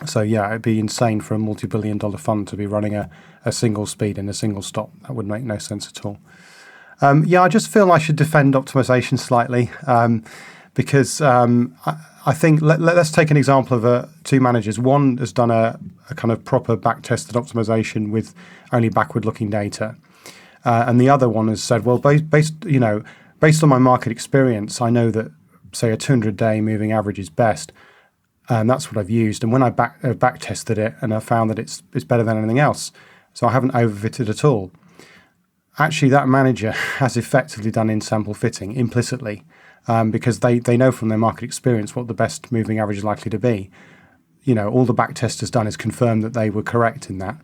So 0.07 0.23
yeah, 0.23 0.49
it'd 0.49 0.63
be 0.63 0.79
insane 0.79 1.21
for 1.21 1.35
a 1.35 1.39
multi-billion 1.39 1.99
dollar 1.99 2.19
fund 2.19 2.49
to 2.49 2.57
be 2.57 2.67
running 2.67 2.95
a, 2.95 3.11
a 3.45 3.53
single 3.53 3.87
speed 3.87 4.19
and 4.19 4.29
a 4.29 4.35
single 4.35 4.63
stop. 4.63 4.91
That 5.03 5.15
would 5.15 5.27
make 5.27 5.45
no 5.45 5.59
sense 5.59 5.87
at 5.87 6.05
all. 6.05 6.19
Um, 7.01 7.25
yeah, 7.27 7.43
I 7.43 7.49
just 7.49 7.69
feel 7.69 7.91
I 7.91 7.99
should 7.99 8.17
defend 8.17 8.55
optimization 8.55 9.19
slightly 9.19 9.71
um, 9.87 10.25
because 10.75 11.21
um, 11.21 11.77
I, 11.85 11.97
I 12.27 12.33
think 12.33 12.63
let, 12.63 12.81
us 12.81 13.11
take 13.11 13.31
an 13.31 13.37
example 13.37 13.77
of 13.77 13.85
uh, 13.85 14.07
two 14.25 14.41
managers. 14.41 14.79
One 14.79 15.19
has 15.19 15.33
done 15.33 15.51
a, 15.51 15.79
a 16.11 16.15
kind 16.15 16.33
of 16.33 16.45
proper 16.45 16.77
back 16.77 17.03
tested 17.03 17.35
optimization 17.35 18.11
with 18.11 18.35
only 18.73 18.89
backward 18.89 19.25
looking 19.25 19.51
data. 19.51 19.97
Uh, 20.65 20.85
and 20.87 21.01
the 21.01 21.09
other 21.09 21.29
one 21.29 21.49
has 21.49 21.63
said, 21.63 21.85
well, 21.85 21.99
based, 21.99 22.31
based, 22.31 22.65
you 22.65 22.81
know, 22.81 23.03
based 23.41 23.63
on 23.63 23.69
my 23.69 23.79
market 23.79 24.13
experience, 24.13 24.81
I 24.81 24.91
know 24.91 25.11
that, 25.11 25.33
say, 25.73 25.91
a 25.91 25.97
200 25.97 26.37
day 26.37 26.61
moving 26.61 26.93
average 26.93 27.19
is 27.19 27.31
best. 27.31 27.73
And 28.49 28.69
that's 28.69 28.91
what 28.91 28.99
I've 28.99 29.11
used. 29.11 29.43
And 29.43 29.53
when 29.53 29.63
I 29.63 29.71
back, 29.71 29.99
uh, 30.03 30.15
back 30.15 30.41
tested 30.41 30.79
it 30.79 30.95
and 31.01 31.15
I 31.15 31.21
found 31.21 31.51
that 31.51 31.59
it's, 31.59 31.83
it's 31.95 32.05
better 32.05 32.23
than 32.23 32.37
anything 32.37 32.59
else. 32.59 32.93
So 33.35 33.47
I 33.47 33.53
haven't 33.53 33.73
overfitted 33.73 34.29
at 34.29 34.45
all. 34.45 34.71
Actually, 35.79 36.11
that 36.11 36.29
manager 36.29 36.73
has 36.99 37.17
effectively 37.17 37.71
done 37.71 37.91
in 37.91 38.01
sample 38.01 38.35
fitting 38.35 38.73
implicitly 38.73 39.45
um, 39.89 40.11
because 40.11 40.41
they, 40.41 40.59
they 40.59 40.77
know 40.77 40.93
from 40.93 41.09
their 41.09 41.19
market 41.19 41.45
experience 41.45 41.97
what 41.97 42.09
the 42.09 42.15
best 42.15 42.53
moving 42.53 42.79
average 42.79 42.99
is 42.99 43.05
likely 43.05 43.31
to 43.31 43.39
be. 43.39 43.71
You 44.45 44.55
know, 44.55 44.69
all 44.69 44.85
the 44.85 44.93
back 44.93 45.15
test 45.15 45.41
has 45.41 45.51
done 45.51 45.67
is 45.67 45.77
confirm 45.77 46.21
that 46.23 46.35
they 46.35 46.51
were 46.51 46.63
correct 46.63 47.09
in 47.11 47.19
that. 47.19 47.37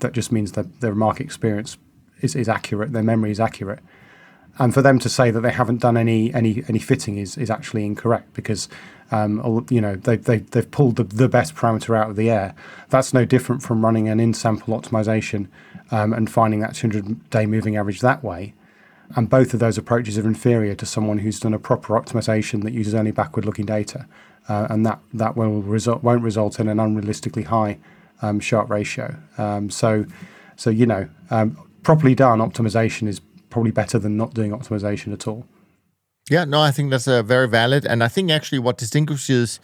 That 0.00 0.12
just 0.12 0.30
means 0.30 0.52
that 0.52 0.80
their 0.80 0.94
market 0.94 1.24
experience 1.24 1.76
is, 2.20 2.36
is 2.36 2.48
accurate, 2.48 2.92
their 2.92 3.02
memory 3.02 3.30
is 3.30 3.40
accurate. 3.40 3.80
And 4.58 4.72
for 4.72 4.80
them 4.80 4.98
to 5.00 5.08
say 5.08 5.30
that 5.30 5.40
they 5.40 5.52
haven't 5.52 5.80
done 5.82 5.96
any 5.96 6.32
any 6.32 6.64
any 6.66 6.78
fitting 6.78 7.18
is 7.18 7.36
is 7.36 7.50
actually 7.50 7.84
incorrect 7.84 8.32
because 8.32 8.68
um, 9.10 9.66
you 9.70 9.80
know 9.80 9.96
they, 9.96 10.16
they 10.16 10.38
they've 10.38 10.70
pulled 10.70 10.96
the, 10.96 11.04
the 11.04 11.28
best 11.28 11.54
parameter 11.54 11.96
out 11.96 12.08
of 12.08 12.16
the 12.16 12.30
air. 12.30 12.54
That's 12.88 13.12
no 13.12 13.26
different 13.26 13.62
from 13.62 13.84
running 13.84 14.08
an 14.08 14.18
in 14.18 14.32
sample 14.32 14.78
optimization 14.78 15.48
um, 15.90 16.12
and 16.12 16.30
finding 16.30 16.60
that 16.60 16.74
200 16.74 17.28
day 17.30 17.44
moving 17.44 17.76
average 17.76 18.00
that 18.00 18.24
way. 18.24 18.54
And 19.14 19.30
both 19.30 19.54
of 19.54 19.60
those 19.60 19.78
approaches 19.78 20.18
are 20.18 20.26
inferior 20.26 20.74
to 20.74 20.86
someone 20.86 21.18
who's 21.18 21.38
done 21.38 21.54
a 21.54 21.58
proper 21.58 21.94
optimization 21.94 22.64
that 22.64 22.72
uses 22.72 22.92
only 22.92 23.12
backward-looking 23.12 23.66
data, 23.66 24.06
uh, 24.48 24.66
and 24.70 24.84
that 24.86 25.00
that 25.14 25.36
will 25.36 25.62
result 25.62 26.02
won't 26.02 26.22
result 26.22 26.60
in 26.60 26.68
an 26.68 26.78
unrealistically 26.78 27.44
high 27.44 27.78
um, 28.22 28.40
Sharpe 28.40 28.70
ratio. 28.70 29.16
Um, 29.38 29.70
so, 29.70 30.04
so 30.56 30.70
you 30.70 30.86
know, 30.86 31.08
um, 31.30 31.56
properly 31.82 32.14
done 32.14 32.38
optimization 32.38 33.08
is 33.08 33.20
probably 33.50 33.70
better 33.70 33.98
than 33.98 34.16
not 34.16 34.34
doing 34.34 34.52
optimization 34.52 35.12
at 35.12 35.26
all. 35.26 35.46
Yeah, 36.28 36.44
no, 36.44 36.60
I 36.60 36.72
think 36.72 36.90
that's 36.90 37.06
uh, 37.06 37.22
very 37.22 37.48
valid, 37.48 37.86
and 37.86 38.02
I 38.02 38.08
think 38.08 38.30
actually 38.30 38.58
what 38.58 38.78
distinguishes 38.78 39.60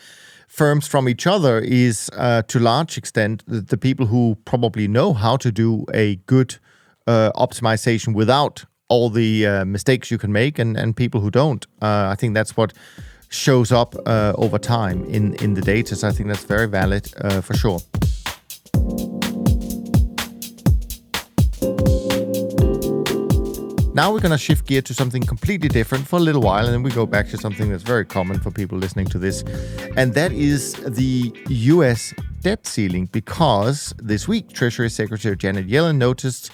firms 0.47 0.87
from 0.87 1.09
each 1.09 1.27
other 1.27 1.59
is, 1.59 2.11
uh, 2.13 2.43
to 2.43 2.59
large 2.59 2.99
extent, 2.99 3.43
the, 3.47 3.61
the, 3.63 3.79
people 3.79 4.07
who 4.07 4.37
probably 4.45 4.87
know 4.87 5.15
how 5.15 5.35
to 5.39 5.51
do 5.51 5.87
a 5.95 6.17
good 6.27 6.59
uh, 7.07 7.33
optimization 7.35 8.15
without 8.15 8.67
all 8.89 9.09
the 9.09 9.47
uh, 9.47 9.65
mistakes 9.65 10.11
you 10.11 10.19
can 10.19 10.31
make 10.31 10.59
and, 10.59 10.77
and 10.77 10.95
people 10.95 11.23
who 11.23 11.31
don't. 11.31 11.67
Uh, 11.81 12.09
I 12.13 12.17
think 12.17 12.35
that's 12.35 12.55
what 12.55 12.75
shows 13.33 13.73
up 13.73 13.95
uh, 14.07 14.33
over 14.37 14.59
time 14.59 15.05
in, 15.07 15.35
in 15.37 15.55
the 15.55 15.63
data. 15.63 15.97
So 15.97 16.09
I 16.09 16.13
think 16.13 16.29
that's 16.29 16.45
very 16.45 16.69
valid 16.69 17.13
uh, 17.21 17.41
for 17.41 17.55
sure. 17.55 17.81
Now 23.95 24.11
we're 24.11 24.21
going 24.21 24.33
to 24.33 24.39
shift 24.39 24.67
gear 24.67 24.81
to 24.81 24.95
something 24.95 25.23
completely 25.23 25.69
different 25.69 26.07
for 26.09 26.17
a 26.17 26.23
little 26.23 26.41
while, 26.41 26.65
and 26.65 26.73
then 26.73 26.83
we 26.83 26.91
go 26.91 27.05
back 27.05 27.29
to 27.29 27.37
something 27.37 27.69
that's 27.69 27.83
very 27.83 28.07
common 28.07 28.41
for 28.41 28.51
people 28.51 28.79
listening 28.79 29.07
to 29.09 29.19
this, 29.19 29.43
and 29.99 30.15
that 30.15 30.33
is 30.33 30.73
the 30.87 31.31
US 31.49 32.15
debt 32.41 32.67
ceiling. 32.67 33.05
Because 33.13 33.93
this 33.99 34.27
week, 34.27 34.51
Treasury 34.55 34.89
Secretary 34.89 35.37
Janet 35.37 35.69
Yellen 35.69 35.99
noticed 35.99 36.51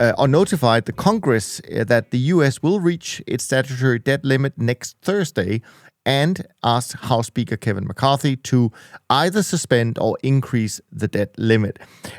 uh, 0.00 0.14
or 0.18 0.26
notified 0.26 0.86
the 0.86 0.92
Congress 0.92 1.60
uh, 1.60 1.84
that 1.84 2.10
the 2.10 2.18
U.S. 2.34 2.60
will 2.60 2.80
reach 2.80 3.22
its 3.26 3.44
statutory 3.44 3.98
debt 4.00 4.24
limit 4.24 4.58
next 4.58 4.96
Thursday 5.02 5.62
and 6.06 6.46
asked 6.62 6.92
House 6.94 7.26
Speaker 7.26 7.56
Kevin 7.56 7.86
McCarthy 7.86 8.36
to 8.36 8.72
either 9.08 9.42
suspend 9.42 9.98
or 9.98 10.16
increase 10.22 10.80
the 10.90 11.08
debt 11.08 11.34
limit. 11.38 11.78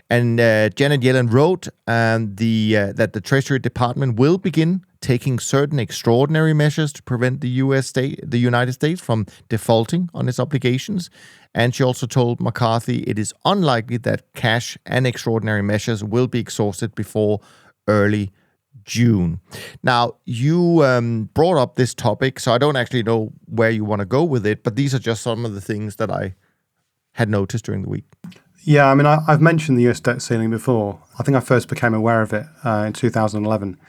And 0.10 0.40
uh, 0.40 0.70
Janet 0.70 1.02
Yellen 1.02 1.32
wrote 1.32 1.68
um, 1.88 2.36
the 2.36 2.78
uh, 2.78 2.94
that 2.94 3.14
the 3.14 3.22
Treasury 3.22 3.60
Department 3.60 4.20
will 4.20 4.38
begin 4.38 4.86
taking 5.02 5.40
certain 5.40 5.80
extraordinary 5.80 6.54
measures 6.54 6.94
to 6.94 7.02
prevent 7.02 7.42
the 7.42 7.50
U.S. 7.50 7.88
state, 7.88 8.20
the 8.24 8.38
United 8.38 8.74
States, 8.74 9.02
from 9.02 9.26
defaulting 9.50 10.10
on 10.14 10.30
its 10.30 10.40
obligations. 10.40 11.10
And 11.56 11.74
she 11.74 11.84
also 11.84 12.06
told 12.06 12.40
McCarthy 12.40 13.00
it 13.04 13.18
is 13.18 13.34
unlikely 13.44 13.98
that 13.98 14.32
cash 14.34 14.78
and 14.86 15.08
extraordinary 15.08 15.64
measures 15.64 16.04
will 16.04 16.28
be 16.28 16.40
exhausted 16.40 16.94
before 16.94 17.42
early 17.88 18.32
June. 18.86 19.40
Now, 19.84 20.16
you 20.26 20.84
um, 20.84 21.30
brought 21.34 21.58
up 21.58 21.76
this 21.76 21.94
topic, 21.94 22.40
so 22.40 22.54
I 22.54 22.58
don't 22.58 22.76
actually 22.76 23.04
know 23.04 23.32
where 23.46 23.70
you 23.70 23.86
want 23.86 24.00
to 24.00 24.06
go 24.06 24.24
with 24.24 24.46
it, 24.46 24.64
but 24.64 24.76
these 24.76 24.94
are 24.94 25.00
just 25.00 25.22
some 25.22 25.46
of 25.46 25.54
the 25.54 25.62
things 25.62 25.98
that 25.98 26.12
I 26.12 26.36
had 27.14 27.30
noticed 27.30 27.66
during 27.66 27.82
the 27.84 27.90
week. 27.90 28.06
Yeah, 28.64 28.92
I 28.92 28.94
mean, 28.94 29.08
I, 29.08 29.20
have 29.28 29.42
mentioned 29.42 29.78
the 29.78 29.90
US 29.90 30.00
debt 30.00 30.22
ceiling 30.22 30.52
before. 30.52 31.00
I 31.18 31.24
think 31.24 31.36
I 31.36 31.40
first 31.40 31.68
became 31.68 31.94
aware 31.94 32.22
of 32.22 32.32
it 32.32 32.46
uh, 32.64 32.84
in 32.88 32.94
2011 32.94 33.80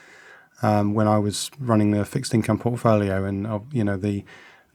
um, 0.62 0.94
when 0.94 1.06
I 1.06 1.18
was 1.18 1.50
running 1.58 1.90
the 1.90 2.04
fixed 2.04 2.32
income 2.32 2.58
portfolio, 2.58 3.24
and 3.24 3.46
uh, 3.46 3.60
you 3.70 3.84
know 3.84 3.96
the 3.96 4.24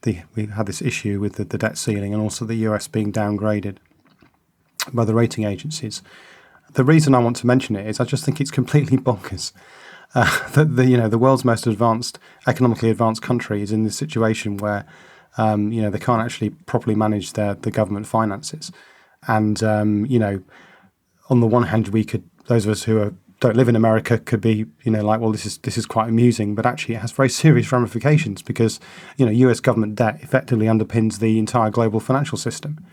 the 0.02 0.20
we 0.36 0.46
had 0.46 0.66
this 0.66 0.80
issue 0.80 1.18
with 1.18 1.34
the, 1.34 1.44
the 1.44 1.58
debt 1.58 1.76
ceiling 1.76 2.12
and 2.12 2.22
also 2.22 2.44
the 2.44 2.54
US 2.56 2.86
being 2.86 3.12
downgraded 3.12 3.78
by 4.92 5.04
the 5.04 5.14
rating 5.14 5.44
agencies. 5.44 6.02
The 6.74 6.84
reason 6.84 7.14
I 7.14 7.18
want 7.18 7.36
to 7.38 7.46
mention 7.46 7.74
it 7.74 7.86
is 7.86 7.98
I 7.98 8.04
just 8.04 8.24
think 8.24 8.40
it's 8.40 8.50
completely 8.50 8.96
bonkers 9.08 9.52
uh, 10.14 10.48
that 10.52 10.76
the 10.76 10.86
you 10.86 10.96
know 10.96 11.08
the 11.08 11.18
world's 11.18 11.44
most 11.44 11.66
advanced, 11.66 12.18
economically 12.46 12.90
advanced 12.90 13.22
country 13.22 13.62
is 13.62 13.72
in 13.72 13.84
this 13.84 13.96
situation 13.96 14.56
where 14.56 14.86
um, 15.36 15.72
you 15.72 15.82
know 15.82 15.90
they 15.90 15.98
can't 15.98 16.22
actually 16.22 16.50
properly 16.50 16.94
manage 16.94 17.34
their 17.34 17.54
the 17.54 17.70
government 17.70 18.06
finances, 18.06 18.72
and 19.26 19.62
um, 19.62 20.06
you 20.06 20.18
know 20.18 20.42
on 21.30 21.40
the 21.40 21.46
one 21.46 21.64
hand 21.64 21.88
we 21.88 22.04
could 22.04 22.24
those 22.46 22.64
of 22.64 22.72
us 22.72 22.84
who 22.84 22.98
are 22.98 23.14
don't 23.40 23.56
live 23.56 23.68
in 23.68 23.76
America 23.76 24.18
could 24.18 24.40
be, 24.40 24.66
you 24.82 24.90
know, 24.90 25.04
like, 25.04 25.20
well, 25.20 25.30
this 25.30 25.46
is 25.46 25.58
this 25.58 25.78
is 25.78 25.86
quite 25.86 26.08
amusing, 26.08 26.54
but 26.54 26.66
actually 26.66 26.96
it 26.96 26.98
has 26.98 27.12
very 27.12 27.28
serious 27.42 27.70
ramifications 27.70 28.42
because, 28.42 28.80
you 29.16 29.24
know, 29.24 29.32
U.S. 29.32 29.60
government 29.60 29.94
debt 29.94 30.18
effectively 30.22 30.66
underpins 30.66 31.20
the 31.20 31.38
entire 31.38 31.70
global 31.70 32.00
financial 32.00 32.38
system. 32.38 32.84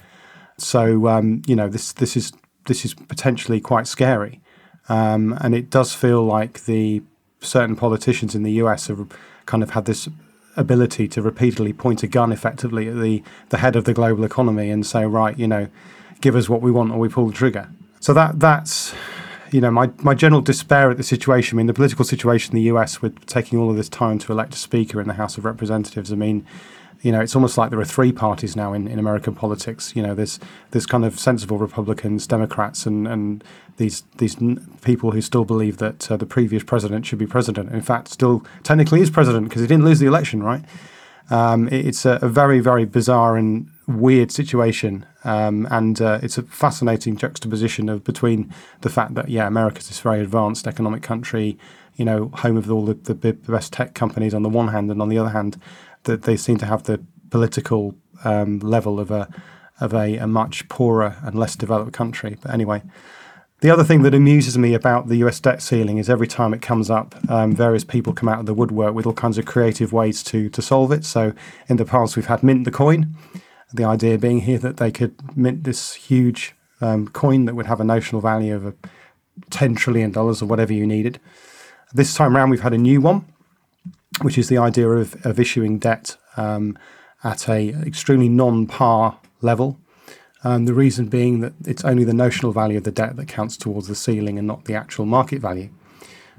So, 0.58 1.08
um, 1.08 1.42
you 1.48 1.56
know, 1.56 1.68
this 1.68 1.94
this 1.94 2.16
is 2.16 2.32
this 2.68 2.86
is 2.86 2.94
potentially 2.94 3.60
quite 3.60 3.88
scary, 3.88 4.42
um, 4.90 5.38
and 5.42 5.56
it 5.56 5.70
does 5.70 5.94
feel 5.94 6.24
like 6.24 6.66
the 6.66 7.02
certain 7.42 7.76
politicians 7.76 8.36
in 8.36 8.44
the 8.44 8.54
U.S. 8.54 8.88
have 8.88 9.08
kind 9.46 9.64
of 9.64 9.72
had 9.72 9.86
this 9.86 10.10
ability 10.58 11.08
to 11.10 11.22
repeatedly 11.22 11.74
point 11.74 12.02
a 12.02 12.08
gun 12.08 12.32
effectively 12.32 12.88
at 12.88 13.00
the 13.00 13.22
the 13.50 13.58
head 13.58 13.76
of 13.76 13.86
the 13.86 13.94
global 13.94 14.24
economy 14.24 14.70
and 14.70 14.86
say, 14.86 15.06
right, 15.06 15.38
you 15.38 15.48
know, 15.48 15.68
give 16.22 16.36
us 16.36 16.50
what 16.50 16.62
we 16.62 16.72
want 16.72 16.92
or 16.92 17.00
we 17.00 17.10
pull 17.10 17.28
the 17.28 17.34
trigger. 17.34 17.70
So 18.00 18.14
that 18.14 18.40
that's 18.40 18.94
you 19.52 19.62
know, 19.62 19.72
my, 19.72 19.90
my 20.00 20.14
general 20.14 20.42
despair 20.42 20.92
at 20.92 20.98
the 20.98 21.04
situation. 21.04 21.56
I 21.56 21.60
mean, 21.60 21.68
the 21.68 21.74
political 21.74 22.04
situation 22.04 22.56
in 22.56 22.62
the 22.62 22.70
US 22.74 23.02
with 23.02 23.26
taking 23.26 23.58
all 23.58 23.70
of 23.70 23.78
this 23.78 23.88
time 23.88 24.20
to 24.20 24.32
elect 24.34 24.54
a 24.54 24.58
speaker 24.58 25.00
in 25.00 25.08
the 25.08 25.14
House 25.14 25.38
of 25.38 25.46
Representatives. 25.46 26.12
I 26.12 26.16
mean, 26.16 26.46
you 27.02 27.12
know, 27.12 27.22
it's 27.22 27.36
almost 27.36 27.58
like 27.58 27.70
there 27.70 27.80
are 27.80 27.86
three 27.86 28.12
parties 28.12 28.56
now 28.56 28.74
in, 28.74 28.88
in 28.88 29.00
American 29.00 29.36
politics. 29.36 29.96
You 29.96 30.04
know, 30.04 30.16
there's 30.16 30.40
there's 30.72 30.86
kind 30.86 31.06
of 31.06 31.20
sensible 31.20 31.58
Republicans, 31.58 32.28
Democrats, 32.28 32.86
and 32.86 33.08
and 33.08 33.44
these 33.78 34.04
these 34.18 34.36
people 34.82 35.12
who 35.12 35.22
still 35.22 35.46
believe 35.46 35.78
that 35.78 36.10
uh, 36.12 36.18
the 36.18 36.26
previous 36.26 36.64
president 36.64 37.06
should 37.06 37.20
be 37.20 37.28
president. 37.28 37.72
In 37.72 37.82
fact, 37.82 38.08
still 38.08 38.46
technically 38.64 39.02
is 39.02 39.10
president 39.10 39.50
because 39.50 39.62
he 39.62 39.68
didn't 39.68 39.86
lose 39.86 40.00
the 40.00 40.08
election, 40.08 40.42
right? 40.44 40.64
Um, 41.30 41.68
it, 41.70 41.88
it's 41.88 42.06
a, 42.06 42.20
a, 42.22 42.30
very 42.30 42.60
very 42.60 42.86
bizarre 42.86 43.36
and 43.36 43.68
weird 43.88 44.32
situation, 44.32 45.06
um, 45.24 45.68
and 45.72 46.00
uh, 46.02 46.20
it's 46.22 46.38
a 46.38 46.44
fascinating 46.44 47.18
juxtaposition 47.18 47.90
of 47.90 48.04
between 48.04 48.54
the 48.82 48.90
fact 48.90 49.16
that 49.16 49.30
yeah, 49.30 49.48
America's 49.48 49.88
this 49.88 50.00
very 50.00 50.22
advanced 50.22 50.68
economic 50.68 51.02
country, 51.02 51.58
you 51.96 52.06
know, 52.06 52.30
home 52.36 52.58
of 52.58 52.72
all 52.72 52.86
the, 52.86 52.94
the, 52.94 53.14
the 53.14 53.34
best 53.34 53.74
tech 53.74 53.96
companies 53.96 54.34
on 54.34 54.44
the 54.44 54.50
one 54.50 54.68
hand, 54.68 54.92
and 54.92 55.02
on 55.02 55.10
the 55.10 55.18
other 55.18 55.32
hand, 55.32 55.60
that 56.06 56.24
they 56.24 56.38
seem 56.38 56.58
to 56.58 56.66
have 56.66 56.84
the 56.84 57.04
political 57.30 57.96
um, 58.24 58.60
level 58.60 59.00
of 59.00 59.12
a 59.12 59.30
of 59.82 59.94
a, 59.94 60.18
a, 60.18 60.26
much 60.26 60.70
poorer 60.70 61.18
and 61.24 61.38
less 61.38 61.56
developed 61.56 61.92
country. 61.92 62.38
But 62.42 62.52
anyway. 62.54 62.82
The 63.62 63.72
other 63.72 63.86
thing 63.86 64.04
that 64.04 64.14
amuses 64.14 64.58
me 64.58 64.74
about 64.74 65.08
the 65.08 65.16
US 65.26 65.40
debt 65.40 65.62
ceiling 65.62 65.98
is 65.98 66.10
every 66.10 66.28
time 66.28 66.54
it 66.54 66.62
comes 66.62 66.90
up, 66.90 67.16
um, 67.30 67.56
various 67.56 67.86
people 67.86 68.14
come 68.14 68.30
out 68.30 68.40
of 68.40 68.46
the 68.46 68.54
woodwork 68.54 68.94
with 68.94 69.06
all 69.06 69.14
kinds 69.14 69.38
of 69.38 69.46
creative 69.46 69.92
ways 69.92 70.24
to 70.24 70.50
to 70.50 70.62
solve 70.62 70.92
it. 70.92 71.04
So 71.06 71.34
in 71.68 71.78
the 71.78 71.86
past, 71.86 72.16
we've 72.16 72.26
had 72.28 72.44
Mint 72.44 72.66
the 72.66 72.72
coin, 72.72 73.16
the 73.74 73.86
idea 73.86 74.18
being 74.18 74.42
here 74.42 74.60
that 74.60 74.78
they 74.78 74.92
could 74.92 75.16
mint 75.38 75.64
this 75.64 75.94
huge 75.94 76.54
um, 76.82 77.08
coin 77.08 77.46
that 77.46 77.56
would 77.56 77.66
have 77.66 77.80
a 77.80 77.84
notional 77.84 78.22
value 78.22 78.56
of 78.56 78.66
a 78.66 78.74
$10 79.50 79.78
trillion 79.78 80.16
or 80.16 80.34
whatever 80.34 80.74
you 80.74 80.86
needed. 80.86 81.20
This 81.94 82.14
time 82.14 82.36
around, 82.36 82.50
we've 82.50 82.62
had 82.62 82.74
a 82.74 82.78
new 82.78 83.02
one, 83.02 83.26
which 84.22 84.38
is 84.38 84.50
the 84.50 84.58
idea 84.58 84.88
of, 84.90 85.26
of 85.26 85.40
issuing 85.40 85.80
debt 85.80 86.18
um, 86.38 86.78
at 87.24 87.50
a 87.50 87.70
extremely 87.86 88.30
non-par 88.30 89.20
level. 89.42 89.80
Um, 90.44 90.66
the 90.66 90.74
reason 90.74 91.08
being 91.08 91.40
that 91.40 91.54
it's 91.66 91.84
only 91.84 92.04
the 92.04 92.14
notional 92.14 92.52
value 92.52 92.78
of 92.78 92.84
the 92.84 92.92
debt 92.92 93.16
that 93.16 93.28
counts 93.28 93.58
towards 93.58 93.88
the 93.88 93.96
ceiling 93.96 94.38
and 94.38 94.48
not 94.48 94.66
the 94.66 94.76
actual 94.76 95.06
market 95.06 95.42
value. 95.42 95.70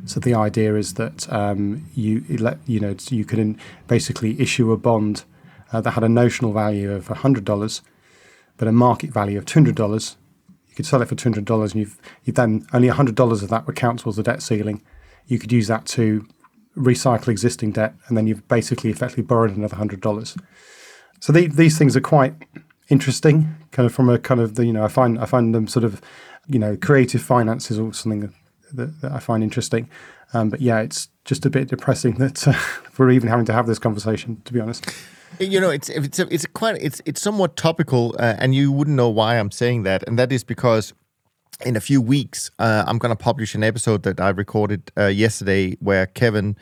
So 0.05 0.21
the 0.21 0.35
idea 0.35 0.77
is 0.77 0.95
that 0.95 1.33
um, 1.33 1.87
you 1.95 2.25
you 2.29 2.81
know 2.81 2.95
you 3.09 3.25
can 3.25 3.59
basically 3.89 4.41
issue 4.41 4.71
a 4.71 4.77
bond 4.77 5.25
uh, 5.73 5.81
that 5.81 5.93
had 5.93 6.05
a 6.05 6.09
notional 6.09 6.53
value 6.53 6.93
of 6.93 7.09
$100, 7.09 7.81
but 8.57 8.69
a 8.69 8.73
market 8.73 9.11
value 9.11 9.39
of 9.39 9.45
$200, 9.45 10.17
you 10.69 10.75
could 10.75 10.87
sell 10.87 11.03
it 11.03 11.09
for 11.09 11.15
$200 11.15 11.63
and 11.63 11.75
you've, 11.75 11.99
you've 12.25 12.37
then 12.37 12.67
only 12.73 12.89
$100 12.89 13.43
of 13.43 13.49
that 13.49 13.67
would 13.67 13.77
count 13.77 14.01
towards 14.01 14.17
the 14.17 14.23
debt 14.23 14.43
ceiling. 14.43 14.83
You 15.27 15.39
could 15.39 15.53
use 15.53 15.67
that 15.69 15.87
to 15.87 16.27
recycle 16.77 17.29
existing 17.29 17.73
debt 17.73 17.95
and 18.07 18.17
then 18.17 18.27
you've 18.27 18.47
basically 18.49 18.91
effectively 18.91 19.25
borrowed 19.25 19.57
another 19.57 19.77
$100. 19.77 20.39
So 21.21 21.33
the, 21.33 21.47
these 21.47 21.79
things 21.79 21.97
are 21.97 22.01
quite 22.01 22.35
interesting, 22.89 23.57
kind 23.73 23.87
of 23.87 23.95
from 23.95 24.09
a 24.09 24.19
kind 24.19 24.41
of 24.41 24.55
the, 24.55 24.67
you 24.67 24.73
know, 24.73 24.85
I 24.85 24.89
find, 24.89 25.19
I 25.19 25.25
find 25.25 25.55
them 25.55 25.67
sort 25.67 25.85
of, 25.85 26.01
you 26.47 26.59
know, 26.59 26.77
creative 26.77 27.23
finance 27.23 27.71
is 27.71 27.79
also 27.79 28.03
something 28.03 28.33
that, 28.73 29.01
that 29.01 29.13
I 29.13 29.19
find 29.19 29.43
interesting. 29.43 29.89
Um, 30.35 30.51
but 30.51 30.61
yeah, 30.61 30.81
it's 30.81 31.09
just 31.25 31.47
a 31.47 31.51
bit 31.51 31.69
depressing 31.69 32.15
that 32.19 32.47
uh, 32.47 32.55
we're 32.99 33.11
even 33.11 33.29
having 33.29 33.47
to 33.47 33.53
have 33.53 33.67
this 33.67 33.79
conversation, 33.79 34.43
to 34.45 34.53
be 34.53 34.61
honest. 34.61 34.87
You 35.39 35.61
know, 35.61 35.71
it's 35.71 35.91
it's 35.91 36.19
a, 36.19 36.33
it's 36.33 36.47
quite 36.47 36.81
it's 36.81 37.03
it's 37.05 37.21
somewhat 37.21 37.57
topical, 37.57 38.17
uh, 38.19 38.37
and 38.39 38.55
you 38.55 38.73
wouldn't 38.73 38.97
know 38.97 39.11
why 39.11 39.39
I'm 39.39 39.51
saying 39.51 39.83
that, 39.83 40.03
and 40.07 40.19
that 40.19 40.33
is 40.33 40.45
because 40.45 40.95
in 41.65 41.77
a 41.77 41.81
few 41.81 42.01
weeks 42.01 42.51
uh, 42.59 42.85
I'm 42.87 42.99
going 42.99 43.17
to 43.17 43.23
publish 43.23 43.55
an 43.55 43.65
episode 43.65 44.03
that 44.03 44.21
I 44.21 44.31
recorded 44.31 44.93
uh, 44.97 45.07
yesterday 45.07 45.77
where 45.81 46.07
Kevin 46.07 46.57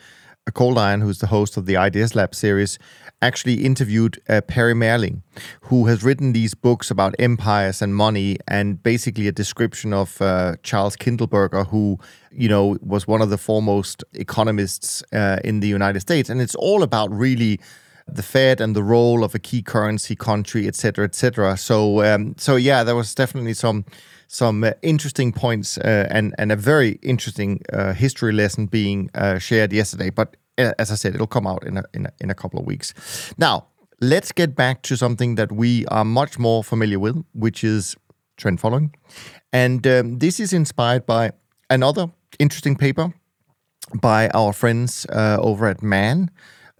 Coldiron, 0.51 1.01
who's 1.01 1.19
the 1.19 1.27
host 1.27 1.57
of 1.57 1.65
the 1.65 1.75
Ideas 1.75 2.15
Lab 2.15 2.35
series, 2.35 2.77
actually 3.21 3.65
interviewed 3.65 4.21
uh, 4.29 4.41
Perry 4.41 4.73
Mehrling, 4.73 5.21
who 5.61 5.87
has 5.87 6.03
written 6.03 6.33
these 6.33 6.53
books 6.53 6.91
about 6.91 7.15
empires 7.17 7.81
and 7.81 7.95
money, 7.95 8.37
and 8.47 8.81
basically 8.83 9.27
a 9.27 9.31
description 9.31 9.91
of 9.91 10.21
uh, 10.21 10.55
Charles 10.61 10.95
Kindleberger, 10.95 11.67
who 11.67 11.97
you 12.31 12.47
know 12.47 12.77
was 12.81 13.07
one 13.07 13.21
of 13.21 13.31
the 13.31 13.37
foremost 13.37 14.03
economists 14.13 15.03
uh, 15.11 15.39
in 15.43 15.61
the 15.61 15.67
United 15.67 16.01
States, 16.01 16.29
and 16.29 16.39
it's 16.39 16.55
all 16.55 16.83
about 16.83 17.09
really 17.11 17.59
the 18.07 18.23
Fed 18.23 18.61
and 18.61 18.75
the 18.75 18.83
role 18.83 19.23
of 19.23 19.35
a 19.35 19.39
key 19.39 19.61
currency 19.61 20.15
country, 20.15 20.67
et 20.67 20.75
cetera, 20.75 21.05
et 21.05 21.15
cetera. 21.15 21.57
So, 21.57 22.03
um, 22.03 22.35
so 22.37 22.55
yeah, 22.55 22.83
there 22.83 22.95
was 22.95 23.15
definitely 23.15 23.53
some 23.53 23.85
some 24.27 24.63
uh, 24.63 24.71
interesting 24.81 25.31
points 25.33 25.77
uh, 25.77 26.07
and 26.09 26.33
and 26.37 26.51
a 26.51 26.55
very 26.55 26.99
interesting 27.01 27.61
uh, 27.73 27.93
history 27.93 28.31
lesson 28.31 28.67
being 28.67 29.09
uh, 29.15 29.39
shared 29.39 29.73
yesterday. 29.73 30.11
But 30.11 30.37
uh, 30.57 30.73
as 30.77 30.91
I 30.91 30.95
said, 30.95 31.15
it'll 31.15 31.27
come 31.27 31.47
out 31.47 31.65
in 31.65 31.77
a, 31.77 31.83
in 31.93 32.05
a 32.05 32.11
in 32.19 32.29
a 32.29 32.35
couple 32.35 32.59
of 32.59 32.65
weeks. 32.65 32.93
Now, 33.37 33.67
let's 33.99 34.31
get 34.31 34.55
back 34.55 34.81
to 34.83 34.95
something 34.95 35.35
that 35.35 35.51
we 35.51 35.85
are 35.87 36.05
much 36.05 36.37
more 36.39 36.63
familiar 36.63 36.99
with, 36.99 37.23
which 37.33 37.63
is 37.63 37.95
trend 38.37 38.59
following, 38.59 38.93
and 39.51 39.87
um, 39.87 40.19
this 40.19 40.39
is 40.39 40.53
inspired 40.53 41.05
by 41.05 41.31
another 41.69 42.11
interesting 42.37 42.75
paper 42.75 43.13
by 44.01 44.29
our 44.33 44.53
friends 44.53 45.05
uh, 45.09 45.37
over 45.39 45.67
at 45.67 45.81
Man 45.81 46.29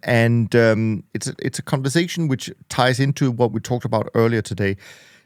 and 0.06 0.54
um, 0.54 1.02
it's 1.12 1.30
it's 1.40 1.58
a 1.58 1.62
conversation 1.62 2.28
which 2.28 2.50
ties 2.68 2.98
into 3.00 3.30
what 3.30 3.52
we 3.52 3.60
talked 3.60 3.84
about 3.84 4.08
earlier 4.14 4.40
today, 4.40 4.76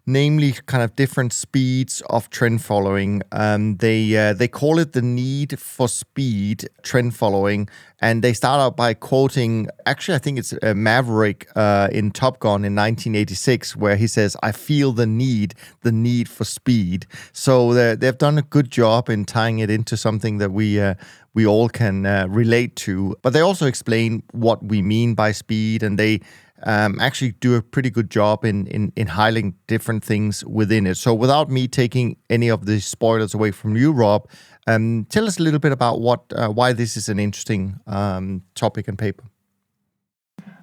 namely 0.07 0.53
kind 0.67 0.83
of 0.83 0.97
different 0.97 1.33
speeds 1.33 2.03
of 2.11 2.31
trend 2.31 2.63
following. 2.63 3.23
Um, 3.33 3.77
they 3.77 4.17
uh, 4.17 4.33
they 4.33 4.49
call 4.49 4.79
it 4.79 4.93
the 4.93 5.03
need 5.03 5.59
for 5.59 5.89
speed 5.89 6.69
trend 6.83 7.15
following, 7.15 7.69
and 8.01 8.23
they 8.23 8.33
start 8.33 8.61
out 8.61 8.77
by 8.77 8.95
quoting. 8.95 9.69
Actually, 9.87 10.17
I 10.17 10.19
think 10.19 10.39
it's 10.39 10.53
uh, 10.63 10.75
Maverick 10.75 11.49
uh, 11.57 11.89
in 11.93 12.11
Top 12.11 12.39
Gun 12.41 12.65
in 12.65 12.75
1986, 12.75 13.77
where 13.77 13.97
he 13.97 14.07
says, 14.07 14.37
"I 14.43 14.53
feel 14.53 14.93
the 14.93 15.07
need, 15.07 15.55
the 15.83 15.93
need 15.93 16.29
for 16.29 16.45
speed." 16.45 17.07
So 17.33 17.73
they've 17.95 18.19
done 18.19 18.39
a 18.39 18.43
good 18.43 18.71
job 18.71 19.09
in 19.09 19.25
tying 19.25 19.59
it 19.59 19.71
into 19.71 19.97
something 19.97 20.39
that 20.39 20.53
we 20.53 20.81
uh, 20.81 20.95
we 21.35 21.47
all 21.47 21.69
can 21.69 22.07
uh, 22.07 22.27
relate 22.29 22.77
to. 22.77 23.17
But 23.23 23.33
they 23.33 23.41
also 23.41 23.67
explain 23.67 24.23
what 24.33 24.65
we 24.65 24.83
mean 24.83 25.15
by 25.15 25.33
speed, 25.33 25.83
and 25.83 25.99
they 25.99 26.21
um, 26.65 27.01
actually 27.01 27.33
do 27.33 27.55
a 27.55 27.63
pretty 27.63 27.91
good 27.91 28.11
job 28.11 28.45
in, 28.45 28.67
in 28.67 28.93
in 28.97 29.07
highlighting 29.09 29.55
different 29.67 30.05
things 30.05 30.45
within 30.45 30.87
it. 30.87 30.97
So 30.97 31.15
without 31.15 31.51
me 31.51 31.69
taking 31.69 32.17
any 32.29 32.49
of 32.51 32.67
the 32.67 32.81
spoilers 32.81 33.35
away 33.35 33.51
from 33.51 33.77
you, 33.77 33.93
Rob, 33.93 34.29
um, 34.67 35.07
tell 35.09 35.27
us 35.27 35.39
a 35.39 35.43
little 35.43 35.61
bit 35.61 35.73
about 35.73 36.01
what 36.01 36.25
uh, 36.35 36.49
why 36.49 36.73
this 36.73 36.97
is 36.97 37.09
an 37.09 37.19
interesting 37.19 37.81
um, 37.87 38.43
topic 38.55 38.89
and 38.89 38.99
paper. 38.99 39.25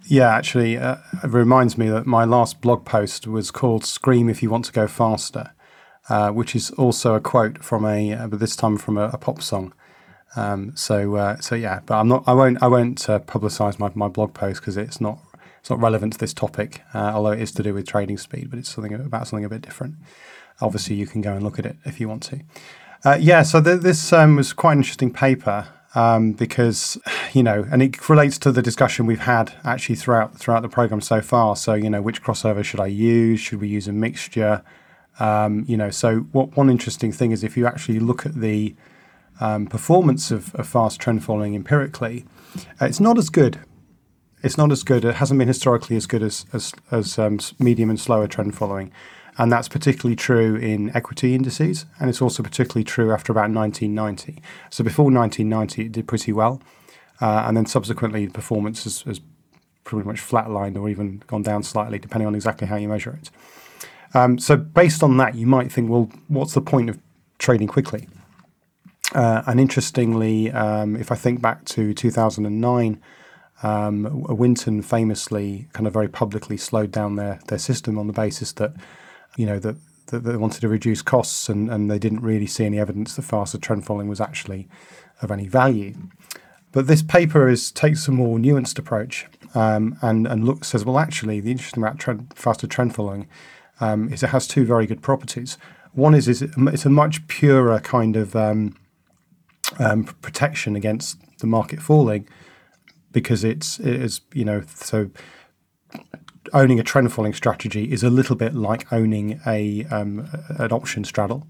Yeah, 0.05 0.33
actually, 0.33 0.77
uh, 0.77 0.97
it 1.23 1.29
reminds 1.29 1.77
me 1.77 1.89
that 1.89 2.05
my 2.05 2.23
last 2.23 2.61
blog 2.61 2.85
post 2.85 3.27
was 3.27 3.51
called 3.51 3.83
"Scream 3.83 4.29
If 4.29 4.41
You 4.41 4.49
Want 4.49 4.65
to 4.65 4.71
Go 4.71 4.87
Faster," 4.87 5.51
uh, 6.09 6.31
which 6.31 6.55
is 6.55 6.71
also 6.71 7.15
a 7.15 7.19
quote 7.19 7.63
from 7.63 7.85
a, 7.85 8.13
uh, 8.13 8.27
but 8.27 8.39
this 8.39 8.55
time 8.55 8.77
from 8.77 8.97
a, 8.97 9.09
a 9.09 9.17
pop 9.17 9.41
song. 9.41 9.73
Um, 10.35 10.73
so 10.75 11.15
uh, 11.15 11.37
so 11.39 11.55
yeah, 11.55 11.81
but 11.85 11.99
I'm 11.99 12.07
not. 12.07 12.23
I 12.27 12.33
won't. 12.33 12.61
I 12.61 12.67
won't 12.67 13.09
uh, 13.09 13.19
publicise 13.19 13.79
my, 13.79 13.91
my 13.95 14.07
blog 14.07 14.33
post 14.33 14.61
because 14.61 14.77
it's 14.77 15.01
not 15.01 15.19
it's 15.67 15.69
not 15.69 15.81
relevant 15.81 16.13
to 16.13 16.19
this 16.19 16.33
topic. 16.33 16.81
Uh, 16.93 17.11
although 17.13 17.31
it 17.31 17.41
is 17.41 17.51
to 17.51 17.61
do 17.61 17.73
with 17.73 17.85
trading 17.85 18.17
speed, 18.17 18.49
but 18.49 18.57
it's 18.57 18.73
something 18.73 18.93
about 18.93 19.27
something 19.27 19.43
a 19.43 19.49
bit 19.49 19.61
different. 19.61 19.95
Obviously, 20.61 20.95
you 20.95 21.05
can 21.05 21.19
go 21.19 21.33
and 21.33 21.43
look 21.43 21.59
at 21.59 21.65
it 21.65 21.75
if 21.83 21.99
you 21.99 22.07
want 22.07 22.23
to. 22.23 22.39
Uh, 23.03 23.17
yeah. 23.19 23.43
So 23.43 23.61
th- 23.61 23.81
this 23.81 24.13
um, 24.13 24.37
was 24.37 24.53
quite 24.53 24.71
an 24.71 24.79
interesting 24.79 25.11
paper. 25.11 25.67
um, 25.93 26.31
because 26.31 26.97
you 27.33 27.43
know, 27.43 27.67
and 27.69 27.81
it 27.81 28.07
relates 28.07 28.37
to 28.37 28.51
the 28.53 28.61
discussion 28.61 29.05
we've 29.07 29.19
had 29.19 29.55
actually 29.65 29.95
throughout 29.95 30.37
throughout 30.37 30.61
the 30.61 30.69
program 30.69 31.01
so 31.01 31.19
far. 31.19 31.57
So 31.57 31.73
you 31.73 31.89
know, 31.89 32.01
which 32.01 32.23
crossover 32.23 32.63
should 32.63 32.79
I 32.79 32.87
use? 32.87 33.41
Should 33.41 33.59
we 33.59 33.67
use 33.67 33.89
a 33.89 33.93
mixture? 33.93 34.63
Um, 35.19 35.65
you 35.67 35.75
know, 35.75 35.89
so 35.89 36.19
what 36.31 36.55
one 36.55 36.69
interesting 36.69 37.11
thing 37.11 37.31
is 37.31 37.43
if 37.43 37.57
you 37.57 37.67
actually 37.67 37.99
look 37.99 38.25
at 38.25 38.35
the 38.35 38.73
um, 39.41 39.67
performance 39.67 40.31
of, 40.31 40.55
of, 40.55 40.65
fast 40.65 41.01
trend 41.01 41.25
following 41.25 41.55
empirically, 41.55 42.23
uh, 42.79 42.85
it's 42.85 43.01
not 43.01 43.17
as 43.17 43.29
good. 43.29 43.59
It's 44.43 44.57
not 44.57 44.71
as 44.71 44.83
good. 44.83 45.03
It 45.03 45.15
hasn't 45.15 45.37
been 45.39 45.47
historically 45.47 45.95
as 45.95 46.05
good 46.05 46.23
as 46.23 46.45
as, 46.53 46.73
as 46.91 47.17
um, 47.17 47.39
medium 47.59 47.89
and 47.89 47.99
slower 47.99 48.27
trend 48.27 48.55
following, 48.55 48.91
and 49.37 49.51
that's 49.51 49.67
particularly 49.67 50.15
true 50.15 50.55
in 50.55 50.95
equity 50.95 51.33
indices, 51.33 51.85
and 51.99 52.09
it's 52.09 52.21
also 52.21 52.43
particularly 52.43 52.83
true 52.83 53.11
after 53.11 53.31
about 53.31 53.51
1990. 53.51 54.41
So 54.69 54.83
before 54.83 55.11
1990, 55.11 55.85
it 55.85 55.91
did 55.91 56.07
pretty 56.07 56.31
well, 56.31 56.61
uh, 57.19 57.45
and 57.47 57.57
then 57.57 57.65
subsequently, 57.65 58.27
performance 58.27 58.83
has, 58.83 59.01
has 59.01 59.21
pretty 59.83 60.07
much 60.07 60.17
flatlined 60.17 60.79
or 60.79 60.89
even 60.89 61.23
gone 61.27 61.41
down 61.41 61.63
slightly, 61.63 61.97
depending 61.97 62.27
on 62.27 62.35
exactly 62.35 62.67
how 62.67 62.75
you 62.75 62.87
measure 62.87 63.17
it. 63.19 63.29
Um, 64.13 64.37
so 64.37 64.55
based 64.55 65.03
on 65.03 65.17
that, 65.17 65.35
you 65.35 65.47
might 65.47 65.71
think, 65.71 65.89
well, 65.89 66.09
what's 66.27 66.53
the 66.53 66.61
point 66.61 66.89
of 66.89 66.99
trading 67.39 67.67
quickly? 67.67 68.07
Uh, 69.15 69.41
and 69.47 69.59
interestingly, 69.59 70.51
um, 70.51 70.95
if 70.95 71.11
I 71.11 71.15
think 71.15 71.41
back 71.41 71.65
to 71.65 71.93
2009, 71.93 73.01
um, 73.63 74.23
Winton 74.29 74.81
famously 74.81 75.67
kind 75.73 75.87
of 75.87 75.93
very 75.93 76.07
publicly 76.07 76.57
slowed 76.57 76.91
down 76.91 77.15
their, 77.15 77.39
their 77.47 77.57
system 77.57 77.97
on 77.97 78.07
the 78.07 78.13
basis 78.13 78.51
that, 78.53 78.73
you 79.35 79.45
know, 79.45 79.59
that, 79.59 79.75
that 80.07 80.19
they 80.23 80.37
wanted 80.37 80.61
to 80.61 80.69
reduce 80.69 81.01
costs 81.01 81.49
and, 81.49 81.69
and 81.69 81.89
they 81.89 81.99
didn't 81.99 82.21
really 82.21 82.47
see 82.47 82.65
any 82.65 82.79
evidence 82.79 83.15
that 83.15 83.23
faster 83.23 83.57
trend 83.57 83.85
following 83.85 84.07
was 84.07 84.21
actually 84.21 84.67
of 85.21 85.31
any 85.31 85.47
value. 85.47 85.95
But 86.71 86.87
this 86.87 87.01
paper 87.01 87.47
is 87.47 87.71
takes 87.71 88.07
a 88.07 88.11
more 88.11 88.37
nuanced 88.37 88.77
approach 88.77 89.25
um, 89.55 89.97
and 90.01 90.27
and 90.27 90.43
look 90.43 90.63
says 90.63 90.85
well 90.85 90.99
actually 90.99 91.39
the 91.39 91.49
interesting 91.49 91.81
about 91.81 91.97
trend, 91.97 92.31
faster 92.35 92.67
trend 92.67 92.93
following 92.93 93.27
um, 93.79 94.11
is 94.11 94.21
it 94.21 94.29
has 94.29 94.47
two 94.47 94.65
very 94.65 94.85
good 94.85 95.01
properties. 95.01 95.57
One 95.93 96.13
is, 96.13 96.27
is 96.27 96.43
it's 96.43 96.85
a 96.85 96.89
much 96.89 97.27
purer 97.27 97.79
kind 97.79 98.15
of 98.15 98.35
um, 98.35 98.75
um, 99.79 100.03
protection 100.21 100.75
against 100.75 101.17
the 101.39 101.47
market 101.47 101.81
falling 101.81 102.27
because 103.21 103.43
it's 103.43 103.79
it 103.79 103.95
is 103.95 104.21
you 104.31 104.45
know 104.45 104.61
so 104.75 105.09
owning 106.53 106.79
a 106.79 106.83
trend 106.83 107.11
following 107.11 107.33
strategy 107.33 107.91
is 107.91 108.03
a 108.03 108.11
little 108.11 108.35
bit 108.35 108.53
like 108.53 108.93
owning 108.93 109.41
a 109.47 109.85
um, 109.85 110.29
an 110.49 110.71
option 110.71 111.03
straddle. 111.03 111.47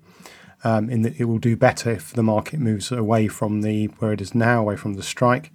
Um, 0.63 0.89
in 0.89 1.03
that 1.03 1.19
it 1.19 1.25
will 1.25 1.37
do 1.37 1.55
better 1.55 1.91
if 1.91 2.13
the 2.13 2.23
market 2.23 2.59
moves 2.59 2.91
away 2.91 3.27
from 3.27 3.61
the 3.61 3.87
where 3.99 4.13
it 4.13 4.21
is 4.21 4.33
now, 4.33 4.61
away 4.61 4.75
from 4.75 4.95
the 4.95 5.03
strike. 5.03 5.51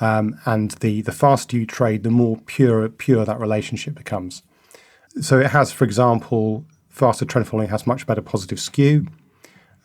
Um, 0.00 0.38
and 0.44 0.72
the 0.72 1.02
the 1.02 1.12
faster 1.12 1.56
you 1.56 1.66
trade, 1.66 2.02
the 2.02 2.10
more 2.10 2.36
pure 2.44 2.88
pure 2.88 3.24
that 3.24 3.38
relationship 3.38 3.94
becomes. 3.94 4.42
So 5.20 5.38
it 5.38 5.50
has, 5.52 5.72
for 5.72 5.84
example, 5.84 6.66
faster 6.88 7.24
trend 7.24 7.46
following 7.46 7.70
has 7.70 7.86
much 7.86 8.06
better 8.06 8.22
positive 8.22 8.60
skew 8.60 9.06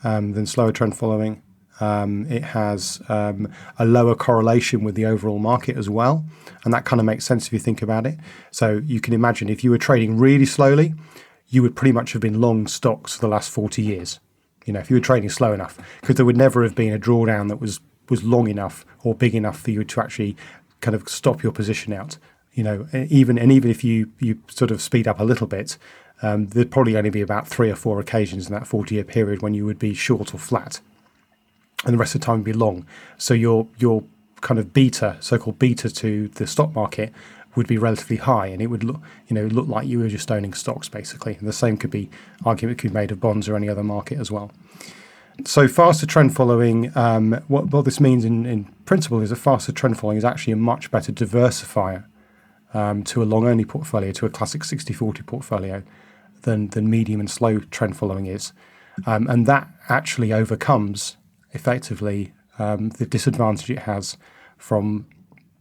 um, 0.04 0.34
than 0.34 0.46
slower 0.46 0.72
trend 0.72 0.98
following. 0.98 1.42
Um, 1.84 2.26
it 2.32 2.44
has 2.44 3.02
um, 3.10 3.52
a 3.78 3.86
lower 3.86 4.16
correlation 4.16 4.84
with 4.84 4.96
the 4.96 5.06
overall 5.06 5.40
market 5.40 5.78
as 5.78 5.90
well. 5.90 6.26
And 6.64 6.74
that 6.74 6.86
kind 6.86 7.00
of 7.00 7.06
makes 7.06 7.26
sense 7.26 7.48
if 7.48 7.54
you 7.54 7.60
think 7.60 7.82
about 7.82 8.06
it. 8.06 8.18
So 8.52 8.82
you 8.86 9.00
can 9.02 9.14
imagine 9.14 9.50
if 9.50 9.64
you 9.64 9.72
were 9.72 9.78
trading 9.78 10.18
really 10.18 10.46
slowly, 10.46 10.94
you 11.50 11.62
would 11.62 11.76
pretty 11.76 11.92
much 11.92 12.14
have 12.14 12.22
been 12.22 12.40
long 12.40 12.68
stocks 12.68 13.16
for 13.16 13.22
the 13.22 13.28
last 13.28 13.50
40 13.52 13.82
years. 13.82 14.20
You 14.66 14.74
know, 14.74 14.80
if 14.80 14.90
you 14.90 14.96
were 14.96 15.02
trading 15.02 15.30
slow 15.30 15.52
enough, 15.54 15.78
because 16.00 16.16
there 16.16 16.26
would 16.26 16.38
never 16.38 16.64
have 16.64 16.76
been 16.76 16.94
a 16.94 17.00
drawdown 17.00 17.50
that 17.50 17.60
was 17.60 17.80
was 18.10 18.24
long 18.24 18.50
enough 18.50 18.86
or 19.04 19.16
big 19.16 19.34
enough 19.34 19.60
for 19.60 19.72
you 19.72 19.84
to 19.84 20.02
actually 20.02 20.36
kind 20.82 20.94
of 20.94 21.08
stop 21.08 21.42
your 21.42 21.54
position 21.54 21.94
out 21.94 22.18
you 22.54 22.64
know, 22.64 22.88
even 22.94 23.38
and 23.38 23.52
even 23.52 23.72
if 23.72 23.84
you 23.84 24.12
you 24.20 24.40
sort 24.48 24.72
of 24.72 24.82
speed 24.82 25.08
up 25.08 25.20
a 25.20 25.24
little 25.24 25.48
bit, 25.48 25.78
um, 26.22 26.48
there'd 26.48 26.72
probably 26.72 26.96
only 26.96 27.10
be 27.10 27.22
about 27.22 27.48
three 27.48 27.70
or 27.70 27.76
four 27.76 28.00
occasions 28.00 28.48
in 28.48 28.54
that 28.54 28.68
40 28.68 28.96
year 28.96 29.04
period 29.04 29.42
when 29.42 29.54
you 29.54 29.66
would 29.66 29.80
be 29.80 29.94
short 29.94 30.34
or 30.34 30.38
flat, 30.38 30.80
and 31.86 31.94
the 31.94 31.98
rest 31.98 32.16
of 32.16 32.22
the 32.22 32.26
time 32.26 32.40
would 32.40 32.46
be 32.46 32.54
long. 32.54 32.86
So 33.18 33.34
your 33.34 33.68
your 33.78 34.04
kind 34.42 34.60
of 34.60 34.74
beta, 34.74 35.18
so-called 35.22 35.58
beta 35.58 35.90
to 35.90 36.28
the 36.30 36.46
stock 36.46 36.74
market, 36.76 37.14
would 37.56 37.68
be 37.68 37.78
relatively 37.78 38.18
high, 38.18 38.48
and 38.48 38.62
it 38.62 38.68
would 38.68 38.84
look 38.84 39.02
you 39.28 39.34
know 39.36 39.46
look 39.46 39.68
like 39.68 39.88
you 39.88 40.00
were 40.00 40.10
just 40.10 40.32
owning 40.32 40.54
stocks 40.54 40.90
basically. 40.90 41.36
And 41.36 41.48
the 41.48 41.54
same 41.54 41.78
could 41.78 41.92
be 41.92 42.10
argument 42.46 42.80
could 42.80 42.92
be 42.92 42.94
made 42.94 43.12
of 43.12 43.20
bonds 43.20 43.48
or 43.48 43.56
any 43.56 43.70
other 43.70 43.84
market 43.84 44.20
as 44.20 44.32
well. 44.32 44.52
So 45.46 45.68
faster 45.68 46.06
trend 46.06 46.36
following, 46.36 46.96
um, 46.96 47.44
what, 47.48 47.72
what 47.72 47.86
this 47.86 48.00
means 48.00 48.24
in, 48.24 48.46
in 48.46 48.66
principle 48.86 49.20
is 49.20 49.32
a 49.32 49.36
faster 49.36 49.72
trend 49.72 50.00
following 50.00 50.18
is 50.18 50.24
actually 50.24 50.54
a 50.54 50.58
much 50.58 50.92
better 50.92 51.12
diversifier 51.12 52.06
um, 52.74 53.04
to 53.06 53.24
a 53.24 53.26
long 53.26 53.48
only 53.48 53.66
portfolio, 53.66 54.12
to 54.12 54.26
a 54.26 54.30
classic 54.30 54.64
60 54.64 54.94
40 54.94 55.24
portfolio, 55.24 55.84
than, 56.44 56.68
than 56.70 56.90
medium 56.90 57.20
and 57.20 57.30
slow 57.30 57.60
trend 57.60 57.98
following 57.98 58.28
is. 58.28 58.54
Um, 59.08 59.28
and 59.28 59.48
that 59.48 59.68
actually 59.90 60.32
overcomes 60.32 61.18
effectively 61.54 62.34
um, 62.60 62.90
the 62.90 63.06
disadvantage 63.06 63.70
it 63.70 63.80
has 63.80 64.18
from 64.58 65.08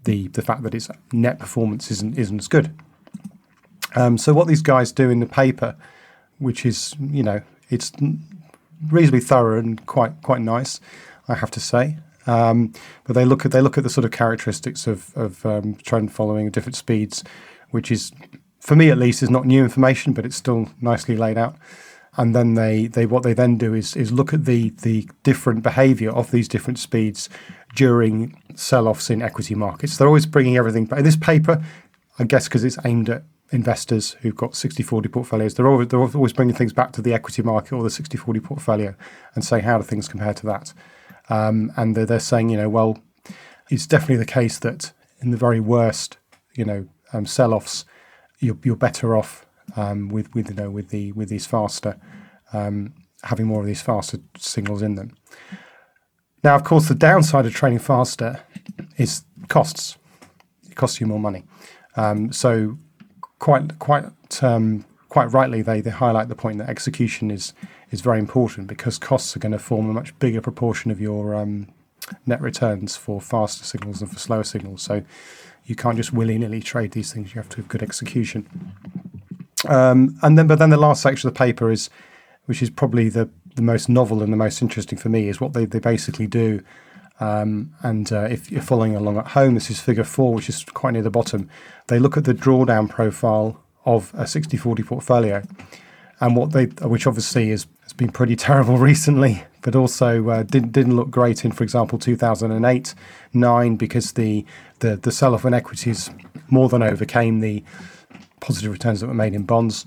the, 0.05 0.28
the 0.28 0.43
fact 0.43 0.62
that 0.62 0.74
its 0.74 0.90
net 1.12 1.38
performance 1.38 1.90
isn't, 1.90 2.18
isn't 2.18 2.40
as 2.40 2.49
good. 2.49 2.74
Um, 3.95 4.18
so, 4.18 4.32
what 4.32 4.47
these 4.47 4.62
guys 4.62 4.90
do 4.90 5.11
in 5.11 5.20
the 5.20 5.26
paper, 5.26 5.76
which 6.38 6.64
is, 6.64 6.95
you 6.99 7.22
know, 7.22 7.43
it's 7.68 7.93
reasonably 8.90 9.20
thorough 9.20 9.59
and 9.59 9.84
quite 9.86 10.22
quite 10.22 10.40
nice, 10.40 10.80
I 11.28 11.34
have 11.34 11.51
to 11.53 11.61
say. 11.61 11.99
Um, 12.26 12.72
but 13.05 13.14
they 13.14 13.24
look 13.24 13.45
at 13.45 13.53
they 13.53 13.61
look 13.61 13.76
at 13.76 13.84
the 13.84 13.90
sort 13.90 14.05
of 14.05 14.11
characteristics 14.11 14.86
of, 14.86 15.14
of 15.16 15.45
um, 15.45 15.74
trend 15.76 16.12
following 16.12 16.47
at 16.47 16.53
different 16.53 16.76
speeds, 16.76 17.22
which 17.70 17.90
is, 17.90 18.12
for 18.61 18.76
me 18.76 18.90
at 18.90 18.99
least, 18.99 19.22
is 19.22 19.30
not 19.30 19.45
new 19.47 19.62
information, 19.62 20.12
but 20.12 20.24
it's 20.24 20.36
still 20.36 20.68
nicely 20.80 21.16
laid 21.16 21.36
out. 21.36 21.57
And 22.16 22.34
then 22.34 22.54
they, 22.54 22.86
they 22.88 23.06
what 23.06 23.22
they 23.22 23.32
then 23.32 23.56
do 23.56 23.72
is 23.72 23.96
is 23.96 24.12
look 24.12 24.34
at 24.34 24.44
the 24.44 24.70
the 24.82 25.08
different 25.22 25.62
behaviour 25.62 26.10
of 26.10 26.30
these 26.30 26.46
different 26.46 26.78
speeds 26.78 27.30
during 27.74 28.40
sell-offs 28.54 29.08
in 29.08 29.22
equity 29.22 29.54
markets. 29.54 29.96
They're 29.96 30.06
always 30.06 30.26
bringing 30.26 30.56
everything. 30.56 30.84
But 30.84 30.98
in 30.98 31.04
this 31.04 31.16
paper, 31.16 31.62
I 32.18 32.24
guess 32.24 32.48
because 32.48 32.64
it's 32.64 32.78
aimed 32.84 33.08
at 33.08 33.24
investors 33.50 34.12
who've 34.20 34.36
got 34.36 34.52
60-40 34.52 35.12
portfolios, 35.12 35.54
they're 35.54 35.68
always, 35.68 35.88
they're 35.88 36.00
always 36.00 36.32
bringing 36.32 36.54
things 36.54 36.72
back 36.72 36.92
to 36.92 37.02
the 37.02 37.12
equity 37.12 37.42
market 37.42 37.74
or 37.74 37.82
the 37.82 37.88
60-40 37.88 38.42
portfolio 38.42 38.94
and 39.34 39.44
saying 39.44 39.64
how 39.64 39.78
do 39.78 39.84
things 39.84 40.08
compare 40.08 40.34
to 40.34 40.46
that. 40.46 40.72
Um, 41.28 41.72
and 41.76 41.94
they're, 41.94 42.06
they're, 42.06 42.20
saying, 42.20 42.50
you 42.50 42.56
know, 42.56 42.68
well, 42.68 42.98
it's 43.70 43.86
definitely 43.86 44.16
the 44.16 44.26
case 44.26 44.58
that 44.58 44.92
in 45.20 45.30
the 45.30 45.36
very 45.36 45.60
worst, 45.60 46.18
you 46.54 46.64
know, 46.64 46.88
um, 47.12 47.26
sell-offs, 47.26 47.84
you're, 48.40 48.58
you're 48.64 48.76
better 48.76 49.16
off 49.16 49.46
um, 49.76 50.08
with 50.08 50.34
with 50.34 50.50
you 50.50 50.54
know 50.54 50.70
with 50.70 50.90
the 50.90 51.12
with 51.12 51.28
these 51.28 51.46
faster 51.46 51.98
um, 52.52 52.94
having 53.24 53.46
more 53.46 53.60
of 53.60 53.66
these 53.66 53.82
faster 53.82 54.18
signals 54.36 54.82
in 54.82 54.94
them. 54.94 55.16
Now, 56.44 56.56
of 56.56 56.64
course, 56.64 56.88
the 56.88 56.94
downside 56.94 57.46
of 57.46 57.54
trading 57.54 57.78
faster 57.78 58.40
is 58.96 59.24
costs. 59.48 59.96
It 60.68 60.74
costs 60.74 61.00
you 61.00 61.06
more 61.06 61.20
money. 61.20 61.44
Um, 61.96 62.32
so, 62.32 62.78
quite 63.38 63.78
quite 63.78 64.04
um, 64.42 64.84
quite 65.08 65.26
rightly, 65.26 65.62
they 65.62 65.80
they 65.80 65.90
highlight 65.90 66.28
the 66.28 66.34
point 66.34 66.58
that 66.58 66.68
execution 66.68 67.30
is 67.30 67.52
is 67.90 68.00
very 68.00 68.18
important 68.18 68.66
because 68.66 68.98
costs 68.98 69.36
are 69.36 69.38
going 69.38 69.52
to 69.52 69.58
form 69.58 69.88
a 69.88 69.92
much 69.92 70.18
bigger 70.18 70.40
proportion 70.40 70.90
of 70.90 71.00
your 71.00 71.34
um, 71.34 71.68
net 72.26 72.40
returns 72.40 72.96
for 72.96 73.20
faster 73.20 73.64
signals 73.64 74.00
than 74.00 74.08
for 74.08 74.18
slower 74.18 74.44
signals. 74.44 74.82
So 74.82 75.04
you 75.64 75.76
can't 75.76 75.96
just 75.96 76.12
willy 76.12 76.38
nilly 76.38 76.60
trade 76.60 76.92
these 76.92 77.12
things. 77.12 77.34
You 77.34 77.40
have 77.40 77.50
to 77.50 77.58
have 77.58 77.68
good 77.68 77.82
execution. 77.82 78.48
Um, 79.68 80.18
and 80.22 80.36
then, 80.36 80.46
but 80.46 80.58
then 80.58 80.70
the 80.70 80.76
last 80.76 81.02
section 81.02 81.28
of 81.28 81.34
the 81.34 81.38
paper 81.38 81.70
is, 81.70 81.90
which 82.46 82.62
is 82.62 82.70
probably 82.70 83.08
the 83.08 83.28
the 83.54 83.62
most 83.62 83.88
novel 83.88 84.22
and 84.22 84.32
the 84.32 84.36
most 84.36 84.62
interesting 84.62 84.98
for 84.98 85.08
me, 85.08 85.28
is 85.28 85.40
what 85.40 85.52
they 85.52 85.64
they 85.64 85.78
basically 85.78 86.26
do. 86.26 86.62
Um, 87.20 87.72
and 87.82 88.10
uh, 88.12 88.22
if 88.22 88.50
you're 88.50 88.62
following 88.62 88.96
along 88.96 89.18
at 89.18 89.28
home, 89.28 89.54
this 89.54 89.70
is 89.70 89.80
figure 89.80 90.04
four, 90.04 90.34
which 90.34 90.48
is 90.48 90.64
quite 90.64 90.92
near 90.94 91.02
the 91.02 91.10
bottom. 91.10 91.48
They 91.86 91.98
look 91.98 92.16
at 92.16 92.24
the 92.24 92.34
drawdown 92.34 92.88
profile 92.88 93.62
of 93.84 94.12
a 94.14 94.26
60 94.26 94.56
40 94.56 94.82
portfolio 94.82 95.42
and 96.22 96.36
what 96.36 96.52
they, 96.52 96.66
which 96.66 97.06
obviously 97.06 97.50
is 97.50 97.66
has 97.82 97.92
been 97.92 98.10
pretty 98.10 98.36
terrible 98.48 98.78
recently, 98.78 99.44
but 99.60 99.74
also 99.74 100.28
uh, 100.30 100.42
didn't 100.44 100.72
didn't 100.72 100.96
look 100.96 101.10
great 101.10 101.44
in, 101.44 101.52
for 101.52 101.64
example, 101.64 101.98
2008 101.98 102.94
nine 103.34 103.76
because 103.76 104.12
the 104.12 104.46
the 104.78 104.96
the 104.96 105.10
sell 105.10 105.34
off 105.34 105.44
in 105.44 105.52
equities 105.52 106.10
more 106.48 106.68
than 106.68 106.82
overcame 106.82 107.40
the 107.40 107.62
positive 108.43 108.70
returns 108.70 109.01
that 109.01 109.07
were 109.07 109.14
made 109.14 109.32
in 109.32 109.45
bonds, 109.45 109.86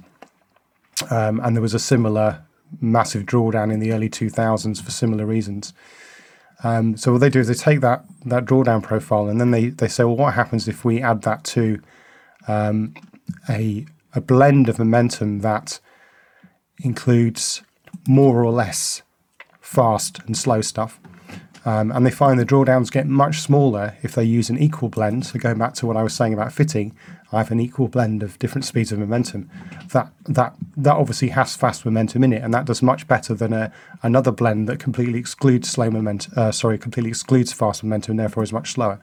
um, 1.12 1.40
and 1.42 1.56
there 1.56 1.62
was 1.62 1.76
a 1.76 1.80
similar 1.80 2.44
massive 2.82 3.24
drawdown 3.24 3.72
in 3.72 3.80
the 3.80 3.92
early 3.92 4.10
2000s 4.10 4.82
for 4.82 4.90
similar 4.90 5.26
reasons. 5.26 5.74
Um, 6.64 6.98
so 6.98 7.12
what 7.12 7.22
they 7.22 7.30
do 7.30 7.40
is 7.40 7.48
they 7.48 7.54
take 7.54 7.82
that 7.82 8.06
that 8.26 8.46
drawdown 8.46 8.82
profile 8.82 9.28
and 9.28 9.40
then 9.40 9.52
they 9.52 9.68
they 9.68 9.88
say, 9.88 10.04
well, 10.04 10.16
what 10.16 10.34
happens 10.34 10.68
if 10.68 10.84
we 10.84 11.02
add 11.02 11.22
that 11.24 11.44
to 11.44 11.80
um, 12.48 12.96
a 13.50 13.86
a 14.14 14.22
blend 14.22 14.70
of 14.70 14.80
momentum 14.80 15.40
that 15.40 15.80
includes 16.80 17.62
more 18.08 18.44
or 18.44 18.52
less 18.52 19.02
fast 19.60 20.20
and 20.26 20.38
slow 20.38 20.62
stuff. 20.62 21.00
Um, 21.66 21.92
and 21.92 22.06
they 22.06 22.12
find 22.12 22.40
the 22.40 22.46
drawdowns 22.46 22.92
get 22.92 23.08
much 23.08 23.40
smaller 23.40 23.98
if 24.04 24.14
they 24.14 24.24
use 24.24 24.50
an 24.52 24.60
equal 24.60 24.88
blend. 24.88 25.26
So 25.26 25.40
going 25.40 25.58
back 25.58 25.74
to 25.76 25.88
what 25.88 25.98
I 25.98 26.04
was 26.04 26.14
saying 26.14 26.34
about 26.34 26.54
fitting, 26.54 26.96
I 27.36 27.40
have 27.40 27.52
an 27.52 27.60
equal 27.60 27.88
blend 27.88 28.24
of 28.24 28.40
different 28.40 28.66
speeds 28.66 28.92
of 28.92 29.00
momentum. 29.00 29.50
That 29.92 30.12
that 30.26 30.56
that 30.78 30.96
obviously 30.96 31.30
has 31.30 31.56
fast 31.56 31.86
momentum 31.86 32.24
in 32.24 32.34
it, 32.34 32.42
and 32.42 32.54
that 32.54 32.66
does 32.66 32.82
much 32.82 33.08
better 33.08 33.34
than 33.34 33.54
a 33.54 33.72
another 34.04 34.32
blend 34.32 34.70
that 34.70 34.80
completely 34.80 35.20
excludes 35.20 35.70
slow 35.70 35.90
momentum. 35.92 36.34
Uh, 36.36 36.52
sorry, 36.52 36.78
completely 36.78 37.10
excludes 37.10 37.52
fast 37.52 37.84
momentum, 37.84 38.12
and 38.12 38.20
therefore 38.20 38.44
is 38.44 38.54
much 38.54 38.72
slower. 38.72 39.02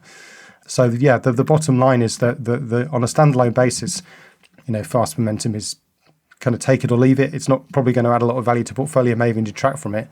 So 0.65 0.85
yeah, 0.85 1.17
the, 1.17 1.31
the 1.31 1.43
bottom 1.43 1.77
line 1.77 2.01
is 2.01 2.17
that 2.19 2.45
the, 2.45 2.57
the 2.57 2.87
on 2.89 3.03
a 3.03 3.07
standalone 3.07 3.53
basis, 3.53 4.01
you 4.65 4.73
know, 4.73 4.83
fast 4.83 5.17
momentum 5.17 5.55
is 5.55 5.75
kind 6.39 6.53
of 6.53 6.59
take 6.59 6.83
it 6.83 6.91
or 6.91 6.97
leave 6.97 7.19
it. 7.19 7.33
It's 7.33 7.47
not 7.47 7.71
probably 7.71 7.93
going 7.93 8.05
to 8.05 8.11
add 8.11 8.21
a 8.21 8.25
lot 8.25 8.37
of 8.37 8.45
value 8.45 8.63
to 8.63 8.73
portfolio, 8.73 9.15
may 9.15 9.29
even 9.29 9.43
detract 9.43 9.79
from 9.79 9.95
it, 9.95 10.07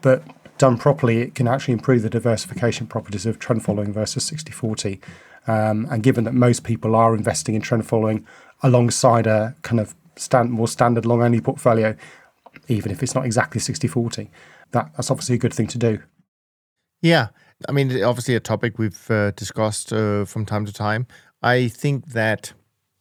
but 0.00 0.22
done 0.58 0.78
properly, 0.78 1.18
it 1.18 1.34
can 1.34 1.48
actually 1.48 1.72
improve 1.72 2.02
the 2.02 2.10
diversification 2.10 2.86
properties 2.86 3.26
of 3.26 3.38
trend 3.38 3.64
following 3.64 3.92
versus 3.92 4.24
60 4.24 4.52
40. 4.52 5.00
Um, 5.46 5.86
and 5.90 6.02
given 6.02 6.24
that 6.24 6.34
most 6.34 6.64
people 6.64 6.94
are 6.94 7.14
investing 7.14 7.54
in 7.54 7.62
trend 7.62 7.86
following 7.86 8.26
alongside 8.62 9.26
a 9.26 9.56
kind 9.62 9.80
of 9.80 9.94
stand, 10.16 10.50
more 10.50 10.68
standard 10.68 11.04
long 11.04 11.22
only 11.22 11.40
portfolio, 11.40 11.96
even 12.68 12.92
if 12.92 13.02
it's 13.02 13.14
not 13.14 13.24
exactly 13.24 13.60
60 13.60 13.88
40, 13.88 14.30
that, 14.70 14.90
that's 14.96 15.10
obviously 15.10 15.34
a 15.34 15.38
good 15.38 15.54
thing 15.54 15.66
to 15.68 15.78
do. 15.78 16.02
Yeah. 17.00 17.28
I 17.68 17.72
mean, 17.72 18.02
obviously, 18.02 18.34
a 18.34 18.40
topic 18.40 18.78
we've 18.78 19.10
uh, 19.10 19.30
discussed 19.32 19.92
uh, 19.92 20.24
from 20.24 20.44
time 20.44 20.66
to 20.66 20.72
time. 20.72 21.06
I 21.42 21.68
think 21.68 22.12
that, 22.12 22.52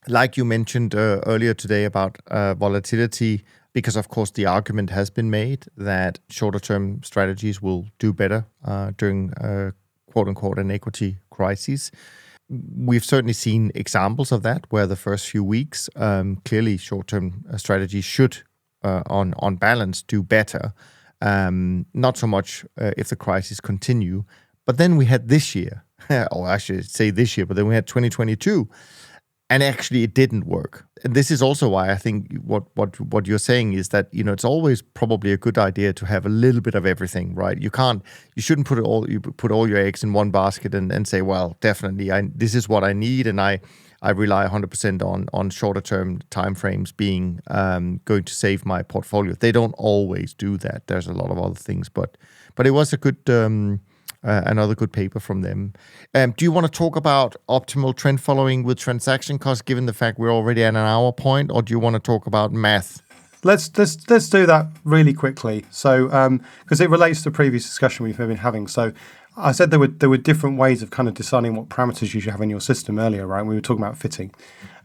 like 0.07 0.37
you 0.37 0.45
mentioned 0.45 0.93
uh, 0.93 1.21
earlier 1.25 1.53
today 1.53 1.85
about 1.85 2.19
uh, 2.27 2.53
volatility 2.53 3.43
because 3.73 3.95
of 3.95 4.09
course 4.09 4.31
the 4.31 4.45
argument 4.45 4.89
has 4.89 5.09
been 5.09 5.29
made 5.29 5.65
that 5.77 6.19
shorter 6.29 6.59
term 6.59 7.01
strategies 7.03 7.61
will 7.61 7.87
do 7.99 8.11
better 8.13 8.45
uh, 8.65 8.91
during 8.97 9.33
uh, 9.35 9.71
quote 10.11 10.27
unquote 10.27 10.59
an 10.59 10.71
equity 10.71 11.17
crisis. 11.29 11.91
We've 12.75 13.05
certainly 13.05 13.33
seen 13.33 13.71
examples 13.75 14.31
of 14.31 14.43
that 14.43 14.65
where 14.69 14.85
the 14.85 14.95
first 14.95 15.29
few 15.29 15.43
weeks 15.43 15.89
um, 15.95 16.41
clearly 16.43 16.77
short 16.77 17.07
term 17.07 17.45
uh, 17.49 17.57
strategies 17.57 18.03
should 18.05 18.43
uh, 18.83 19.03
on 19.05 19.33
on 19.37 19.55
balance 19.55 20.01
do 20.01 20.21
better. 20.21 20.73
Um, 21.21 21.85
not 21.93 22.17
so 22.17 22.27
much 22.27 22.65
uh, 22.79 22.91
if 22.97 23.07
the 23.09 23.15
crisis 23.15 23.61
continue, 23.61 24.25
but 24.65 24.77
then 24.77 24.97
we 24.97 25.05
had 25.05 25.27
this 25.27 25.55
year, 25.55 25.85
or 26.31 26.47
I 26.47 26.57
should 26.57 26.89
say 26.89 27.11
this 27.11 27.37
year, 27.37 27.45
but 27.45 27.55
then 27.55 27.67
we 27.67 27.75
had 27.75 27.87
2022 27.87 28.67
and 29.51 29.61
actually 29.61 30.03
it 30.03 30.13
didn't 30.13 30.45
work. 30.47 30.87
And 31.03 31.13
this 31.13 31.29
is 31.29 31.41
also 31.41 31.67
why 31.67 31.91
i 31.91 31.95
think 31.95 32.17
what 32.51 32.63
what 32.75 32.99
what 33.13 33.27
you're 33.27 33.45
saying 33.51 33.73
is 33.73 33.89
that 33.89 34.07
you 34.11 34.23
know 34.23 34.33
it's 34.33 34.45
always 34.45 34.81
probably 34.81 35.31
a 35.33 35.37
good 35.37 35.57
idea 35.57 35.93
to 35.93 36.05
have 36.05 36.25
a 36.25 36.29
little 36.29 36.61
bit 36.61 36.75
of 36.75 36.85
everything 36.85 37.35
right? 37.35 37.57
You 37.59 37.71
can't 37.71 38.01
you 38.35 38.41
shouldn't 38.41 38.67
put 38.67 38.79
all 38.79 39.09
you 39.09 39.19
put 39.19 39.51
all 39.51 39.67
your 39.67 39.79
eggs 39.79 40.03
in 40.03 40.13
one 40.13 40.31
basket 40.31 40.73
and, 40.73 40.91
and 40.91 41.07
say 41.07 41.21
well 41.21 41.57
definitely 41.59 42.11
i 42.11 42.21
this 42.35 42.55
is 42.55 42.69
what 42.69 42.83
i 42.83 42.93
need 42.93 43.27
and 43.27 43.41
i 43.41 43.59
i 44.01 44.11
rely 44.11 44.47
100% 44.47 45.03
on 45.03 45.27
on 45.33 45.49
shorter 45.49 45.81
term 45.81 46.19
time 46.29 46.55
frames 46.55 46.91
being 46.91 47.39
um, 47.47 47.99
going 48.05 48.23
to 48.23 48.33
save 48.33 48.65
my 48.65 48.81
portfolio. 48.83 49.33
They 49.33 49.51
don't 49.51 49.75
always 49.77 50.33
do 50.33 50.57
that. 50.57 50.87
There's 50.87 51.07
a 51.07 51.13
lot 51.13 51.29
of 51.31 51.37
other 51.37 51.61
things 51.69 51.89
but 51.89 52.17
but 52.55 52.67
it 52.67 52.71
was 52.71 52.93
a 52.93 52.97
good 52.97 53.29
um, 53.29 53.81
uh, 54.23 54.41
another 54.45 54.75
good 54.75 54.91
paper 54.91 55.19
from 55.19 55.41
them. 55.41 55.73
Um, 56.13 56.31
do 56.31 56.45
you 56.45 56.51
want 56.51 56.65
to 56.65 56.71
talk 56.71 56.95
about 56.95 57.35
optimal 57.49 57.95
trend 57.95 58.21
following 58.21 58.63
with 58.63 58.77
transaction 58.77 59.39
costs, 59.39 59.61
given 59.61 59.85
the 59.85 59.93
fact 59.93 60.19
we're 60.19 60.33
already 60.33 60.63
at 60.63 60.69
an 60.69 60.77
hour 60.77 61.11
point, 61.11 61.51
or 61.51 61.61
do 61.61 61.71
you 61.71 61.79
want 61.79 61.95
to 61.95 61.99
talk 61.99 62.27
about 62.27 62.51
math? 62.51 63.01
Let's 63.43 63.75
let's 63.77 64.07
let's 64.09 64.29
do 64.29 64.45
that 64.45 64.67
really 64.83 65.13
quickly. 65.13 65.65
So, 65.71 66.05
because 66.05 66.81
um, 66.81 66.85
it 66.85 66.89
relates 66.89 67.23
to 67.23 67.29
the 67.29 67.35
previous 67.35 67.63
discussion 67.63 68.05
we've 68.05 68.17
been 68.17 68.37
having. 68.37 68.67
So, 68.67 68.93
I 69.35 69.51
said 69.51 69.71
there 69.71 69.79
were 69.79 69.87
there 69.87 70.09
were 70.09 70.17
different 70.17 70.59
ways 70.59 70.83
of 70.83 70.91
kind 70.91 71.07
of 71.07 71.15
deciding 71.15 71.55
what 71.55 71.69
parameters 71.69 72.13
you 72.13 72.21
should 72.21 72.31
have 72.31 72.41
in 72.41 72.51
your 72.51 72.61
system 72.61 72.99
earlier, 72.99 73.25
right? 73.25 73.43
We 73.43 73.55
were 73.55 73.61
talking 73.61 73.83
about 73.83 73.97
fitting, 73.97 74.31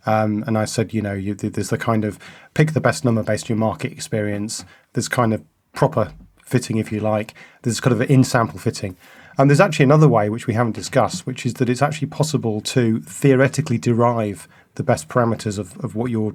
um, 0.06 0.42
and 0.46 0.56
I 0.56 0.64
said, 0.64 0.94
you 0.94 1.02
know, 1.02 1.12
you, 1.12 1.34
there's 1.34 1.68
the 1.68 1.76
kind 1.76 2.04
of 2.04 2.18
pick 2.54 2.72
the 2.72 2.80
best 2.80 3.04
number 3.04 3.22
based 3.22 3.46
on 3.46 3.48
your 3.48 3.58
market 3.58 3.92
experience. 3.92 4.64
There's 4.94 5.08
kind 5.08 5.34
of 5.34 5.44
proper 5.74 6.12
fitting, 6.46 6.78
if 6.78 6.90
you 6.90 7.00
like. 7.00 7.34
There's 7.62 7.80
kind 7.80 7.92
of 7.92 8.00
an 8.00 8.08
in 8.08 8.24
sample 8.24 8.58
fitting. 8.58 8.96
And 9.38 9.50
there's 9.50 9.60
actually 9.60 9.84
another 9.84 10.08
way 10.08 10.30
which 10.30 10.46
we 10.46 10.54
haven't 10.54 10.72
discussed, 10.72 11.26
which 11.26 11.44
is 11.44 11.54
that 11.54 11.68
it's 11.68 11.82
actually 11.82 12.08
possible 12.08 12.60
to 12.62 13.00
theoretically 13.00 13.78
derive 13.78 14.48
the 14.76 14.82
best 14.82 15.08
parameters 15.08 15.58
of, 15.58 15.76
of 15.84 15.94
what 15.94 16.10
your 16.10 16.34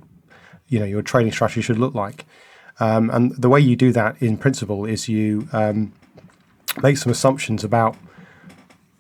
you 0.67 0.79
know 0.79 0.85
your 0.85 1.01
trading 1.01 1.31
strategy 1.31 1.61
should 1.61 1.79
look 1.79 1.95
like. 1.95 2.25
Um, 2.79 3.09
and 3.09 3.35
the 3.35 3.49
way 3.49 3.59
you 3.59 3.75
do 3.75 3.91
that 3.91 4.21
in 4.21 4.37
principle 4.37 4.85
is 4.85 5.09
you 5.09 5.47
um, 5.51 5.93
make 6.81 6.97
some 6.97 7.11
assumptions 7.11 7.63
about 7.63 7.97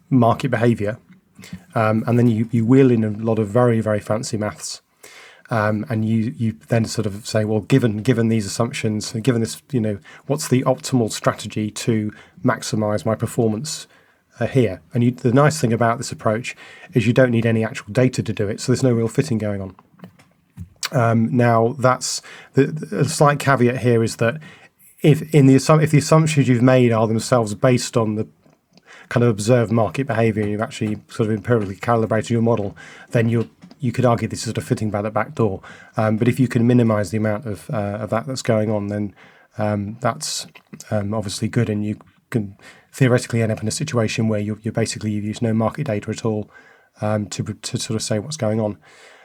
market 0.09 0.49
behavior, 0.49 0.97
um, 1.75 2.03
and 2.07 2.19
then 2.19 2.27
you, 2.27 2.49
you 2.51 2.65
wheel 2.65 2.91
in 2.91 3.03
a 3.03 3.09
lot 3.09 3.39
of 3.39 3.47
very, 3.47 3.79
very 3.81 3.99
fancy 3.99 4.37
maths. 4.37 4.81
Um, 5.49 5.85
and 5.89 6.05
you 6.05 6.33
you 6.37 6.53
then 6.69 6.85
sort 6.85 7.05
of 7.05 7.27
say, 7.27 7.43
well, 7.43 7.59
given 7.61 8.03
given 8.03 8.29
these 8.29 8.45
assumptions, 8.45 9.11
given 9.13 9.41
this, 9.41 9.61
you 9.71 9.81
know, 9.81 9.99
what's 10.27 10.47
the 10.47 10.63
optimal 10.63 11.11
strategy 11.11 11.69
to 11.71 12.13
maximize 12.43 13.05
my 13.05 13.15
performance 13.15 13.87
uh, 14.41 14.47
here? 14.47 14.81
And 14.93 15.03
you, 15.03 15.11
the 15.11 15.31
nice 15.31 15.59
thing 15.61 15.71
about 15.71 15.97
this 15.97 16.11
approach 16.11 16.55
is 16.93 17.07
you 17.07 17.13
don't 17.13 17.31
need 17.31 17.45
any 17.45 17.63
actual 17.63 17.91
data 17.91 18.23
to 18.23 18.33
do 18.33 18.49
it, 18.49 18.59
so 18.59 18.71
there's 18.71 18.83
no 18.83 18.91
real 18.91 19.07
fitting 19.07 19.37
going 19.37 19.61
on. 19.61 19.75
Um, 20.91 21.35
now, 21.35 21.75
that's 21.79 22.21
the, 22.53 22.65
the 22.65 23.07
slight 23.07 23.39
caveat 23.39 23.77
here 23.77 24.03
is 24.03 24.17
that 24.17 24.41
if 25.01 25.33
in 25.33 25.47
the 25.47 25.55
if 25.81 25.91
the 25.91 25.97
assumptions 25.97 26.47
you've 26.47 26.61
made 26.61 26.91
are 26.91 27.07
themselves 27.07 27.55
based 27.55 27.95
on 27.97 28.15
the 28.15 28.27
kind 29.09 29.23
of 29.23 29.29
observed 29.29 29.71
market 29.71 30.07
behavior, 30.07 30.43
and 30.43 30.51
you've 30.51 30.61
actually 30.61 30.97
sort 31.07 31.29
of 31.29 31.35
empirically 31.35 31.75
calibrated 31.75 32.29
your 32.29 32.41
model, 32.41 32.75
then 33.11 33.29
you're 33.29 33.47
you 33.79 33.91
could 33.91 34.05
argue 34.05 34.27
this 34.27 34.39
is 34.39 34.45
sort 34.45 34.57
of 34.57 34.63
fitting 34.63 34.91
by 34.91 35.01
the 35.01 35.09
back 35.09 35.33
door. 35.33 35.61
Um, 35.97 36.17
but 36.17 36.27
if 36.27 36.39
you 36.39 36.47
can 36.47 36.67
minimise 36.67 37.09
the 37.09 37.17
amount 37.17 37.47
of, 37.47 37.67
uh, 37.71 37.97
of 38.01 38.11
that 38.11 38.27
that's 38.27 38.43
going 38.43 38.69
on, 38.69 38.87
then 38.87 39.15
um, 39.57 39.97
that's 40.01 40.45
um, 40.91 41.15
obviously 41.15 41.47
good, 41.47 41.67
and 41.67 41.83
you 41.83 41.97
can 42.29 42.55
theoretically 42.91 43.41
end 43.41 43.51
up 43.51 43.61
in 43.61 43.67
a 43.67 43.71
situation 43.71 44.27
where 44.27 44.39
you 44.39 44.59
you 44.61 44.71
basically 44.71 45.11
you 45.11 45.21
use 45.21 45.41
no 45.41 45.53
market 45.53 45.85
data 45.87 46.11
at 46.11 46.25
all 46.25 46.49
um, 47.01 47.27
to 47.27 47.43
to 47.43 47.77
sort 47.77 47.95
of 47.95 48.03
say 48.03 48.19
what's 48.19 48.37
going 48.37 48.59
on. 48.59 48.77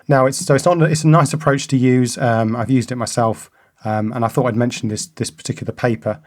Now 0.08 0.26
it's 0.26 0.38
so 0.38 0.54
it's 0.54 0.64
not 0.64 0.80
it's 0.82 1.04
a 1.04 1.08
nice 1.08 1.32
approach 1.32 1.66
to 1.68 1.76
use. 1.76 2.16
Um, 2.18 2.54
I've 2.54 2.70
used 2.70 2.92
it 2.92 2.96
myself, 2.96 3.50
um, 3.84 4.12
and 4.12 4.24
I 4.24 4.28
thought 4.28 4.46
I'd 4.46 4.56
mention 4.56 4.88
this 4.88 5.06
this 5.06 5.30
particular 5.30 5.72
paper, 5.72 6.20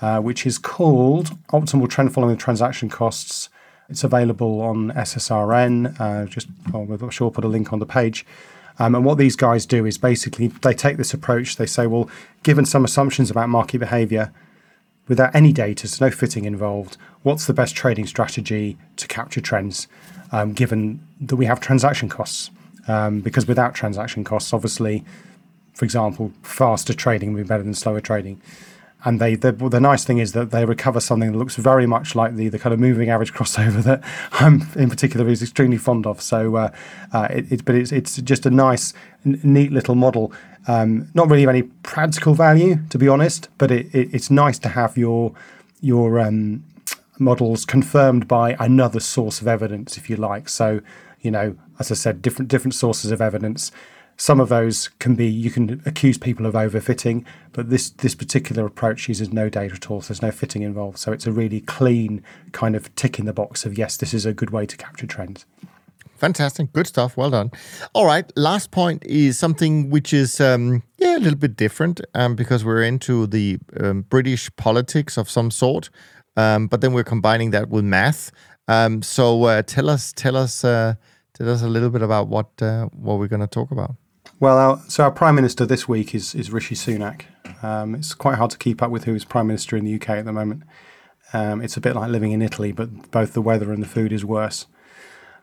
uh, 0.00 0.20
which 0.20 0.46
is 0.46 0.58
called 0.58 1.36
"Optimal 1.52 1.88
Trend 1.88 2.14
Following 2.14 2.36
Transaction 2.36 2.88
Costs." 2.88 3.50
It's 3.88 4.02
available 4.02 4.62
on 4.62 4.90
SSRN. 4.92 6.00
Uh, 6.00 6.26
just 6.26 6.48
we'll 6.72 7.10
sure 7.10 7.30
put 7.30 7.44
a 7.44 7.48
link 7.48 7.72
on 7.72 7.78
the 7.78 7.86
page. 7.86 8.26
Um, 8.78 8.94
and 8.94 9.04
what 9.04 9.16
these 9.16 9.36
guys 9.36 9.64
do 9.64 9.86
is 9.86 9.96
basically 9.96 10.48
they 10.48 10.74
take 10.74 10.96
this 10.96 11.14
approach. 11.14 11.56
They 11.56 11.66
say, 11.66 11.86
well, 11.86 12.10
given 12.42 12.66
some 12.66 12.84
assumptions 12.84 13.30
about 13.30 13.48
market 13.48 13.78
behavior, 13.78 14.32
without 15.08 15.34
any 15.34 15.52
data, 15.52 15.88
so 15.88 16.06
no 16.06 16.10
fitting 16.10 16.44
involved, 16.44 16.96
what's 17.22 17.46
the 17.46 17.54
best 17.54 17.74
trading 17.74 18.06
strategy 18.06 18.76
to 18.96 19.06
capture 19.06 19.40
trends, 19.40 19.88
um, 20.32 20.52
given 20.52 21.06
that 21.20 21.36
we 21.36 21.46
have 21.46 21.60
transaction 21.60 22.08
costs? 22.08 22.50
Um, 22.88 23.20
because 23.20 23.46
without 23.46 23.74
transaction 23.74 24.22
costs, 24.24 24.52
obviously, 24.52 25.04
for 25.74 25.84
example, 25.84 26.32
faster 26.42 26.94
trading 26.94 27.32
would 27.32 27.42
be 27.42 27.48
better 27.48 27.62
than 27.62 27.74
slower 27.74 28.00
trading 28.00 28.40
and 29.04 29.20
they 29.20 29.34
the, 29.34 29.52
the 29.52 29.80
nice 29.80 30.04
thing 30.04 30.18
is 30.18 30.32
that 30.32 30.50
they 30.50 30.64
recover 30.64 31.00
something 31.00 31.32
that 31.32 31.38
looks 31.38 31.56
very 31.56 31.86
much 31.86 32.14
like 32.14 32.34
the 32.34 32.48
the 32.48 32.58
kind 32.58 32.72
of 32.72 32.80
moving 32.80 33.08
average 33.08 33.32
crossover 33.38 33.82
that 33.84 34.02
I'm 34.32 34.66
in 34.74 34.90
particular 34.90 35.28
is 35.28 35.42
extremely 35.42 35.76
fond 35.78 36.06
of. 36.06 36.20
So, 36.20 36.56
uh, 36.56 36.70
uh, 37.12 37.28
it, 37.30 37.52
it, 37.52 37.64
but 37.64 37.74
it's 37.74 37.92
it's 37.92 38.16
just 38.16 38.46
a 38.46 38.50
nice, 38.50 38.94
n- 39.24 39.40
neat 39.42 39.72
little 39.72 39.94
model. 39.94 40.32
Um, 40.68 41.08
not 41.14 41.30
really 41.30 41.44
of 41.44 41.50
any 41.50 41.62
practical 41.62 42.34
value, 42.34 42.78
to 42.90 42.98
be 42.98 43.06
honest, 43.06 43.48
but 43.58 43.70
it, 43.70 43.94
it, 43.94 44.12
it's 44.12 44.30
nice 44.30 44.58
to 44.60 44.70
have 44.70 44.96
your 44.96 45.32
your 45.80 46.18
um, 46.18 46.64
models 47.18 47.64
confirmed 47.64 48.26
by 48.26 48.56
another 48.58 49.00
source 49.00 49.40
of 49.40 49.46
evidence, 49.46 49.96
if 49.96 50.10
you 50.10 50.16
like. 50.16 50.48
So, 50.48 50.80
you 51.20 51.30
know, 51.30 51.56
as 51.78 51.90
I 51.90 51.94
said, 51.94 52.22
different 52.22 52.50
different 52.50 52.74
sources 52.74 53.10
of 53.10 53.20
evidence. 53.20 53.70
Some 54.16 54.40
of 54.40 54.48
those 54.48 54.88
can 54.98 55.14
be 55.14 55.26
you 55.26 55.50
can 55.50 55.82
accuse 55.84 56.16
people 56.16 56.46
of 56.46 56.54
overfitting, 56.54 57.24
but 57.52 57.68
this 57.68 57.90
this 57.90 58.14
particular 58.14 58.64
approach 58.64 59.08
uses 59.08 59.32
no 59.32 59.48
data 59.48 59.74
at 59.74 59.90
all. 59.90 60.00
So 60.00 60.08
there's 60.08 60.22
no 60.22 60.30
fitting 60.30 60.62
involved. 60.62 60.98
So 60.98 61.12
it's 61.12 61.26
a 61.26 61.32
really 61.32 61.60
clean 61.60 62.22
kind 62.52 62.74
of 62.74 62.94
tick 62.94 63.18
in 63.18 63.26
the 63.26 63.32
box 63.34 63.66
of 63.66 63.76
yes, 63.76 63.96
this 63.96 64.14
is 64.14 64.24
a 64.24 64.32
good 64.32 64.50
way 64.50 64.64
to 64.66 64.76
capture 64.76 65.06
trends. 65.06 65.44
Fantastic, 66.16 66.72
good 66.72 66.86
stuff. 66.86 67.16
Well 67.18 67.28
done. 67.28 67.50
All 67.92 68.06
right, 68.06 68.30
last 68.36 68.70
point 68.70 69.04
is 69.04 69.38
something 69.38 69.90
which 69.90 70.14
is 70.14 70.40
um, 70.40 70.82
yeah 70.96 71.18
a 71.18 71.20
little 71.20 71.38
bit 71.38 71.56
different 71.56 72.00
um, 72.14 72.34
because 72.36 72.64
we're 72.64 72.82
into 72.82 73.26
the 73.26 73.58
um, 73.78 74.02
British 74.02 74.54
politics 74.56 75.18
of 75.18 75.28
some 75.28 75.50
sort, 75.50 75.90
um, 76.38 76.68
but 76.68 76.80
then 76.80 76.94
we're 76.94 77.04
combining 77.04 77.50
that 77.50 77.68
with 77.68 77.84
math. 77.84 78.30
Um, 78.66 79.02
so 79.02 79.44
uh, 79.44 79.62
tell 79.62 79.90
us, 79.90 80.12
tell 80.14 80.36
us, 80.36 80.64
uh, 80.64 80.94
tell 81.34 81.50
us 81.50 81.62
a 81.62 81.68
little 81.68 81.90
bit 81.90 82.00
about 82.00 82.28
what 82.28 82.50
uh, 82.62 82.86
what 82.86 83.18
we're 83.18 83.28
going 83.28 83.40
to 83.40 83.46
talk 83.46 83.70
about. 83.70 83.94
Well, 84.38 84.58
our, 84.58 84.80
so 84.88 85.04
our 85.04 85.10
prime 85.10 85.34
minister 85.34 85.64
this 85.64 85.88
week 85.88 86.14
is 86.14 86.34
is 86.34 86.52
Rishi 86.52 86.74
Sunak. 86.74 87.22
Um, 87.62 87.94
it's 87.94 88.12
quite 88.12 88.36
hard 88.36 88.50
to 88.50 88.58
keep 88.58 88.82
up 88.82 88.90
with 88.90 89.04
who 89.04 89.14
is 89.14 89.24
prime 89.24 89.46
minister 89.46 89.78
in 89.78 89.86
the 89.86 89.94
UK 89.94 90.10
at 90.10 90.24
the 90.26 90.32
moment. 90.32 90.64
Um, 91.32 91.62
it's 91.62 91.78
a 91.78 91.80
bit 91.80 91.96
like 91.96 92.10
living 92.10 92.32
in 92.32 92.42
Italy, 92.42 92.70
but 92.70 93.10
both 93.10 93.32
the 93.32 93.40
weather 93.40 93.72
and 93.72 93.82
the 93.82 93.88
food 93.88 94.12
is 94.12 94.26
worse. 94.26 94.66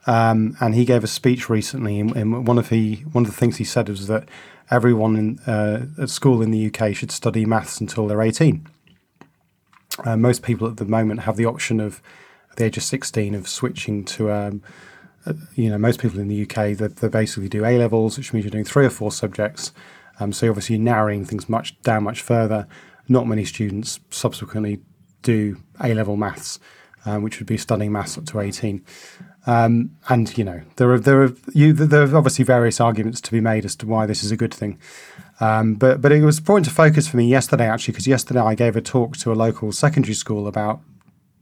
Um, 0.05 0.55
and 0.59 0.75
he 0.75 0.85
gave 0.85 1.03
a 1.03 1.07
speech 1.07 1.49
recently, 1.49 1.99
and, 1.99 2.45
one 2.47 2.59
of 2.59 2.69
the 2.69 2.97
one 3.13 3.23
of 3.25 3.31
the 3.31 3.35
things 3.35 3.57
he 3.57 3.63
said 3.63 3.89
was 3.89 4.05
that 4.07 4.29
everyone 4.69 5.15
in, 5.15 5.39
uh, 5.47 5.87
at 5.99 6.11
school 6.11 6.43
in 6.43 6.51
the 6.51 6.67
UK 6.67 6.95
should 6.95 7.11
study 7.11 7.45
maths 7.45 7.81
until 7.81 8.05
they're 8.05 8.21
18. 8.21 8.67
Uh, 10.05 10.17
most 10.17 10.43
people 10.43 10.67
at 10.67 10.77
the 10.77 10.85
moment 10.85 11.21
have 11.21 11.35
the 11.35 11.45
option 11.45 11.79
of, 11.79 11.99
at 12.51 12.57
the 12.57 12.65
age 12.65 12.77
of 12.77 12.83
16, 12.83 13.33
of 13.33 13.47
switching 13.47 14.05
to, 14.05 14.31
um, 14.31 14.61
you 15.55 15.69
know, 15.69 15.77
most 15.77 15.99
people 15.99 16.19
in 16.19 16.27
the 16.27 16.43
UK, 16.43 16.77
they, 16.77 16.87
they, 16.87 17.07
basically 17.07 17.49
do 17.49 17.65
A 17.65 17.77
levels, 17.77 18.17
which 18.17 18.33
means 18.33 18.45
you're 18.45 18.51
doing 18.51 18.65
three 18.65 18.85
or 18.85 18.89
four 18.89 19.11
subjects. 19.11 19.71
Um, 20.19 20.33
so 20.33 20.49
obviously 20.49 20.75
you're 20.75 20.83
narrowing 20.83 21.25
things 21.25 21.49
much 21.49 21.79
down 21.81 22.03
much 22.03 22.21
further. 22.21 22.67
Not 23.07 23.27
many 23.27 23.45
students 23.45 23.99
subsequently 24.09 24.81
do 25.21 25.57
A 25.81 25.93
level 25.93 26.17
maths, 26.17 26.59
um, 27.05 27.23
which 27.23 27.39
would 27.39 27.47
be 27.47 27.57
studying 27.57 27.91
maths 27.91 28.17
up 28.17 28.25
to 28.27 28.39
18. 28.39 28.83
Um, 29.45 29.91
and 30.07 30.35
you 30.37 30.45
know 30.45 30.61
there 30.77 30.89
are 30.89 30.99
there 30.99 31.21
are 31.23 31.33
you 31.53 31.73
there 31.73 32.03
are 32.03 32.15
obviously 32.15 32.45
various 32.45 32.79
arguments 32.79 33.19
to 33.21 33.31
be 33.31 33.41
made 33.41 33.65
as 33.65 33.75
to 33.77 33.85
why 33.85 34.05
this 34.05 34.23
is 34.23 34.31
a 34.31 34.37
good 34.37 34.53
thing. 34.53 34.79
Um, 35.41 35.73
but 35.73 35.99
but 35.99 36.13
it 36.13 36.23
was 36.23 36.39
point 36.39 36.65
of 36.67 36.71
focus 36.73 37.09
for 37.09 37.17
me 37.17 37.27
yesterday 37.27 37.67
actually 37.67 37.91
because 37.91 38.07
yesterday 38.07 38.39
I 38.39 38.55
gave 38.55 38.77
a 38.77 38.81
talk 38.81 39.17
to 39.17 39.33
a 39.33 39.35
local 39.35 39.73
secondary 39.73 40.13
school 40.13 40.47
about 40.47 40.79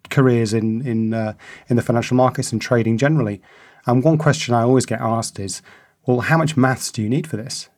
careers 0.09 0.51
in 0.51 0.85
in 0.85 1.13
uh, 1.13 1.33
in 1.67 1.75
the 1.75 1.83
financial 1.83 2.17
markets 2.17 2.51
and 2.51 2.59
trading 2.59 2.97
generally. 2.97 3.41
And 3.85 4.03
one 4.03 4.17
question 4.17 4.53
I 4.53 4.61
always 4.61 4.85
get 4.85 5.01
asked 5.01 5.39
is, 5.39 5.61
well, 6.05 6.21
how 6.21 6.37
much 6.37 6.57
maths 6.57 6.91
do 6.91 7.01
you 7.01 7.09
need 7.09 7.27
for 7.27 7.37
this? 7.37 7.69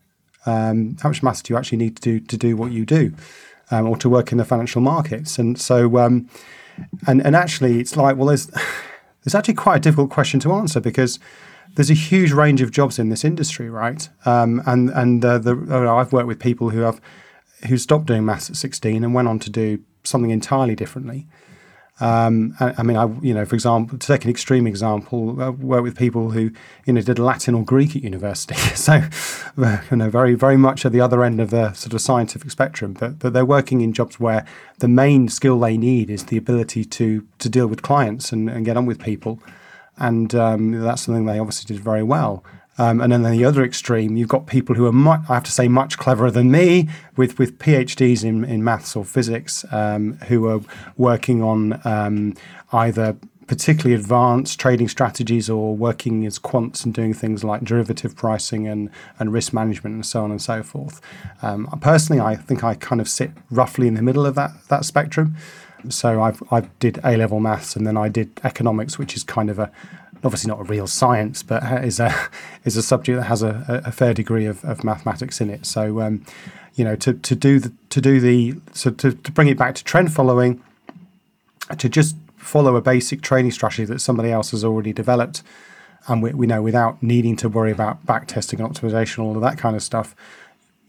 Um, 0.45 0.97
how 1.01 1.09
much 1.09 1.23
maths 1.23 1.41
do 1.41 1.53
you 1.53 1.57
actually 1.57 1.77
need 1.77 1.95
to 1.97 2.01
do 2.01 2.19
to 2.19 2.37
do 2.37 2.57
what 2.57 2.71
you 2.71 2.85
do, 2.85 3.13
um, 3.71 3.87
or 3.87 3.97
to 3.97 4.09
work 4.09 4.31
in 4.31 4.37
the 4.37 4.45
financial 4.45 4.81
markets? 4.81 5.39
And 5.39 5.59
so, 5.59 5.97
um, 5.97 6.29
and 7.07 7.25
and 7.25 7.35
actually, 7.35 7.79
it's 7.79 7.95
like, 7.95 8.17
well, 8.17 8.27
there's 8.27 8.51
it's 9.25 9.35
actually 9.35 9.53
quite 9.53 9.77
a 9.77 9.79
difficult 9.79 10.09
question 10.09 10.39
to 10.41 10.53
answer 10.53 10.79
because 10.79 11.19
there's 11.75 11.89
a 11.89 11.95
huge 11.95 12.31
range 12.31 12.61
of 12.61 12.71
jobs 12.71 12.99
in 12.99 13.09
this 13.09 13.23
industry, 13.23 13.69
right? 13.69 14.07
Um, 14.25 14.61
and 14.65 14.89
and 14.89 15.23
uh, 15.23 15.37
the, 15.37 15.65
uh, 15.69 15.95
I've 15.95 16.11
worked 16.11 16.27
with 16.27 16.39
people 16.39 16.69
who 16.69 16.79
have 16.79 16.99
who 17.67 17.77
stopped 17.77 18.05
doing 18.05 18.25
maths 18.25 18.49
at 18.49 18.57
16 18.57 19.03
and 19.03 19.13
went 19.13 19.27
on 19.27 19.39
to 19.39 19.49
do 19.49 19.79
something 20.03 20.31
entirely 20.31 20.75
differently. 20.75 21.27
Um, 21.99 22.55
I, 22.59 22.73
I, 22.79 22.83
mean, 22.83 22.97
I 22.97 23.05
you 23.21 23.33
know, 23.33 23.45
for 23.45 23.55
example, 23.55 23.97
to 23.97 24.07
take 24.07 24.23
an 24.23 24.31
extreme 24.31 24.65
example, 24.65 25.41
I 25.41 25.49
work 25.49 25.83
with 25.83 25.95
people 25.95 26.31
who 26.31 26.51
you 26.85 26.93
know 26.93 27.01
did 27.01 27.19
Latin 27.19 27.53
or 27.53 27.63
Greek 27.63 27.95
at 27.95 28.03
university, 28.03 28.55
so 28.75 29.03
you 29.57 29.97
know, 29.97 30.09
very 30.09 30.33
very 30.33 30.57
much 30.57 30.85
at 30.85 30.91
the 30.91 31.01
other 31.01 31.23
end 31.23 31.39
of 31.39 31.51
the 31.51 31.71
sort 31.73 31.93
of 31.93 32.01
scientific 32.01 32.49
spectrum. 32.49 32.93
But 32.93 33.19
but 33.19 33.33
they're 33.33 33.45
working 33.45 33.81
in 33.81 33.93
jobs 33.93 34.19
where 34.19 34.45
the 34.79 34.87
main 34.87 35.29
skill 35.29 35.59
they 35.59 35.77
need 35.77 36.09
is 36.09 36.25
the 36.25 36.37
ability 36.37 36.85
to 36.85 37.27
to 37.37 37.49
deal 37.49 37.67
with 37.67 37.83
clients 37.83 38.31
and, 38.31 38.49
and 38.49 38.65
get 38.65 38.75
on 38.75 38.87
with 38.87 38.99
people, 38.99 39.39
and 39.97 40.33
um, 40.33 40.71
that's 40.71 41.03
something 41.03 41.25
they 41.25 41.37
obviously 41.37 41.73
did 41.73 41.83
very 41.83 42.03
well. 42.03 42.43
Um, 42.77 43.01
and 43.01 43.11
then 43.11 43.25
on 43.25 43.31
the 43.31 43.45
other 43.45 43.63
extreme, 43.63 44.17
you've 44.17 44.29
got 44.29 44.47
people 44.47 44.75
who 44.75 44.85
are, 44.87 44.91
much, 44.91 45.21
I 45.29 45.35
have 45.35 45.43
to 45.43 45.51
say, 45.51 45.67
much 45.67 45.97
cleverer 45.97 46.31
than 46.31 46.49
me, 46.49 46.89
with 47.15 47.37
with 47.37 47.59
PhDs 47.59 48.23
in, 48.23 48.43
in 48.43 48.63
maths 48.63 48.95
or 48.95 49.05
physics, 49.05 49.63
um, 49.71 50.13
who 50.27 50.47
are 50.47 50.61
working 50.97 51.43
on 51.43 51.79
um, 51.85 52.33
either 52.71 53.15
particularly 53.47 53.93
advanced 53.93 54.59
trading 54.59 54.87
strategies 54.87 55.49
or 55.49 55.75
working 55.75 56.25
as 56.25 56.39
quants 56.39 56.85
and 56.85 56.93
doing 56.93 57.13
things 57.13 57.43
like 57.43 57.63
derivative 57.63 58.15
pricing 58.15 58.67
and, 58.67 58.89
and 59.19 59.33
risk 59.33 59.53
management 59.53 59.93
and 59.93 60.05
so 60.05 60.23
on 60.23 60.31
and 60.31 60.41
so 60.41 60.63
forth. 60.63 61.01
Um, 61.41 61.67
personally, 61.81 62.21
I 62.21 62.35
think 62.35 62.63
I 62.63 62.75
kind 62.75 63.01
of 63.01 63.09
sit 63.09 63.31
roughly 63.51 63.87
in 63.87 63.95
the 63.95 64.01
middle 64.01 64.25
of 64.25 64.35
that 64.35 64.51
that 64.69 64.85
spectrum. 64.85 65.35
So 65.89 66.21
I've 66.21 66.41
I 66.51 66.61
did 66.79 66.99
A 67.03 67.17
level 67.17 67.39
maths 67.39 67.75
and 67.75 67.85
then 67.85 67.97
I 67.97 68.07
did 68.07 68.39
economics, 68.43 68.97
which 68.97 69.15
is 69.15 69.23
kind 69.23 69.49
of 69.49 69.59
a 69.59 69.69
obviously 70.23 70.49
not 70.49 70.59
a 70.59 70.63
real 70.63 70.87
science, 70.87 71.43
but 71.43 71.63
is 71.83 71.99
a 71.99 72.13
is 72.65 72.77
a 72.77 72.83
subject 72.83 73.17
that 73.17 73.25
has 73.25 73.43
a, 73.43 73.81
a 73.85 73.91
fair 73.91 74.13
degree 74.13 74.45
of, 74.45 74.63
of 74.63 74.83
mathematics 74.83 75.41
in 75.41 75.49
it. 75.49 75.65
So, 75.65 76.01
um, 76.01 76.25
you 76.75 76.83
know, 76.83 76.95
to, 76.97 77.13
to 77.13 77.35
do 77.35 77.59
the 77.59 77.71
to 77.89 78.01
do 78.01 78.19
the 78.19 78.55
so 78.73 78.91
to, 78.91 79.13
to 79.13 79.31
bring 79.31 79.47
it 79.47 79.57
back 79.57 79.75
to 79.75 79.83
trend 79.83 80.13
following, 80.13 80.61
to 81.77 81.89
just 81.89 82.15
follow 82.37 82.75
a 82.75 82.81
basic 82.81 83.21
training 83.21 83.51
strategy 83.51 83.85
that 83.85 83.99
somebody 83.99 84.31
else 84.31 84.51
has 84.51 84.63
already 84.63 84.93
developed, 84.93 85.43
and 86.07 86.23
we, 86.23 86.33
we 86.33 86.47
know 86.47 86.61
without 86.61 87.01
needing 87.01 87.35
to 87.37 87.49
worry 87.49 87.71
about 87.71 88.05
back 88.05 88.27
testing 88.27 88.59
and 88.59 88.73
optimization, 88.73 89.19
all 89.19 89.35
of 89.35 89.41
that 89.41 89.57
kind 89.57 89.75
of 89.75 89.83
stuff. 89.83 90.15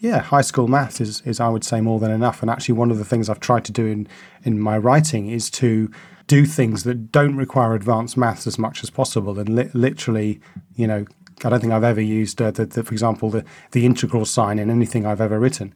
Yeah, 0.01 0.19
high 0.19 0.43
school 0.43 0.69
math 0.69 1.01
is, 1.01 1.23
is 1.23 1.41
I 1.41 1.49
would 1.49 1.65
say 1.65 1.81
more 1.81 1.99
than 1.99 2.11
enough. 2.11 2.43
And 2.43 2.51
actually, 2.51 2.75
one 2.75 2.91
of 2.91 2.99
the 2.99 3.07
things 3.07 3.31
I've 3.31 3.41
tried 3.41 3.65
to 3.67 3.73
do 3.73 3.87
in 3.87 4.09
in 4.43 4.61
my 4.61 4.77
writing 4.77 5.31
is 5.31 5.49
to 5.51 5.91
do 6.27 6.47
things 6.47 6.85
that 6.85 7.13
don't 7.13 7.37
require 7.37 7.75
advanced 7.75 8.17
maths 8.17 8.47
as 8.47 8.59
much 8.59 8.83
as 8.83 8.91
possible. 8.91 9.39
And 9.39 9.49
li- 9.49 9.71
literally, 9.75 10.41
you 10.75 10.87
know, 10.87 11.05
I 11.45 11.51
don't 11.51 11.61
think 11.61 11.73
I've 11.73 11.85
ever 11.85 12.01
used, 12.01 12.41
uh, 12.41 12.51
the, 12.51 12.67
the, 12.67 12.83
for 12.83 12.93
example, 12.93 13.31
the, 13.31 13.45
the 13.73 13.85
integral 13.85 14.25
sign 14.25 14.59
in 14.59 14.71
anything 14.71 15.05
I've 15.05 15.21
ever 15.21 15.39
written. 15.39 15.75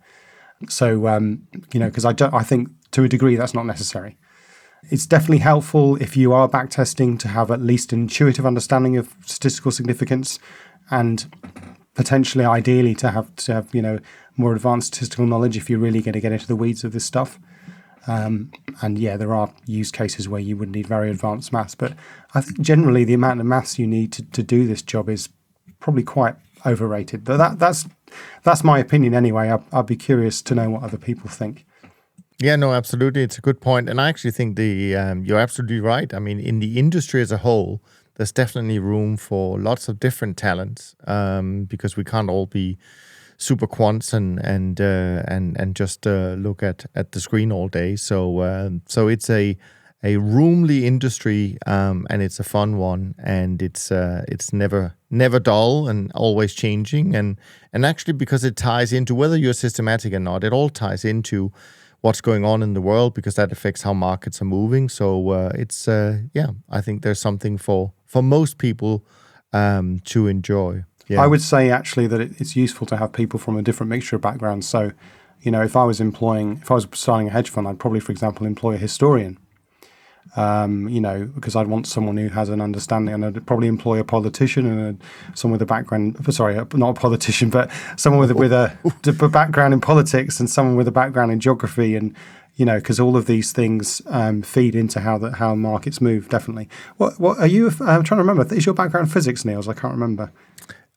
So, 0.69 1.07
um, 1.09 1.47
you 1.73 1.81
know, 1.81 1.89
because 1.89 2.05
I, 2.05 2.13
don't, 2.13 2.33
I 2.33 2.43
think 2.43 2.69
to 2.93 3.05
a 3.05 3.09
degree 3.09 3.37
that's 3.37 3.55
not 3.55 3.67
necessary. 3.67 4.17
It's 4.91 5.07
definitely 5.07 5.39
helpful 5.39 5.97
if 5.97 6.17
you 6.17 6.33
are 6.33 6.49
backtesting 6.49 7.19
to 7.21 7.29
have 7.29 7.51
at 7.51 7.61
least 7.61 7.93
an 7.93 8.03
intuitive 8.03 8.47
understanding 8.47 8.97
of 8.97 9.15
statistical 9.27 9.73
significance 9.73 10.39
and 10.91 11.27
potentially 11.95 12.45
ideally 12.45 12.95
to 12.95 13.11
have 13.11 13.35
to 13.35 13.53
have 13.53 13.75
you 13.75 13.83
know 13.83 13.99
more 14.37 14.55
advanced 14.55 14.95
statistical 14.95 15.27
knowledge 15.27 15.57
if 15.57 15.69
you're 15.69 15.81
really 15.81 16.01
going 16.01 16.13
to 16.13 16.21
get 16.21 16.31
into 16.31 16.47
the 16.47 16.55
weeds 16.55 16.85
of 16.85 16.93
this 16.93 17.05
stuff 17.05 17.41
um, 18.07 18.51
and 18.81 18.99
yeah, 18.99 19.17
there 19.17 19.35
are 19.35 19.53
use 19.67 19.91
cases 19.91 20.29
where 20.29 20.41
you 20.41 20.57
would 20.57 20.71
need 20.71 20.87
very 20.87 21.11
advanced 21.11 21.53
maths, 21.53 21.75
but 21.75 21.95
I 22.35 22.41
think 22.41 22.61
generally 22.61 23.05
the 23.05 23.15
amount 23.15 23.41
of 23.41 23.47
maths 23.47 23.79
you 23.79 23.87
need 23.87 24.13
to, 24.13 24.23
to 24.23 24.43
do 24.43 24.67
this 24.67 24.83
job 24.83 25.09
is 25.09 25.29
probably 25.81 26.03
quite 26.03 26.37
overrated. 26.65 27.25
But 27.25 27.37
that, 27.39 27.59
that's 27.59 27.87
that's 28.43 28.65
my 28.65 28.79
opinion 28.79 29.15
anyway. 29.15 29.51
I, 29.51 29.61
I'd 29.73 29.87
be 29.87 29.97
curious 29.97 30.43
to 30.43 30.55
know 30.55 30.71
what 30.71 30.83
other 30.83 30.99
people 30.99 31.29
think. 31.29 31.67
Yeah, 32.41 32.55
no, 32.57 32.73
absolutely, 32.73 33.25
it's 33.25 33.37
a 33.37 33.41
good 33.41 33.61
point, 33.61 33.89
and 33.89 34.01
I 34.01 34.09
actually 34.09 34.31
think 34.31 34.57
the 34.57 34.95
um, 34.95 35.25
you're 35.25 35.41
absolutely 35.41 35.81
right. 35.81 36.13
I 36.15 36.21
mean, 36.21 36.39
in 36.39 36.61
the 36.61 36.79
industry 36.79 37.21
as 37.21 37.33
a 37.33 37.39
whole, 37.39 37.83
there's 38.15 38.33
definitely 38.33 38.79
room 38.79 39.17
for 39.17 39.59
lots 39.59 39.89
of 39.89 39.99
different 39.99 40.37
talents 40.37 40.95
um, 41.07 41.65
because 41.65 41.97
we 41.97 42.05
can't 42.05 42.31
all 42.31 42.47
be 42.47 42.79
super 43.39 43.67
quants 43.67 44.13
and 44.13 44.39
and 44.41 44.81
uh, 44.81 45.23
and 45.27 45.59
and 45.59 45.75
just 45.75 46.07
uh, 46.07 46.35
look 46.39 46.63
at 46.63 46.85
at 46.95 47.13
the 47.13 47.21
screen 47.21 47.51
all 47.51 47.69
day. 47.69 47.97
So 47.97 48.41
uh, 48.41 48.71
so 48.87 49.09
it's 49.09 49.31
a 49.31 49.57
a 50.05 50.17
roomly 50.17 50.87
industry 50.87 51.59
um, 51.67 52.07
and 52.09 52.23
it's 52.23 52.39
a 52.39 52.45
fun 52.45 52.77
one 52.77 53.15
and 53.19 53.61
it's 53.63 53.91
uh, 53.91 54.25
it's 54.29 54.53
never 54.53 54.95
never 55.11 55.41
dull 55.41 55.89
and 55.89 56.13
always 56.15 56.55
changing 56.55 57.17
and 57.17 57.39
and 57.73 57.85
actually 57.85 58.13
because 58.13 58.45
it 58.45 58.57
ties 58.57 58.93
into 58.93 59.15
whether 59.15 59.37
you're 59.37 59.55
systematic 59.55 60.13
or 60.13 60.21
not, 60.21 60.45
it 60.45 60.53
all 60.53 60.69
ties 60.69 61.05
into 61.05 61.53
what's 62.01 62.21
going 62.21 62.45
on 62.45 62.63
in 62.63 62.75
the 62.75 62.81
world 62.81 63.15
because 63.15 63.35
that 63.35 63.51
affects 63.51 63.83
how 63.83 63.93
markets 63.93 64.41
are 64.41 64.45
moving. 64.45 64.89
So 64.89 65.31
uh, 65.31 65.53
it's 65.55 65.89
uh, 65.89 66.19
yeah, 66.33 66.49
I 66.71 66.81
think 66.81 67.03
there's 67.03 67.21
something 67.21 67.59
for 67.59 67.93
for 68.05 68.23
most 68.23 68.59
people 68.59 69.05
um, 69.53 69.99
to 70.05 70.27
enjoy. 70.27 70.85
Yeah. 71.09 71.23
I 71.23 71.27
would 71.27 71.43
say 71.43 71.71
actually 71.71 72.07
that 72.09 72.21
it's 72.21 72.55
useful 72.55 72.87
to 72.89 72.97
have 72.97 73.13
people 73.13 73.39
from 73.39 73.57
a 73.57 73.63
different 73.63 73.91
mixture 73.91 74.17
of 74.17 74.23
backgrounds. 74.23 74.67
So, 74.67 74.93
you 75.41 75.51
know, 75.51 75.63
if 75.63 75.75
I 75.75 75.85
was 75.85 76.01
employing, 76.01 76.59
if 76.63 76.71
I 76.71 76.75
was 76.75 76.87
starting 76.93 77.29
a 77.29 77.31
hedge 77.31 77.49
fund, 77.49 77.67
I'd 77.67 77.79
probably, 77.79 78.01
for 78.01 78.13
example, 78.13 78.47
employ 78.47 78.75
a 78.75 78.79
historian. 78.79 79.39
Um, 80.37 80.91
you 80.91 81.01
know, 81.01 81.25
because 81.35 81.57
I'd 81.57 81.69
want 81.69 81.87
someone 81.87 82.19
who 82.19 82.29
has 82.29 82.51
an 82.51 82.61
understanding, 82.61 83.15
and 83.15 83.25
I'd 83.25 83.47
probably 83.47 83.67
employ 83.67 83.99
a 83.99 84.05
politician 84.05 84.67
and 84.67 85.01
a, 85.01 85.35
someone 85.35 85.55
with 85.55 85.63
a 85.63 85.67
background. 85.67 86.19
Sorry, 86.33 86.55
not 86.55 86.91
a 86.91 87.01
politician, 87.01 87.49
but 87.51 87.71
someone 87.97 88.21
with 88.21 88.31
a, 88.33 88.35
with 88.35 88.53
a, 88.53 89.25
a 89.25 89.29
background 89.29 89.73
in 89.73 89.81
politics 89.81 90.39
and 90.39 90.51
someone 90.51 90.77
with 90.77 90.87
a 90.87 90.93
background 90.93 91.33
in 91.33 91.41
geography 91.41 91.97
and 91.97 92.15
you 92.59 92.65
know, 92.65 92.77
because 92.77 92.99
all 92.99 93.17
of 93.17 93.27
these 93.27 93.53
things 93.53 94.03
um, 94.07 94.43
feed 94.43 94.75
into 94.75 94.99
how 95.01 95.17
the 95.17 95.31
how 95.31 95.55
markets 95.55 96.01
move. 96.01 96.29
Definitely. 96.29 96.69
What 96.97 97.19
what 97.19 97.39
are 97.39 97.47
you? 97.47 97.69
I'm 97.81 98.03
trying 98.03 98.19
to 98.19 98.25
remember. 98.25 98.53
Is 98.53 98.67
your 98.67 98.75
background 98.75 99.13
physics, 99.13 99.45
Niels? 99.45 99.69
I 99.69 99.75
can't 99.75 99.95
remember. 99.95 100.33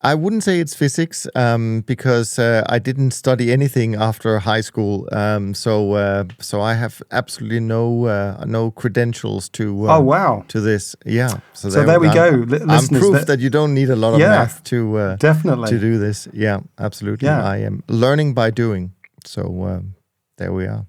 I 0.04 0.16
wouldn't 0.16 0.44
say 0.44 0.60
it's 0.60 0.74
physics 0.74 1.28
um, 1.36 1.82
because 1.86 2.40
uh, 2.40 2.64
I 2.68 2.80
didn't 2.80 3.12
study 3.12 3.52
anything 3.52 3.96
after 3.96 4.40
high 4.40 4.62
school. 4.62 5.08
Um, 5.12 5.54
so 5.54 5.94
uh, 5.94 6.24
so 6.40 6.60
I 6.62 6.74
have 6.74 7.04
absolutely 7.12 7.60
no 7.60 8.06
uh, 8.06 8.44
no 8.48 8.72
credentials 8.72 9.50
to 9.50 9.90
oh 9.90 10.00
wow 10.02 10.44
to 10.48 10.60
this. 10.60 10.96
Yeah. 11.06 11.30
So, 11.54 11.70
so 11.70 11.70
there, 11.70 11.86
there, 11.86 12.00
we 12.00 12.08
I'm, 12.08 12.16
go. 12.16 12.56
L- 12.56 12.72
I'm 12.72 12.88
proof 12.88 13.14
that, 13.14 13.28
that, 13.28 13.40
you 13.40 13.50
don't 13.50 13.74
need 13.74 13.90
a 13.90 13.96
lot 13.96 14.14
of 14.14 14.20
yeah, 14.20 14.30
math 14.30 14.64
to 14.66 14.98
uh, 14.98 15.16
definitely 15.18 15.70
to 15.70 15.80
do 15.80 16.00
this. 16.00 16.28
Yeah, 16.34 16.62
absolutely. 16.80 17.28
Yeah. 17.28 17.44
I 17.44 17.58
am 17.58 17.84
learning 17.88 18.34
by 18.34 18.50
doing. 18.50 18.94
So 19.24 19.44
um, 19.66 19.96
there 20.38 20.52
we 20.52 20.66
are. 20.66 20.86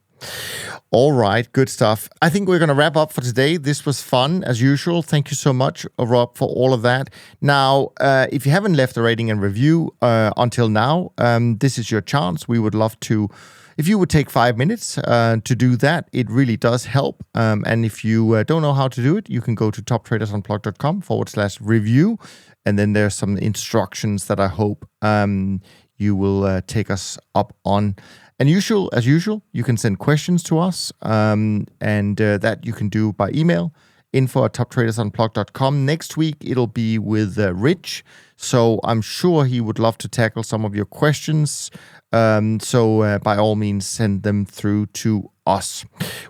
All 0.95 1.13
right, 1.13 1.51
good 1.55 1.71
stuff. 1.71 2.11
I 2.21 2.29
think 2.29 2.47
we're 2.47 2.59
going 2.59 2.69
to 2.69 2.75
wrap 2.75 2.99
up 2.99 3.15
for 3.15 3.23
today. 3.23 3.57
This 3.57 3.87
was 3.87 4.03
fun 4.03 4.45
as 4.45 4.61
usual. 4.61 5.01
Thank 5.01 5.31
you 5.31 5.37
so 5.37 5.51
much, 5.51 5.87
Rob, 5.99 6.37
for 6.37 6.47
all 6.49 6.75
of 6.75 6.83
that. 6.83 7.09
Now, 7.41 7.93
uh, 7.99 8.27
if 8.31 8.45
you 8.45 8.53
haven't 8.53 8.75
left 8.75 8.99
a 8.99 9.03
rating 9.03 9.31
and 9.31 9.41
review 9.41 9.95
uh, 10.03 10.33
until 10.37 10.69
now, 10.69 11.13
um, 11.17 11.57
this 11.57 11.79
is 11.79 11.91
your 11.91 12.03
chance. 12.03 12.47
We 12.47 12.59
would 12.59 12.75
love 12.75 13.01
to 13.01 13.31
if 13.79 13.89
you 13.89 13.97
would 13.97 14.11
take 14.11 14.29
five 14.29 14.59
minutes 14.59 14.99
uh, 14.99 15.39
to 15.45 15.57
do 15.57 15.77
that, 15.77 16.11
it 16.13 16.31
really 16.31 16.59
does 16.59 16.85
help. 16.85 17.25
Um, 17.35 17.65
and 17.67 17.87
if 17.87 18.05
you 18.05 18.35
uh, 18.35 18.43
don't 18.43 18.61
know 18.61 18.75
how 18.75 18.89
to 18.89 19.03
do 19.03 19.17
it, 19.17 19.31
you 19.31 19.41
can 19.41 19.55
go 19.55 19.71
to 19.71 19.81
toptradersunplugged.com 19.81 21.01
forward 21.01 21.31
slash 21.31 21.59
review. 21.59 22.19
And 22.67 22.79
then 22.79 22.93
there's 22.93 23.15
some 23.15 23.39
instructions 23.39 24.27
that 24.27 24.39
I 24.39 24.49
hope 24.49 24.87
um, 25.01 25.63
you 25.97 26.15
will 26.15 26.45
uh, 26.45 26.61
take 26.67 26.91
us 26.91 27.19
up 27.35 27.57
on. 27.65 27.97
And 28.43 28.51
usual, 28.51 28.91
as 28.93 29.07
usual, 29.07 29.41
you 29.53 29.63
can 29.63 29.77
send 29.77 30.01
questions 30.01 30.43
to 30.43 30.59
us, 30.59 30.93
um, 31.03 31.69
and 31.81 32.21
uh, 32.21 32.39
that 32.39 32.67
you 32.67 32.73
can 32.73 32.89
do 32.89 33.13
by 33.13 33.31
email 33.31 33.73
info 34.13 34.45
at 34.45 34.53
toptradersunplugged.com. 34.53 35.87
Next 35.87 36.17
week, 36.17 36.39
it'll 36.41 36.67
be 36.67 36.99
with 36.99 37.39
uh, 37.39 37.55
Rich. 37.55 38.05
So 38.37 38.81
I'm 38.83 39.01
sure 39.01 39.45
he 39.45 39.61
would 39.61 39.79
love 39.79 39.97
to 39.99 40.09
tackle 40.09 40.43
some 40.43 40.65
of 40.65 40.75
your 40.75 40.87
questions. 40.87 41.71
Um, 42.13 42.59
so 42.59 43.03
uh, 43.03 43.19
by 43.21 43.37
all 43.37 43.55
means, 43.55 43.87
send 43.87 44.25
them 44.25 44.45
through 44.45 44.87
to 44.87 45.31
us. 45.47 45.85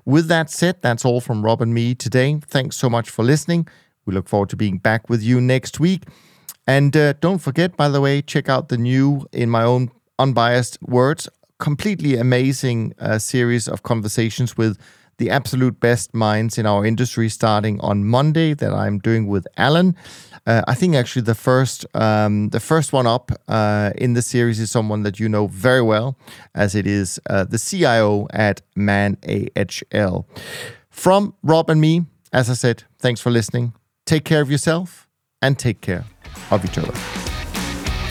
With 0.05 0.29
that 0.29 0.51
said, 0.51 0.83
that's 0.83 1.07
all 1.07 1.23
from 1.23 1.43
Rob 1.43 1.63
and 1.63 1.73
me 1.73 1.95
today. 1.95 2.39
Thanks 2.47 2.77
so 2.77 2.91
much 2.91 3.09
for 3.09 3.25
listening. 3.25 3.67
We 4.05 4.13
look 4.13 4.29
forward 4.29 4.51
to 4.51 4.57
being 4.57 4.77
back 4.77 5.09
with 5.09 5.23
you 5.23 5.41
next 5.41 5.81
week. 5.81 6.03
And 6.67 6.95
uh, 6.95 7.15
don't 7.15 7.39
forget, 7.39 7.75
by 7.75 7.89
the 7.89 8.03
way, 8.03 8.21
check 8.21 8.51
out 8.51 8.69
the 8.69 8.77
new, 8.77 9.27
in 9.33 9.49
my 9.49 9.63
own 9.63 9.91
unbiased 10.19 10.77
words, 10.83 11.27
completely 11.63 12.17
amazing 12.17 12.93
uh, 12.99 13.19
series 13.21 13.69
of 13.69 13.85
conversations 13.85 14.57
with 14.57 14.77
the 15.19 15.31
absolute 15.31 15.79
best 15.79 16.13
minds 16.13 16.59
in 16.59 16.67
our 16.67 16.85
industry 16.85 17.29
starting 17.29 17.81
on 17.81 18.05
Monday 18.05 18.53
that 18.53 18.73
I'm 18.73 18.99
doing 18.99 19.29
with 19.29 19.47
Alan. 19.57 19.95
Uh, 20.45 20.63
I 20.67 20.75
think 20.75 20.97
actually 20.97 21.23
the 21.23 21.37
first 21.37 21.87
um, 21.95 22.49
the 22.49 22.59
first 22.59 22.93
one 22.93 23.07
up 23.07 23.31
uh, 23.47 23.93
in 23.97 24.15
the 24.15 24.23
series 24.23 24.59
is 24.59 24.73
someone 24.73 25.05
that 25.05 25.21
you 25.21 25.29
know 25.29 25.47
very 25.47 25.83
well, 25.83 26.17
as 26.53 26.75
it 26.75 26.87
is 26.87 27.21
uh, 27.31 27.45
the 27.45 27.59
CIO 27.59 28.27
at 28.33 28.61
Man 28.75 29.17
AHL. 29.29 30.27
From 30.91 31.33
Rob 31.45 31.71
and 31.71 31.81
me, 31.81 32.07
as 32.33 32.51
I 32.51 32.55
said, 32.55 32.83
thanks 32.99 33.21
for 33.21 33.31
listening. 33.31 33.73
Take 34.05 34.25
care 34.25 34.43
of 34.43 34.51
yourself 34.51 35.07
and 35.41 35.57
take 35.57 35.81
care 35.81 36.05
of 36.51 36.65
each 36.65 36.77
other. 36.77 37.32